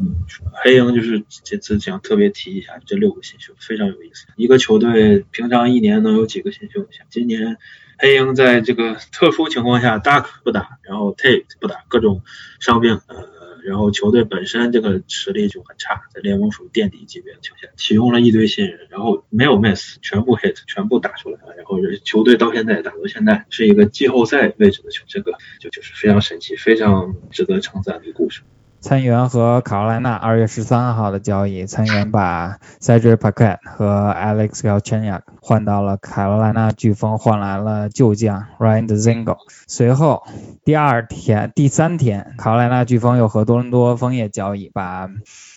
[0.64, 6.86] 黑鹰就是这次想特别提一下这六个新秀非常有意思，一个球队平常一年能有几个新秀？
[7.10, 7.58] 今年
[7.98, 12.22] 黑鹰在这个特殊情况下，Duck 不打，然后 Tate 不打，各种
[12.60, 13.31] 伤病，呃。
[13.64, 21.56] 然后球队本身这个实力就很差，在联盟属于垫底级别的球队，启用了一堆新人，然后没有 miss，全部 hit，全部打出来了。
[21.56, 28.42] 然后球队到现在打到现在是一个季后赛位置的球，这个就就是非常神奇，非常值得称赞的故事。
[28.82, 39.38] 参议员和卡罗莱纳二月十三号的交易，参议员把 Cedric Paquette 和 Alex Galchenyuk 换到了卡罗莱纳飓风，换来了旧将 Ryan Dzingel。
[39.68, 40.24] 随后
[40.66, 45.08] 第二天、第三天，卡罗莱纳飓风又和多伦多枫叶交易，把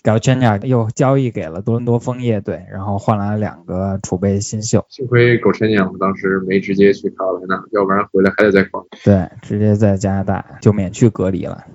[0.03, 4.85] Galchenyuk 又交易给了多伦多枫叶队，然后换来了两个储备新秀。
[4.89, 8.85] 幸亏 Galchenyuk 当时没直接去卡罗莱纳，要不然回来还得再考。
[9.03, 11.65] 对，直接在加拿大就免去隔离了。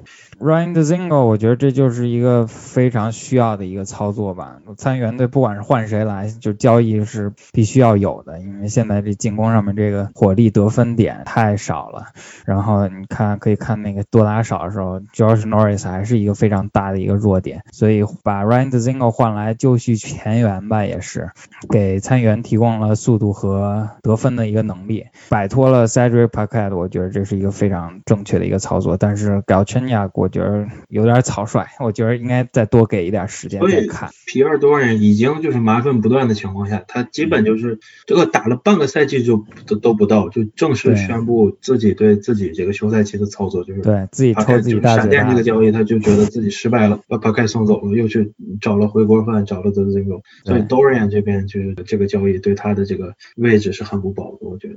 [0.40, 4.56] Ryan d z i n g o 我觉得这就是一个非常需要的一个操作吧。
[4.78, 12.06] 参议员队不管是换谁来，就交易是必须要有的，因为现在这进攻上面这个火力得分点太少了。
[12.46, 17.62] 然后你看，可以看那个多打少的时候，George Norris 还是一个非常大的一个弱点。
[17.70, 21.32] 所以把 Ryan d z i n g o 换来就绪前缘吧，也是
[21.68, 28.96] 给参议员提供了速度和得分的一个能力，摆脱了 Cedric Paquette，我觉得这是一个非常正确的一个操作。
[28.96, 30.29] 但是 Galchenyuk 过。
[30.30, 34.08] 觉得有点草率，我觉得应该再多给一点时间再看。
[34.26, 50.06] 皮尔多人已经就是麻烦不断的情况下，他基本就是这个打了半个赛季就都都不到，就正式宣布自己对自己这个休赛期的操作就是对自己抽自己大闪电这个交易，他就觉得自己失败了，把把盖送走了，又去找了回锅饭，找了德兹金
[50.44, 54.76] 所以 Dorian 这边就是这个交易对他的这个位置是很不保的，我觉得。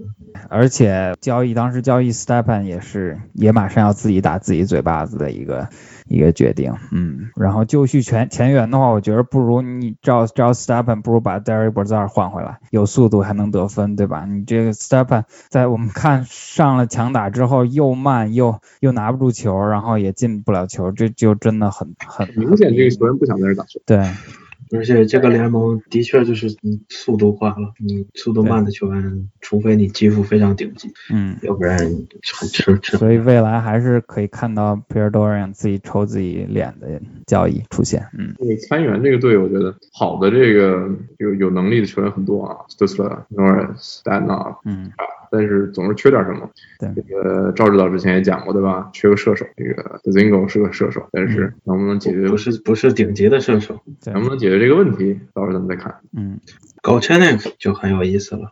[0.50, 5.43] 而且交易当时交易 Stepan 也是也马上要自己打自己嘴巴子的一。
[5.44, 5.68] 一个
[6.08, 14.26] 一个决定，嗯，然后就续前前缘的话，我觉得不如你照照 Stepan，不如把 Derry b r z a r 换回来，有速度还能得分，对吧？
[14.26, 23.82] 你这个 Stepan 在我们看上了强打之后，又慢又又拿不住球，然后也进不了球，这就真的很很明显，这个球员不想在这打球。
[23.86, 24.10] 对。
[24.74, 26.48] 而且这个联盟的确就是
[26.90, 32.98] 速度快了，你速度慢的球员，除非你技术非常顶级，嗯，要不然很吃吃。
[32.98, 38.36] 所以未来还是可以看到 Pierre Dorian 自己抽自己脸的交易出现，嗯。
[38.68, 40.90] 参员这个队，我觉得好的这个
[41.20, 44.92] 有有能力的球员很多啊 s t u s l a Norris、Stanov，嗯。
[45.34, 46.48] 但是总是缺点什么？
[46.78, 48.88] 对，这个赵指导之前也讲过，对吧？
[48.94, 49.44] 缺个射手。
[49.58, 52.30] 这个 Zingo 是个射手，但是能不能解决？
[52.30, 55.20] 不是不是顶级的射手，能不能解决这个问题？
[55.34, 55.96] 到时候咱们再看。
[56.16, 56.40] 嗯，
[56.84, 58.52] 搞 c h a n n 就很有意思了。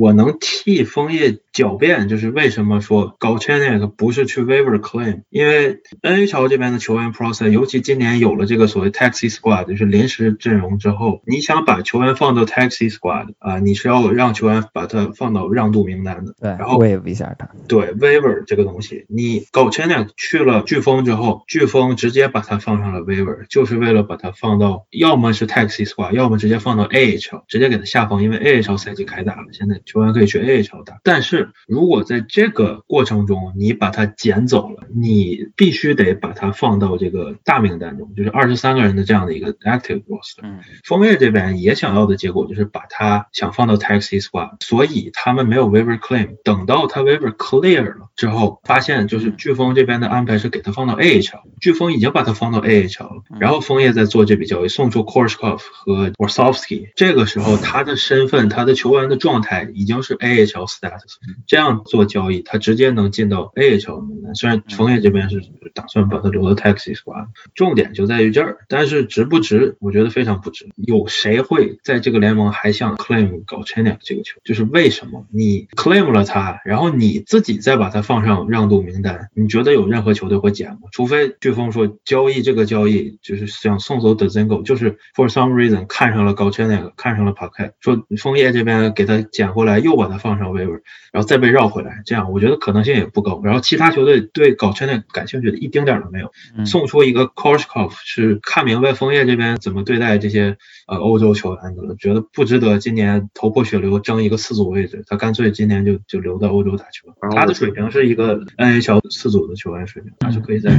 [0.00, 12.90] 我能替枫叶狡辩，就是为什么说搞 c h a n e 不是去 waiver claim，因为 NHL 这边的球员 process，尤其今年有了这个所谓 taxi squad，就是临时阵容之后，你想把球员放到 taxi
[12.90, 26.86] squad 啊，你是要让球员把他放到让渡名单的，对，然后 waive 一下他，对 waiver 这个东西，你搞 c h a n e 去了飓风之后，飓风直接把他放上了 waiver，就是为了把他放到要么是 taxi squad，要么直接放到
[26.88, 30.98] AHL，直接给他下放，因为 AHL 赛季开打了，现在球员可以去 AHL 打。
[31.02, 40.42] 但是如果在这个过程中你把它捡走了，你必须得把它放到这个大名单中，就是二十三个人的这样的一个 active roster。
[40.42, 46.36] 嗯，枫叶这边也想要的结果就是把他想放到 taxi squad，所以他们没有 waiver claim。
[46.44, 61.14] 等到他 waiver clear 了之后，发现就是飓风这边的安排是给他放到 AHL，飓风已经把他放到 AHL 了，然后枫叶在做这笔交易，送出 Korshkov 和 Warsowski，这个时候他的身份、他的球员的状态已经是 AHL status，
[61.46, 64.34] 这样做交易，他直接能进到 AHL 名单。
[64.34, 65.42] 虽然枫叶这边是
[65.74, 69.76] 打算把他留到 taxi squad，重点就在于这儿，但是值不值？
[69.80, 70.68] 我觉得非常不值。
[70.76, 74.40] 有谁会在这个联盟还想 claim 搞 c h a n e 这个球？
[74.44, 79.28] 就是为什么你 claim 了他，然后你自己再把他放上让渡名单？
[79.34, 80.80] 你觉得有任何球队会捡吗？
[80.92, 86.74] 除非飓风说交易这个交易就是想送走 d e z e n g o 就是 for some reason 看上了搞 c h a
[86.74, 90.80] n e 看上了 p a k e 说枫叶这边给他捡回来，又把他放上 waiver，
[91.12, 93.40] 然后再被绕回来，这样我觉得可能性也不高。
[93.44, 96.32] 然后其他球队对搞 a n e 感兴趣的一丁点儿都没有。
[96.64, 107.08] 送出一个 Korshkov 是看明白枫叶这边怎么对待这些呃欧洲球员的了，觉得不值得今年头破血流争一个四组位置，他干脆今年就就留在欧洲打球。
[107.34, 110.70] 他的水平是一个 NHL 四组的球员水平，他是可以在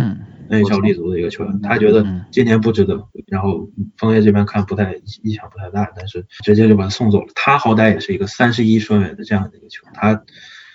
[0.49, 1.61] NHL 立足的一个球员。
[1.61, 7.27] 他觉得今年不值得，然后枫叶这边看不太影响不太大，但是直接就把他送走了。
[7.35, 10.23] 他好歹也是一个三十一顺位的这样的一个球员，他。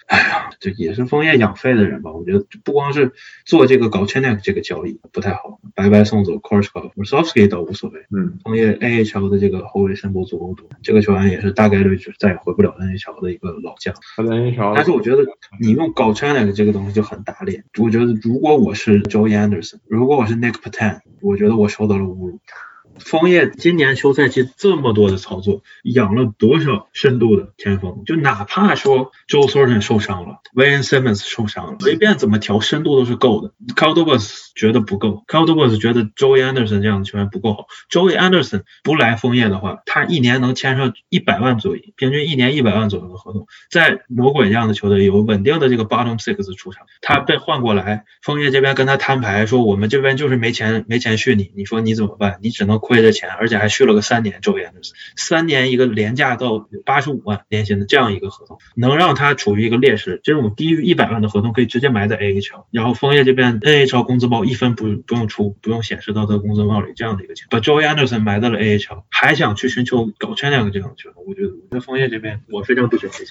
[0.08, 2.10] 哎呀，这也是枫叶养废的人吧？
[2.12, 3.12] 我觉得不光是
[3.44, 8.00] 做这个搞 c h a n e 这个交易不太好，白白送走 Korshkov、w a s o w s k i 倒无所谓。
[8.10, 13.94] 嗯，枫叶 AHL 的这个后卫深度足够多，这个球员也是大概率就再也回不了 NHL 的一个老将。
[14.74, 15.18] 但是我觉得
[15.60, 17.64] 你用搞 c h a n e 这个东西就很打脸。
[17.78, 22.40] 我觉得如果我是 Joey Anderson，如果我是 Nick Patan，我觉得我受到了侮辱。
[22.98, 28.02] 枫叶今年休赛期这么多的操作，养了多少深度的前锋？
[28.04, 33.52] 就哪怕说 Joe Thornton 受伤了，Wayne Simmons 受伤了，随便怎么调深度都是够的。
[33.76, 35.68] c a l d o b u s 觉得不够 c a l d o b u
[35.68, 37.66] s 觉得 Joey Anderson 这样的球员不够好。
[37.90, 52.38] Joey Anderson 不来枫叶的话，他一年能签上一百万左右，平均一年一百万左右的合同，在魔鬼这样的球队有稳定的这个 bottom six 出场，他被换过来，枫叶这边跟他摊牌说，我们这边就是没钱没钱续你，你说你怎么办？
[52.40, 52.78] 你只能。
[52.88, 54.80] 亏的钱，而且还续了个三年，周延的
[55.14, 60.22] 三年一个廉价到八十五万年薪的这样一个合同，能让他处于一个劣势。
[60.24, 73.26] 这种低于一百万的合同可以直接埋在 AHL，然后枫叶这边 AHL 工资包一分不不用出，不用显示到他工资包里这样的一个情况，把 Joey Anderson 埋在了 AHL，还想去寻求搞圈两个这样的球，我觉得我觉得枫叶这边我非常不喜欢这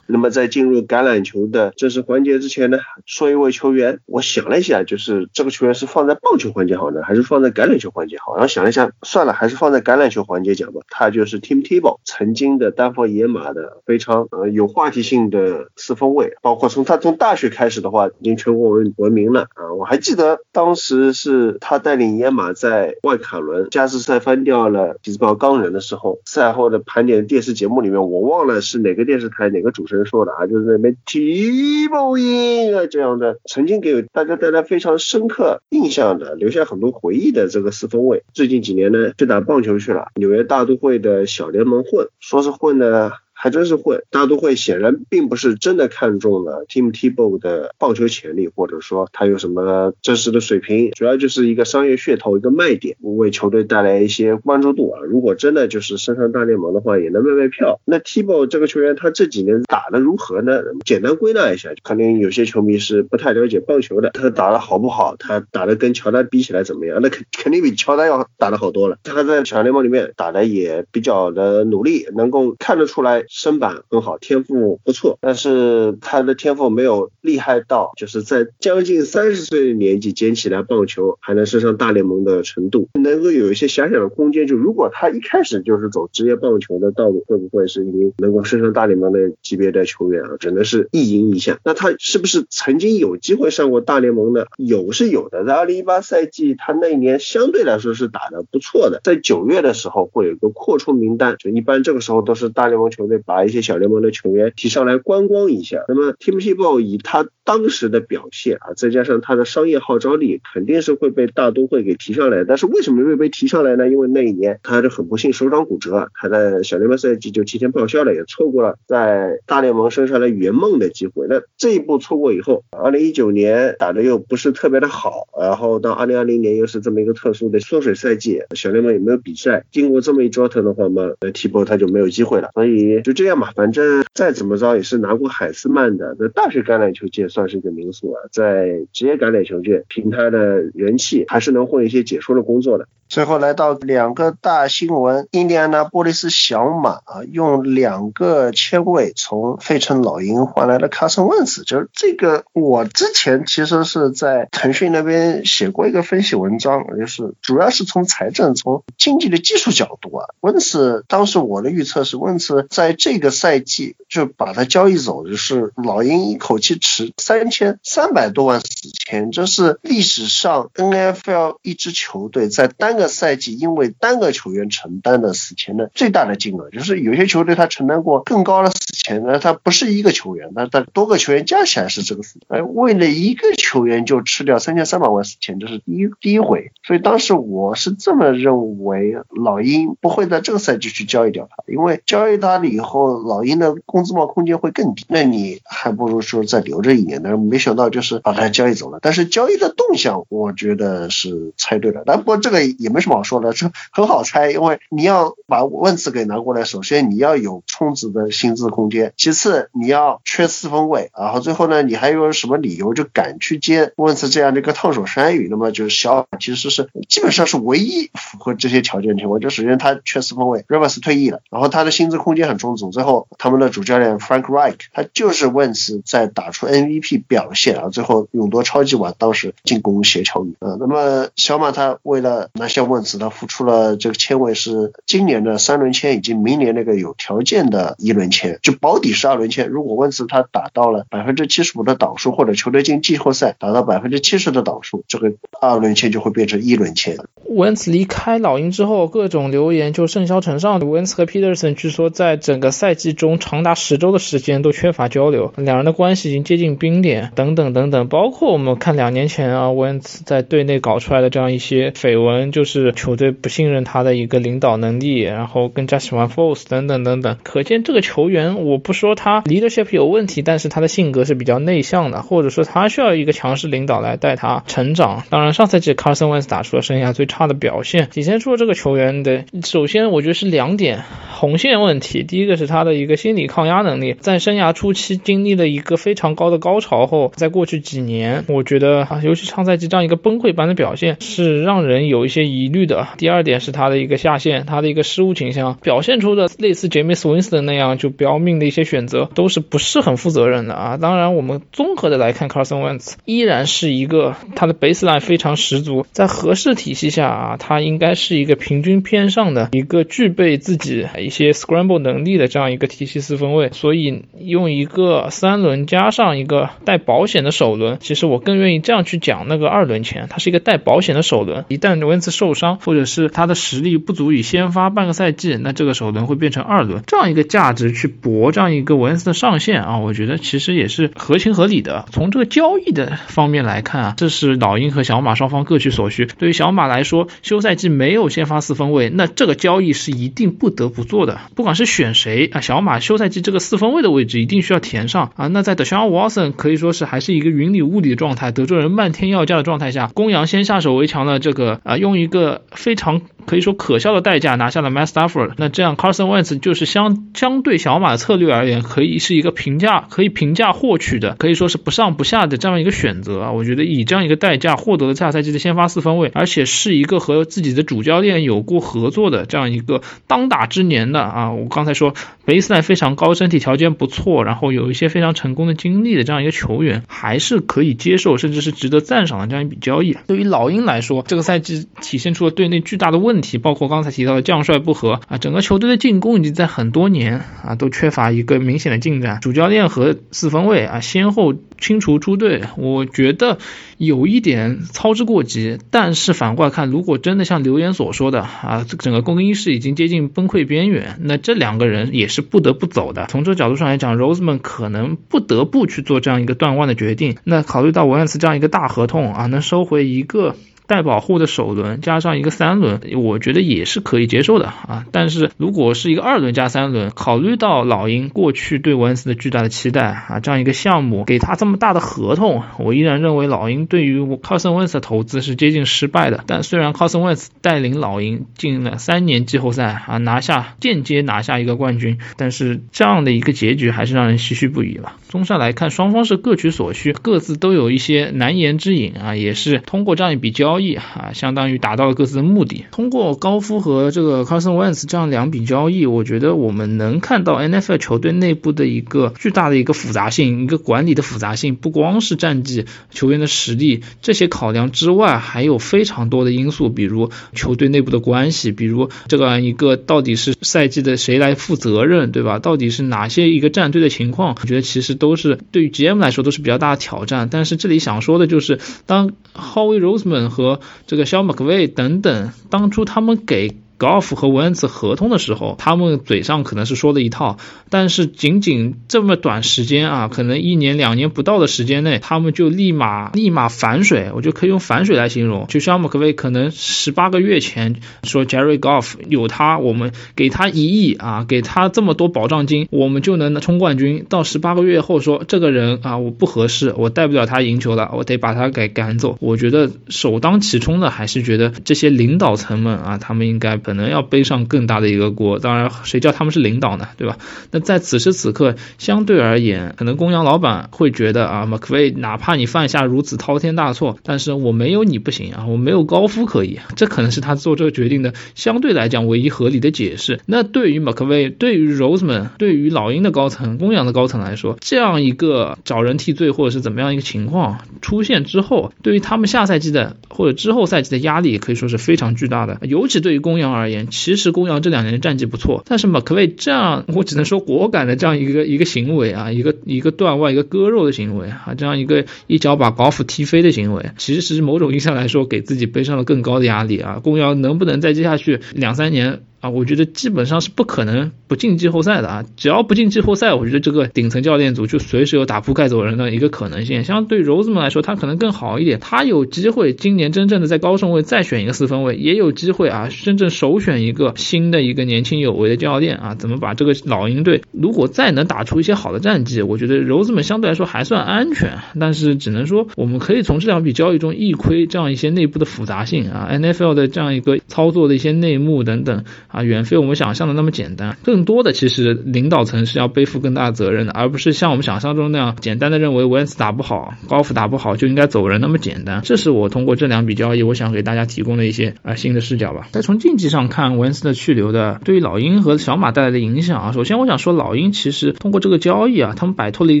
[0.10, 8.34] 那么在进入橄榄球的正式环节之前呢，说一位球员，我想了一下，就是这个球员是放在棒球环节好呢，还是放在橄榄球环节好？
[8.34, 10.80] 然后想了一下，算了，还是放在橄榄球环节讲吧。
[10.88, 19.72] 他就是 Tim Tebow，曾经的丹佛野马的非常呃有话题性的四分卫，包括从他从大学开始的话，已经全国闻闻名了啊。
[19.78, 29.99] 我还记得当时是他带领野马在外卡轮加时赛翻掉了匹兹堡钢人的时候，赛后的盘点电视节目里面，我忘了是哪个电视台哪个主持人。
[30.04, 43.12] 说的啊，就是那边提莫因啊这样的，曾经给大家带来非常深刻印象的，留下很多回忆的这个四分卫，最近几年呢去打棒球去了，纽约大都会的小联盟混，说是混呢。
[43.42, 55.00] 还真是会，大都会显然并不是真的看中了 Tim Tebow 的棒球潜力，或者说他有什么真实的水平，主要就是一个商业噱头，一个卖点，为球队带来一些关注度啊。
[55.08, 57.80] 如果真的就是升上大联盟的话，也能卖卖票。
[57.86, 60.60] 那 Tebow 这个球员，他这几年打的如何呢？
[60.84, 65.16] 简单归纳一下，肯定有些球迷是不太了解棒球的，他打的好不好？
[65.18, 66.98] 他打的跟乔丹比起来怎么样？
[67.00, 68.98] 那肯肯定比乔丹要打的好多了。
[69.02, 73.24] 他在小联盟里面打的也比较的努力，能够看得出来。
[73.32, 84.48] 身板很好，天赋不错，但是他的天赋没有厉害到就是在将近三十岁的年纪捡起来棒球还能升上大联盟的程度，能够有一些遐想的空间。
[84.48, 90.30] 就如果他一开始就是走职业棒球的道路，会不会是一名能够升上大联盟的级别的球员啊？
[90.40, 91.60] 只能是一赢一下。
[91.64, 94.46] 那他是不是曾经有机会上过大联盟呢？
[94.56, 99.00] 有是有的，在二零一八赛季，他那一年相对来说是打的不错的。
[99.04, 105.84] 在九月的时候会有一个扩充名单，就一般这个时候都是大联盟球队把一些小联盟的球员提上来观光一下。
[105.88, 112.44] 那么 Tim Tebow 以他当时的表现啊，再加上他的商业号召力，肯定是会被大都会给提上来。
[112.44, 113.88] 但是为什么会被提上来呢？
[113.88, 121.26] 因为那一年他是很不幸手掌骨折，他在小联盟赛季就提前报销了，也错过了在大联盟生下来圆梦的机会。
[121.28, 129.64] 那这一步错过以后，二零一九年打的又不是特别的好，然后到二零二零年又是这么一个特殊的缩水赛季，小联盟也没有比赛。
[129.72, 132.50] 经过这么一折腾的话嘛，呃，Tebow 他就没有机会了。
[132.54, 136.14] 所以就这样吧，反正再怎么着也是拿过海斯曼的。
[136.14, 140.38] 在大学橄榄球界算是一个名宿啊，在职业橄榄球界凭他的
[140.74, 142.86] 人气还是能混一些解说的工作的。
[143.08, 215.48] 最后来到两个大新闻，印第安纳波利斯小马啊，用两个签位从费城老鹰换来了卡森温斯，就是这个我之前其实是在腾讯那边写过一个分析文章，就是主要是从财政、从经济的技术角度啊，温斯当时我的预测是温斯在这个赛季就把他交易走，就是老鹰一口气持三千三百多万死签，这是历史上 NFL 一支球队在单个赛季因为单个球员承担的死钱的最大的金额，就是有些球队他承担过更高的死钱，那他不是一个球员，那他多个球员加起来是这个死，哎，为了一个球员就吃掉三千三百万死钱，这是第一第一回，所以当时我是这么认为，老鹰不会在这个赛季去交易掉他，因为交易他了以后，后老鹰的工资帽空间会更低，那你还不如说再留着一年，但是没想到就是把他交易走了，但是交易的动向我觉得是猜对了，但不过这个也没什么好说的，这很好猜，因为你要把温茨给拿过来，首先你要有充足的薪资空间，其次你要缺四分卫，然后最后呢，你还有什么理由就敢去接温茨这样的一个烫手山芋？
[215.50, 247.16] 那么就是小其实是基本上是唯一符合这些条件的情况，就首先他缺四分卫 r i v e r s 退役了，然后他的薪资空间很充最后他们的主教练 Frank Reich 他就是温茨在打出 MVP 表现，然后最后勇夺超级碗，当时进攻协调员啊，那么小马他为了拿下温茨，他付出了这个签位是今年的三轮签以及明年那个有条件的一轮签，就保底是二轮签，如果温茨他打到了百分之七十五的档数，或者球队进季后赛达到百分之七十的档数，这个二轮签就会变成一轮签。
[247.46, 250.80] 温茨离开老鹰之后，各种流言就甚嚣尘上。
[250.80, 258.06] 温茨和 Peterson 据说在整个赛季中长达十周的时间都缺乏交流，两人的关系已经接近冰点，等等等等。
[258.08, 267.38] 包括我们看两年前啊，温茨在队内搞出来的这样一些绯闻，就是球队不信任他的一个领导能力，然后更加喜欢 Force 等等等等。
[267.42, 275.24] 可见这个球员，我不说他 leadership 有问题，但是他的性格是比较内向的，或者说他需要一个强势领导来带他成长。
[275.30, 282.22] 当然，上赛季 Carson Went 打出了生涯最差的表现，体现出了这个球员的，首先我觉得是两点红线问题。
[282.22, 293.06] 第一个这是他的一个心理抗压能力，在生涯初期经历了一个非常高的高潮后，在过去几年，我觉得啊，尤其上赛季这样一个崩溃般的表现，是让人有一些疑虑的。
[293.18, 300.96] 第二点是他的一个下限，他的一个失误倾向，表现出的类似 James Winston 那样就不要命的一些选择，都是不是很负责任的啊。
[300.96, 313.70] 当然，我们综合的来看，Carson Wentz 依然是一个他的 baseline 非常十足，在合适体系下啊，他应该是一个平均偏上的一个具备自己一些 scramble 能力的这样一个体系四分卫。
[313.72, 332.06] 所以用一个三轮加上一个带保险的首轮，其实我更愿意这样去讲那个二轮签，它是一个带保险的首轮，一旦 Wentz 受伤或者是他的实力不足以先发半个赛季，那这个首轮会变成二轮，这样一个价值去搏这样一个文斯的上限啊，我觉得其实也是合情合理的。
[332.10, 336.26] 从这个交易的方面来看啊，这是老鹰和小马双方各取所需。
[336.26, 341.40] 对于小马来说，休赛季没有先发四分卫，那这个交易是一定不得不做的。
[341.54, 345.46] 不管是选谁啊，小马休赛季这个四分位的位置一定需要填上啊。
[345.48, 356.26] 那在 Deshaun Watson 可以说是还是一个云里雾里的状态，德州人漫天要价的状态下，公羊先下手为强的这个啊，用一个非常可以说可笑的代价拿下了 m a s t a f f o r d 那这样 Carson
[356.26, 363.50] Wentz 就是相相对小马的策略而言，可以是一个平价可以平价获取的，可以说是不上不下的这样一个选择啊。
[363.50, 371.50] 我觉得以这样一个代价获得了下赛季的先发四分卫，而且是一个和自己的主教练有过合作的这样一个当打之年的啊。
[371.50, 372.14] 我刚才说
[372.46, 380.16] baseline 非常高，身体条件不错，然后有一些非常成功的经历的这样一个球员，还是可以接受，甚至是值得赞赏的这样一笔交易。
[380.28, 393.58] 对于老鹰来说，这个赛季体现出了队内巨大的问题，包括刚才提到的将帅不和啊，整个球队的进攻已经在很多年啊都缺乏一个明显的进展，主教练和四分卫啊先后清除出队，我觉得
[393.96, 395.78] 有一点操之过急。
[395.90, 403.26] 但是反过来看，如果真的像留言所说的啊，整个更衣室已经接近崩溃边缘，那这两个人也是不得不走的。
[403.28, 407.36] 从这个角度上来讲，Roseman 可能不得不去做这样一个断腕的决定。
[407.44, 410.56] 那考虑到文恩斯这样一个大合同啊，能收回一个。
[410.90, 415.06] 带保护的首轮加上一个三轮，我觉得也是可以接受的啊。
[415.12, 426.42] 但是如果是一个二轮加三轮，考虑到老鹰过去对文斯的巨大的期待啊，这样一个项目给他这么大的合同，我依然认为老鹰对于 Carson Wentz 的投资是接近失败的。
[426.48, 435.12] 但虽然 Carson Wentz 带领老鹰进了三年季后赛啊，拿下间接拿下一个冠军，但是这样的一个结局还是让人唏嘘不已了。
[435.28, 442.86] 综上来看，双方是各取所需，各自都有一些难言之隐啊，也是通过这样一笔交易啊，相当于达到了各自的目的。
[442.90, 462.58] 通过高夫和这个 Carson Wentz 这样两笔交易，我觉得我们能看到 NFL 球队内部的一个巨大的一个复杂性，一个管理的复杂性，不光是战绩、球员的实力这些考量之外，还有非常多的因素，比如球队内部的关系，比如这个一个到底是赛季的谁来负责任，对吧？
[462.58, 464.56] 到底是哪些一个战队的情况？
[464.60, 465.10] 我觉得其实。
[465.20, 470.69] 都是对于 GM 来说都是比较大的挑战，但是这里想说的就是，当 Howie Roseman 和
[471.06, 473.76] 这个肖麦克威等等，当初他们给。
[474.00, 477.58] Golf 和文恩茨合同的时候，他们嘴上可能是说了一套，
[477.90, 485.66] 但是仅仅这么短时间啊，可能一年两年不到的时间内，他们就立马立马反水，我就可以用反水来形容。
[485.68, 494.24] 就像 McVay 可能十八个月前说 Jerry Golf 有他，我们给他一亿啊，给他这么多保障金，我们就能冲冠军。
[494.30, 499.36] 到十八个月后说这个人啊，我不合适，我带不了他赢球了，我得把他给赶走。
[499.40, 503.78] 我觉得首当其冲的还是觉得这些领导层们啊，他们应该。
[503.90, 507.38] 可能要背上更大的一个锅，当然谁叫他们是领导呢，对吧？
[507.72, 520.38] 那在此时此刻，相对而言，可能公羊老板会觉得啊，马克威，哪怕你犯下如此滔天大错，但是我没有你不行啊，我没有高夫可以，这可能是他做这个决定的相对来讲唯一合理的解释。
[520.46, 533.79] 那对于马克威，对于 Roseman，对于老鹰的高层、公羊的高层来说，这样一个找人替罪或者是怎么样一个情况出现之后，对于他们下赛季的或者之后赛季的压力可以说是非常巨大的，尤其对于公羊而。
[533.80, 547.20] 而言，其实公羊这两年战绩不错，但是马克威这样，我只能说果敢的这样一个一个行为啊，一个一个断腕、一个割肉的行为啊，这样一个一脚把寡妇踢飞的行为，其实是某种意义上来说给自己背上了更高的压力啊。
[547.22, 549.40] 公羊能不能再接下去两三年？
[549.60, 552.44] 啊，我觉得基本上是不可能不进季后赛的啊！
[552.56, 557.04] 只要不进季后赛，我觉得这个顶层教练组就随时有打铺盖走人的一个可能性。
[557.04, 571.78] 相对柔子们来说，他可能更好一点，他有机会今年真正的在高顺位再选一个四分位，也有机会啊，真正首选一个新的一个年轻有为的教练啊，怎么把这个老鹰队如果再能打出一些好的战绩，我觉得柔子们相对来说还算安全。
[571.98, 579.24] 但是只能说，我们可以从这两笔交易中一窥这样一些内部的复杂性啊，NFL 的这样一个操作的一些内幕等等。
[579.50, 581.16] 啊，远非我们想象的那么简单。
[581.22, 589.20] 更多的其实领导层是要背负更大的责任的，而不是像我们想象中那样简单的认为维恩斯打不好，高夫打不好就应该走人那么简单。
[589.22, 592.88] 这是我通过这两笔交易，我想给大家提供的一些啊新的视角吧。
[592.92, 600.00] 再从竞技上看，维恩斯的去留的对于老鹰和小马带来的影响啊，首先我想说老鹰其实通过这个交易啊，他们摆脱了一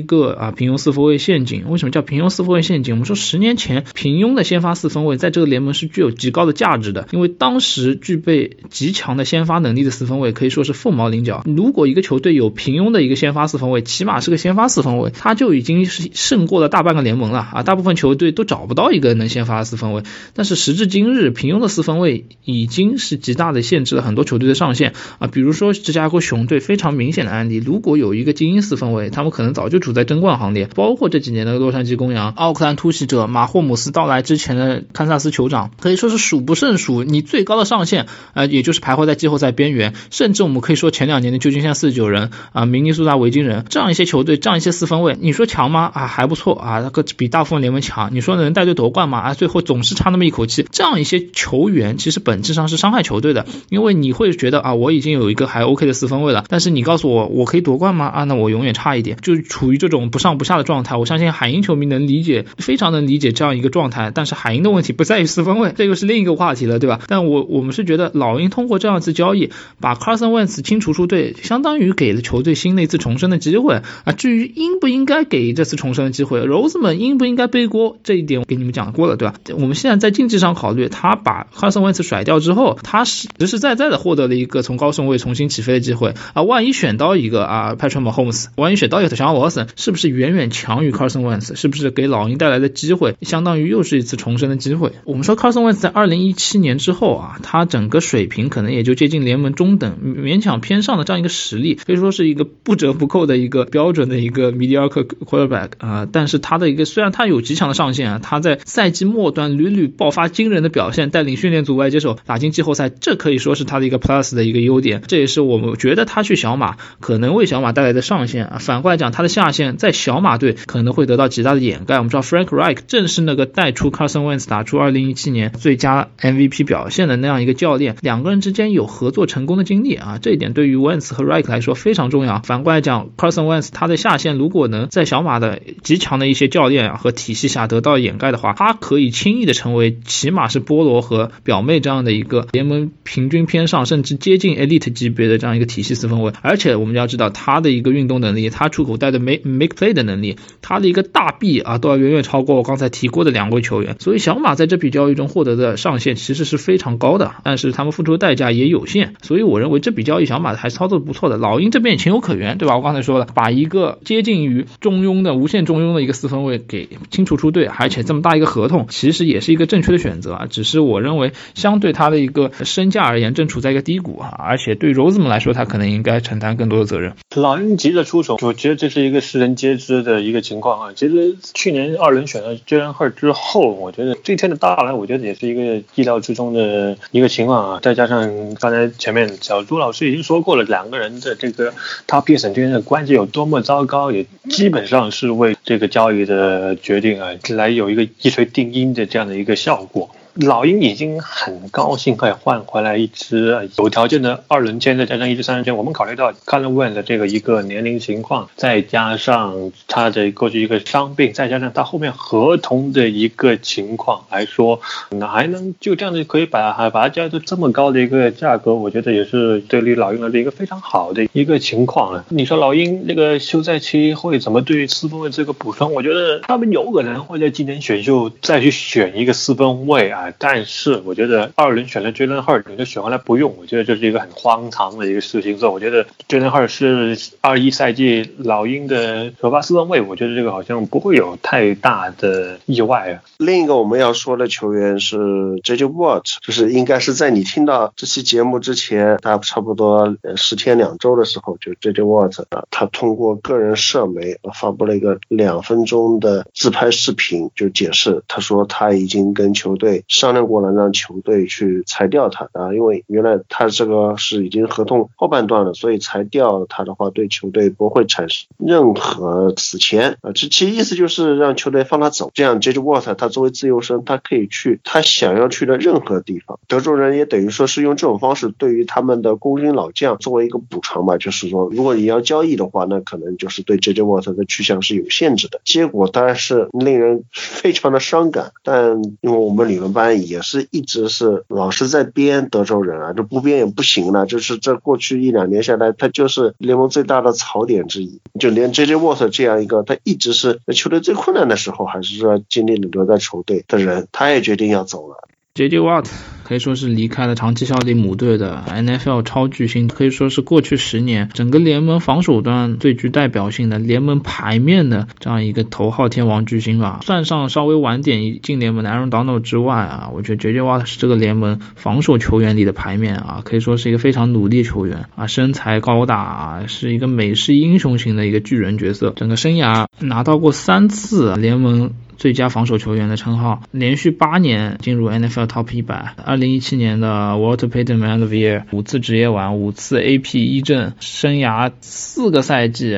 [0.00, 1.64] 个啊平庸四分卫陷阱。
[1.68, 2.94] 为什么叫平庸四分卫陷阱？
[2.94, 11.42] 我们说十年前平庸的先发四分卫在这个联盟是具有极高的价值的，因为当时具备极强的先先发能力的四分卫可以说是凤毛麟角。
[11.46, 17.62] 如果一个球队有平庸的一个先发四分卫，起码是个先发四分卫，他就已经是胜过了大半个联盟了啊！
[17.62, 20.02] 大部分球队都找不到一个能先发四分卫。
[20.34, 25.26] 但是时至今日，平庸的四分卫已经是极大的限制了很多球队的上限啊！
[25.26, 30.68] 比如说芝加哥熊队非常明显的案例，如果有一个精英四分卫，他们可能早就处在争冠行列。
[30.74, 37.04] 包括这几年的洛杉矶公羊、奥克兰突袭者、马霍姆斯到来之前的堪萨斯酋长，可以说是数不胜数。
[37.04, 45.90] 你最高的上限啊，也就是徘徊在季后赛边缘，甚至我们可以说前两年的旧金山四十九人啊，明尼苏达维京人这样一些球队，这样一些四分卫，你说强吗？
[45.94, 48.10] 啊，还不错啊，那个比大部分联盟强。
[48.12, 49.18] 你说能带队夺冠吗？
[49.18, 50.66] 啊，最后总是差那么一口气。
[50.70, 58.06] 这样一些球员其实本质上是伤害球队的，因为你会觉得啊，我已经有一个还 OK 的四分卫了，但是你告诉我我可以夺冠吗？
[58.06, 60.96] 啊，那我永远差一点，就处于这种不上不下的状态。
[60.96, 64.10] 我相信海鹰球迷能理解，非常能理解这样一个状态。
[64.14, 67.00] 但是海鹰的问题不在于四分卫，这又是另一个话题了，对吧？
[67.06, 69.12] 但我我们是觉得老鹰通过这样子。
[69.20, 74.12] 交易，把 Carson Wentz 清除出队，相当于给了球队新的一次重生的机会啊。
[74.16, 79.34] 至于应不应该给这次重生的机会，Rose 们应不应该背锅，这一点我给你们讲过了，对吧？
[79.52, 86.42] 我们现在在竞技上考虑，他把 Carson Wentz 甩掉之后，他是实实在在的获得了一个从高顺位重新起飞的机会啊。
[86.42, 91.54] 万一选到一个啊 Patrick Mahomes，万一选到一个小沃森，是不是远远强于 Carson Wentz？
[91.54, 94.92] 是不是给老鹰带来的机会，相当于又是一次重生的机会？
[95.04, 106.06] 我们说 Carson Wentz 在二零一七年之后啊，他整个水平可能也就接近联盟中等，勉强偏上的这样一个实力，可以说是一个不折不扣的一个标准的一个 mediocre quarterback 啊。
[106.10, 115.02] 但是他的一个虽然他有极强的上限啊，他在赛季末端屡屡爆发惊人的表现，带领训练组外接手打进季后赛，这可以说是他的一个 plus 的一个优点。
[115.06, 118.58] 这也是我们觉得他去小马可能为小马带来的上限啊。
[118.58, 121.96] 反过来讲，他的下限在小马队可能会得到极大的掩盖。
[121.96, 132.40] 我们知道 Frank Reich 正是那个带出 Carson Wentz 打出2017年最佳 MVP 表现的那样一个教练，两个人之间有合作成功的经历啊，这一点对于 Wentz 和 Rick 来说非常重要。
[132.40, 146.34] 反过来讲，Carson Wentz 他的下限如果能在小马的极强的一些教练和体系下得到掩盖的话，他可以轻易的成为起码是波罗和表妹这样的一个联盟平均偏上甚至接近 elite 级别的这样一个体系四分卫。
[146.42, 153.96] 而且我们要知道他的一个运动能力，他出口带的 make make play 的能力，他的一个大臂啊都要远远超过我刚才提过的两位球员。
[153.98, 159.14] 所以小马在这笔交易中获得的上限其实是非常高的，但是他们付出的代价也有有限。
[159.22, 161.36] 所以我认为这笔交易小马还是操作不错的。
[161.36, 162.76] 老鹰这边也情有可原，对吧？
[162.76, 170.46] 我刚才说了，把一个接近于中庸的无限中庸的一个四分位给清除出队，而且这么大一个合同，其实也是一个正确的选择啊。
[170.48, 174.34] 只是我认为相对他的一个身价而言，正处在一个低谷啊。
[174.38, 177.12] 而且对 Rose 们来说，他可能应该承担更多的责任。
[177.36, 180.92] 老鹰急着出手，我觉得这是一个世人皆知的一个情况啊。
[180.94, 187.80] 其实去年二轮选了 Jalen Hurts 之后，我觉得这一天的到来，我觉得也是一个意料之中的一个情况啊。
[187.82, 191.72] 再加上刚才前面小朱老师已经说过了，两个人的这个
[192.06, 200.10] Top Piece 之间的关系有多么糟糕，也基本上是为这个交易的决定啊来有一个一锤定音的这样的一个效果。
[200.34, 205.76] 老鹰已经很高兴可以换回来一支有条件的二轮签，再加上一支三轮签。
[205.76, 214.80] 我们考虑到 c o l o n w e n 的这个一个年龄情况，再加上他的过去一个伤病，再加上他后面合同的一个情况来说，
[215.10, 222.24] 那还能就这样子可以把还把它交到这么高的一个价格，我觉得也是对于老鹰来说一个非常好的一个情况了。
[222.28, 225.92] 你说老鹰那个休赛期会怎么对四分卫这个补充？
[225.92, 230.19] 我觉得他们有可能会在今年选秀再去选一个四分卫啊。
[230.38, 235.58] 但是我觉得二轮选了 Jalen Hurd，你就选回来不用，我觉得这是一个很荒唐的一个事情。
[235.58, 243.22] 所以我觉得 Jalen Hurd 是二一赛季老鹰的首发四分位，我觉得这个好像不会有太大的意外啊。
[243.38, 245.16] 另一个我们要说的球员是
[245.62, 260.04] JJ Watt，就是应该是在你听到这期节目之前，他差不多十天两周的时候，就 JJ Watt，他通过个人社媒发布了一个两分钟的自拍视频，就解释他说他已经跟球队。
[260.10, 270.32] 商量过了，让球队去裁掉他啊，因为原来他这个是已经合同后半段了，所以裁掉他的话，对球队不会产生任何死钱啊。
[270.34, 272.80] 这其实意思就是让球队放他走，这样 J.J.
[272.80, 276.58] Watt 他作为自由身，他可以去他想要去的任何地方。
[276.66, 284.02] 德州人也等于说是用这种方式对于他们的功勋老将作为一个补偿吧，就是说如果你要交易的话，那可能就是对 J.J.
[284.02, 285.60] Watt 的去向是有限制的。
[285.64, 290.20] 结果当然是令人非常的伤感，但因为我们理论班。
[290.26, 294.26] 也是一直是老是在编德州人啊，这不编也不行了。
[294.26, 298.20] 就是这过去一两年下来，他就是联盟最大的槽点之一。
[298.38, 298.96] 就连 J.J.
[298.96, 305.28] 沃特这样一个，他一直是球队最困难的时候，还是说尽力的留在球队的人，他也决定要走了。
[305.52, 305.80] J.J.
[305.80, 306.06] Watt
[306.44, 317.00] 可以说是离开了长期效力母队的 NFL 超巨星，可以说是过去十年整个联盟防守端最具代表性的联盟牌面的这样一个头号天王巨星吧。
[317.02, 320.60] 算上稍微晚点进联盟的 Aaron Donald 之外啊，我觉得 J.J.
[320.60, 329.12] Watt 是这个联盟防守球员里的牌面啊，可以说是一个非常努力球员啊，身材高大啊，是一个美式英雄型的一个巨人角色。
[329.16, 331.90] 整个生涯拿到过三次联盟。
[332.20, 336.14] 最佳防守球员的称号，连续八年进入 NFL Top 一百。
[336.22, 342.94] 二零一七年的 Walter Payton Man of the Year，五次职业完，五次 AP 一阵，生涯四个赛季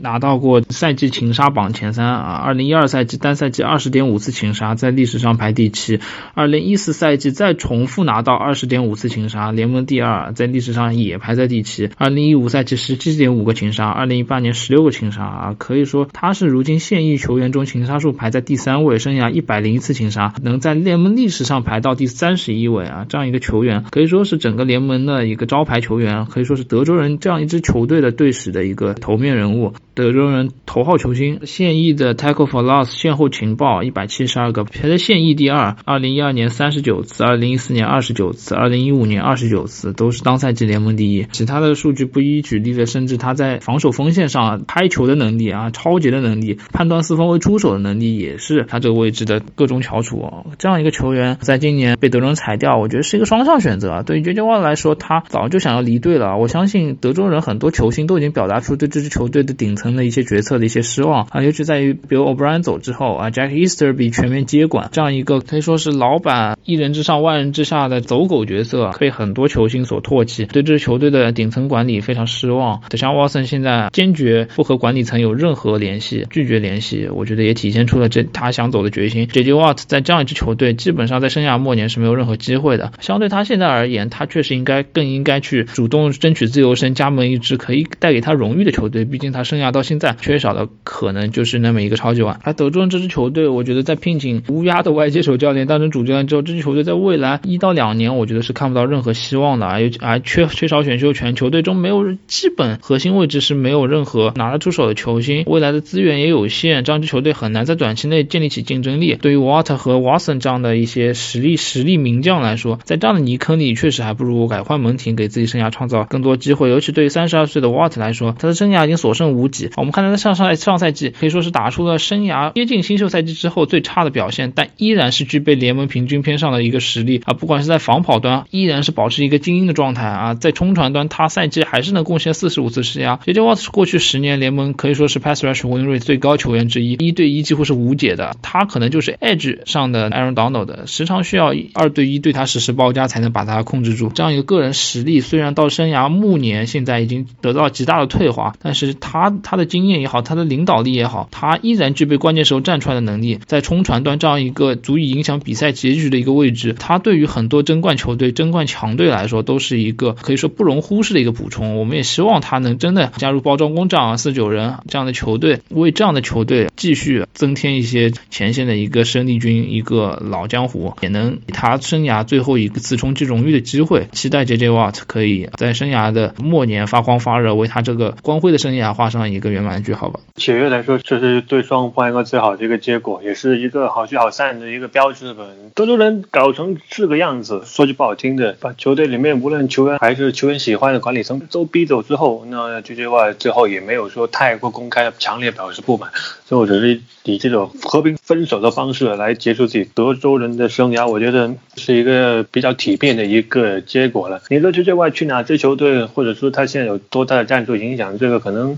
[0.00, 2.32] 拿到过赛季擒杀榜前三啊。
[2.44, 6.00] 二零一二赛季单赛季二十点五次擒杀，在历史上排第七。
[6.34, 11.90] 二零一四赛季再重复拿到二十点五次擒杀，联盟第二，在历史上也排在第七。
[11.96, 18.58] 二零一五赛季十七点五个擒杀，二零一八年十六个擒杀啊，可以说他是如今现役球员中擒杀数排在第。
[18.64, 29.74] 三位生涯一百零一次擒杀，能在联盟历史上排到第三十一位啊，这样一个球员可以说是整个联盟的一个招牌球员，可以说是德州人这样一支球队的队史的一个头面人物。
[29.92, 35.76] 德州人头号球星，现役的 tackle for loss 线后情报一百七十二个，排在现役第二。
[35.84, 41.26] 二零一二年三十九次，二零一四年二十九次，二零一五年二十九次，都是当赛季联盟第一。
[41.30, 50.30] 其他的数据不一举例了，甚至他在防守锋线上拍球的能力啊，超级的能力，判断四分位出手的能力，也是是他这个位置的各种翘楚。
[50.58, 54.02] 这样一个球员，在今年被德州人裁掉，我觉得是一个双向选择。
[54.04, 56.36] 对于 J J Watt 来说，他早就想要离队了。
[56.36, 59.94] 我相信德州人很多球星都已经表达出对这支球队的顶层。
[59.94, 72.82] 的一些决策的一些失望啊，尤其在于比如 O'Brien 走之后啊，Jack Easterby 全面接管这样一个可以说是老板一人之上万人之下的走狗角色，被很多球星所唾弃，对这支球队的顶层管理非常失望。
[72.88, 79.26] 德像沃森现在坚决不和管理层有任何联系，拒绝联系，我觉得也体现出了这他他想走的决心。
[79.26, 82.92] J J Watt 在这样一支球队，基本上在生涯末年是没有任何机会的。
[83.00, 89.04] 相对他现在而言，他确实应该更应该去主动争取自由身，加盟一支可以带给他荣誉的球队。
[89.04, 89.74] 毕竟他生涯。
[89.74, 92.38] 到现在缺少的可能就是那么一个超级碗。
[92.44, 99.66] 而德州这支球队，我觉得在聘请乌鸦的外接手教练当成主教练之后，这支球队在未来一到两年，我觉得是看不到任何希望的。
[99.66, 109.14] 而而缺缺少选秀权，球队中没有基本核心位置是没有任何拿得出手的球星，未来的资源也有限，这样支球队很难在短期内建立起竞争力。
[109.14, 116.70] 对于 Watt 和 Watson 这样的一些实力实力名将来说，在这样的泥坑里，确实还不如改换门庭，给自己生涯创造更多机会。
[116.70, 119.70] 尤其对于三十二岁的 Watt 来说，他的生涯已经所剩无几。
[119.76, 127.34] 我们看他在上上上赛季可以说是打出了生涯接近新秀赛季之后最差的表现，但依然是具备联盟平均偏上的一个实力啊！
[127.34, 130.34] 不管是在防跑端，依然是保持一个精英的状态啊！
[130.34, 133.18] 在冲传端，他赛季还是能贡献四十五次施压。
[133.24, 138.36] J J Watt 是过去十年联盟可以说是 pass rush win rate 最高球员之一，一对一几乎是无解的。
[138.42, 144.10] 他可能就是 edge 上的 Aaron Donald，时常需要二对一对他实施包夹才能把他控制住。
[144.14, 149.94] 这样一个个人实力，虽然到生涯暮年现在已经得到极大的退化，但是他他的经验。
[149.94, 153.38] 也好，他的领导力也好，他依然具备关键时候站出来的能力。
[153.46, 161.78] 在冲传端这样一个足以影响比赛结局的一个位置，他对于很多争冠球队、争冠强队来说，都是一个可以说不容忽视的一个补充。
[161.78, 174.08] 我们也希望他能真的加入包装工厂啊、四九人这样的球队，为这样的球队继续增添一些前线的一个生力军、一个老江湖，也能给他生涯最后一次冲击荣誉的机会。
[174.12, 179.84] 期待 J J Watt 可以在生涯的末年发光发热，为他这个光辉的生涯画上一个圆满。
[179.84, 185.44] 句号吧，解约来说，这是对双方一个最好的一个结果，也是一个好聚好散的一个标志吧。
[185.74, 196.10] 德州人搞成这个样子，说句不好听的，把球队里面无论球员还是球员喜欢的管理层都逼走之后，那这句话最后也没有说太过公开、强烈表示不满，
[196.54, 204.42] 或者是以这种和平分手的方式来结束自己德州人的生涯，我觉得是一个比较体面的一个结果了。
[204.48, 208.76] 你说这块去哪支球队，或者说他现在有多大的战术影响，这个可能。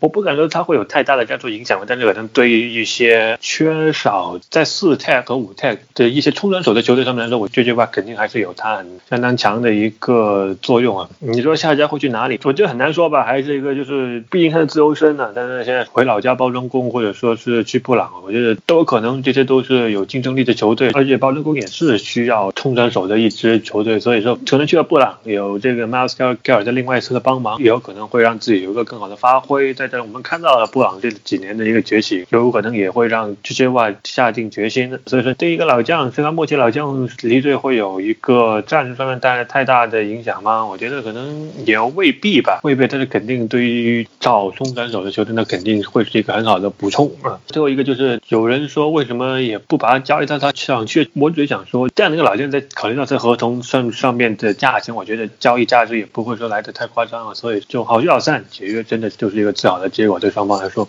[0.00, 11.08] 我不敢说他会有太大的战术影响，但是可能对于一些缺少在四泰和五泰的一些冲传手的球队上面来说，我这句话肯定还是有它很相当强的一个作用啊。
[11.18, 12.38] 你说下家会去哪里？
[12.44, 15.32] 我觉得很难说吧，还是一个就是，毕竟他是自由身呢。
[15.34, 30.04] 但是现在回老家包装工，或者说是去布朗，我觉得都有可能，这些都是有竞争力的球队，而且包装工也是需要冲传手的一支球队，所以说可能去了布朗，有这个 Miles g a r r e t 在另外一侧的帮忙，也有可能会让自己有一个更好的发挥在。
[30.04, 34.98] 我们看到了布朗这几年的一个崛起，有可能也会让这些外下定决心。
[35.06, 40.66] 所以说，对一个老将，虽然目前老将离队会有一个战术上面带来太大的影响吗？
[40.66, 42.86] 我觉得可能也未必吧，未必。
[42.86, 47.40] 但是肯定对于找中转手的球队，那肯定会是一个很好的补充啊。
[47.46, 51.08] 最后一个就是有人说，为什么也不把他交易到他想去？
[51.14, 57.34] 我只想说，这样的一个老将，在考虑到这合同上上面的价钱，我觉得交易价值也不会说来的太夸张了。
[57.34, 59.88] 所以就好聚好散，解约真的就是一个最好好的。
[59.88, 60.88] 结果对双方来说。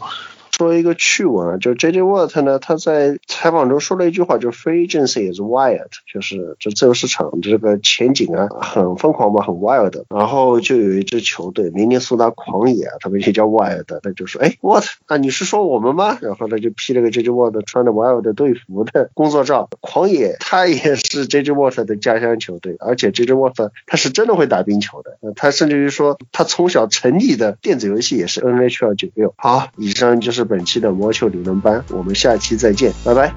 [0.58, 10.06] 说一个趣闻啊，就 J J Watt 呢，他在采访中说了一句话，就 Free agency is wild，就是这自由市场这个前景啊，很疯狂吧，很 wild。
[10.10, 16.18] 然后就有一支球队，明尼苏达狂野啊，他们也叫 wild，他就说，哎，Watt，啊，你是说我们吗？
[16.22, 23.72] 然后他就 P 了个 J J Watt 穿的 wild 队服的工作照，狂野，他也是 J J Watt 的家乡球队，而且 J J Watt
[23.86, 29.34] 他是真的会打冰球的，他甚至于说他从小沉溺的电子游戏也是 N H L 九六。
[29.36, 30.45] 好，以上就是。
[30.48, 33.34] 本期的魔球理论班，我们下期再见，拜拜。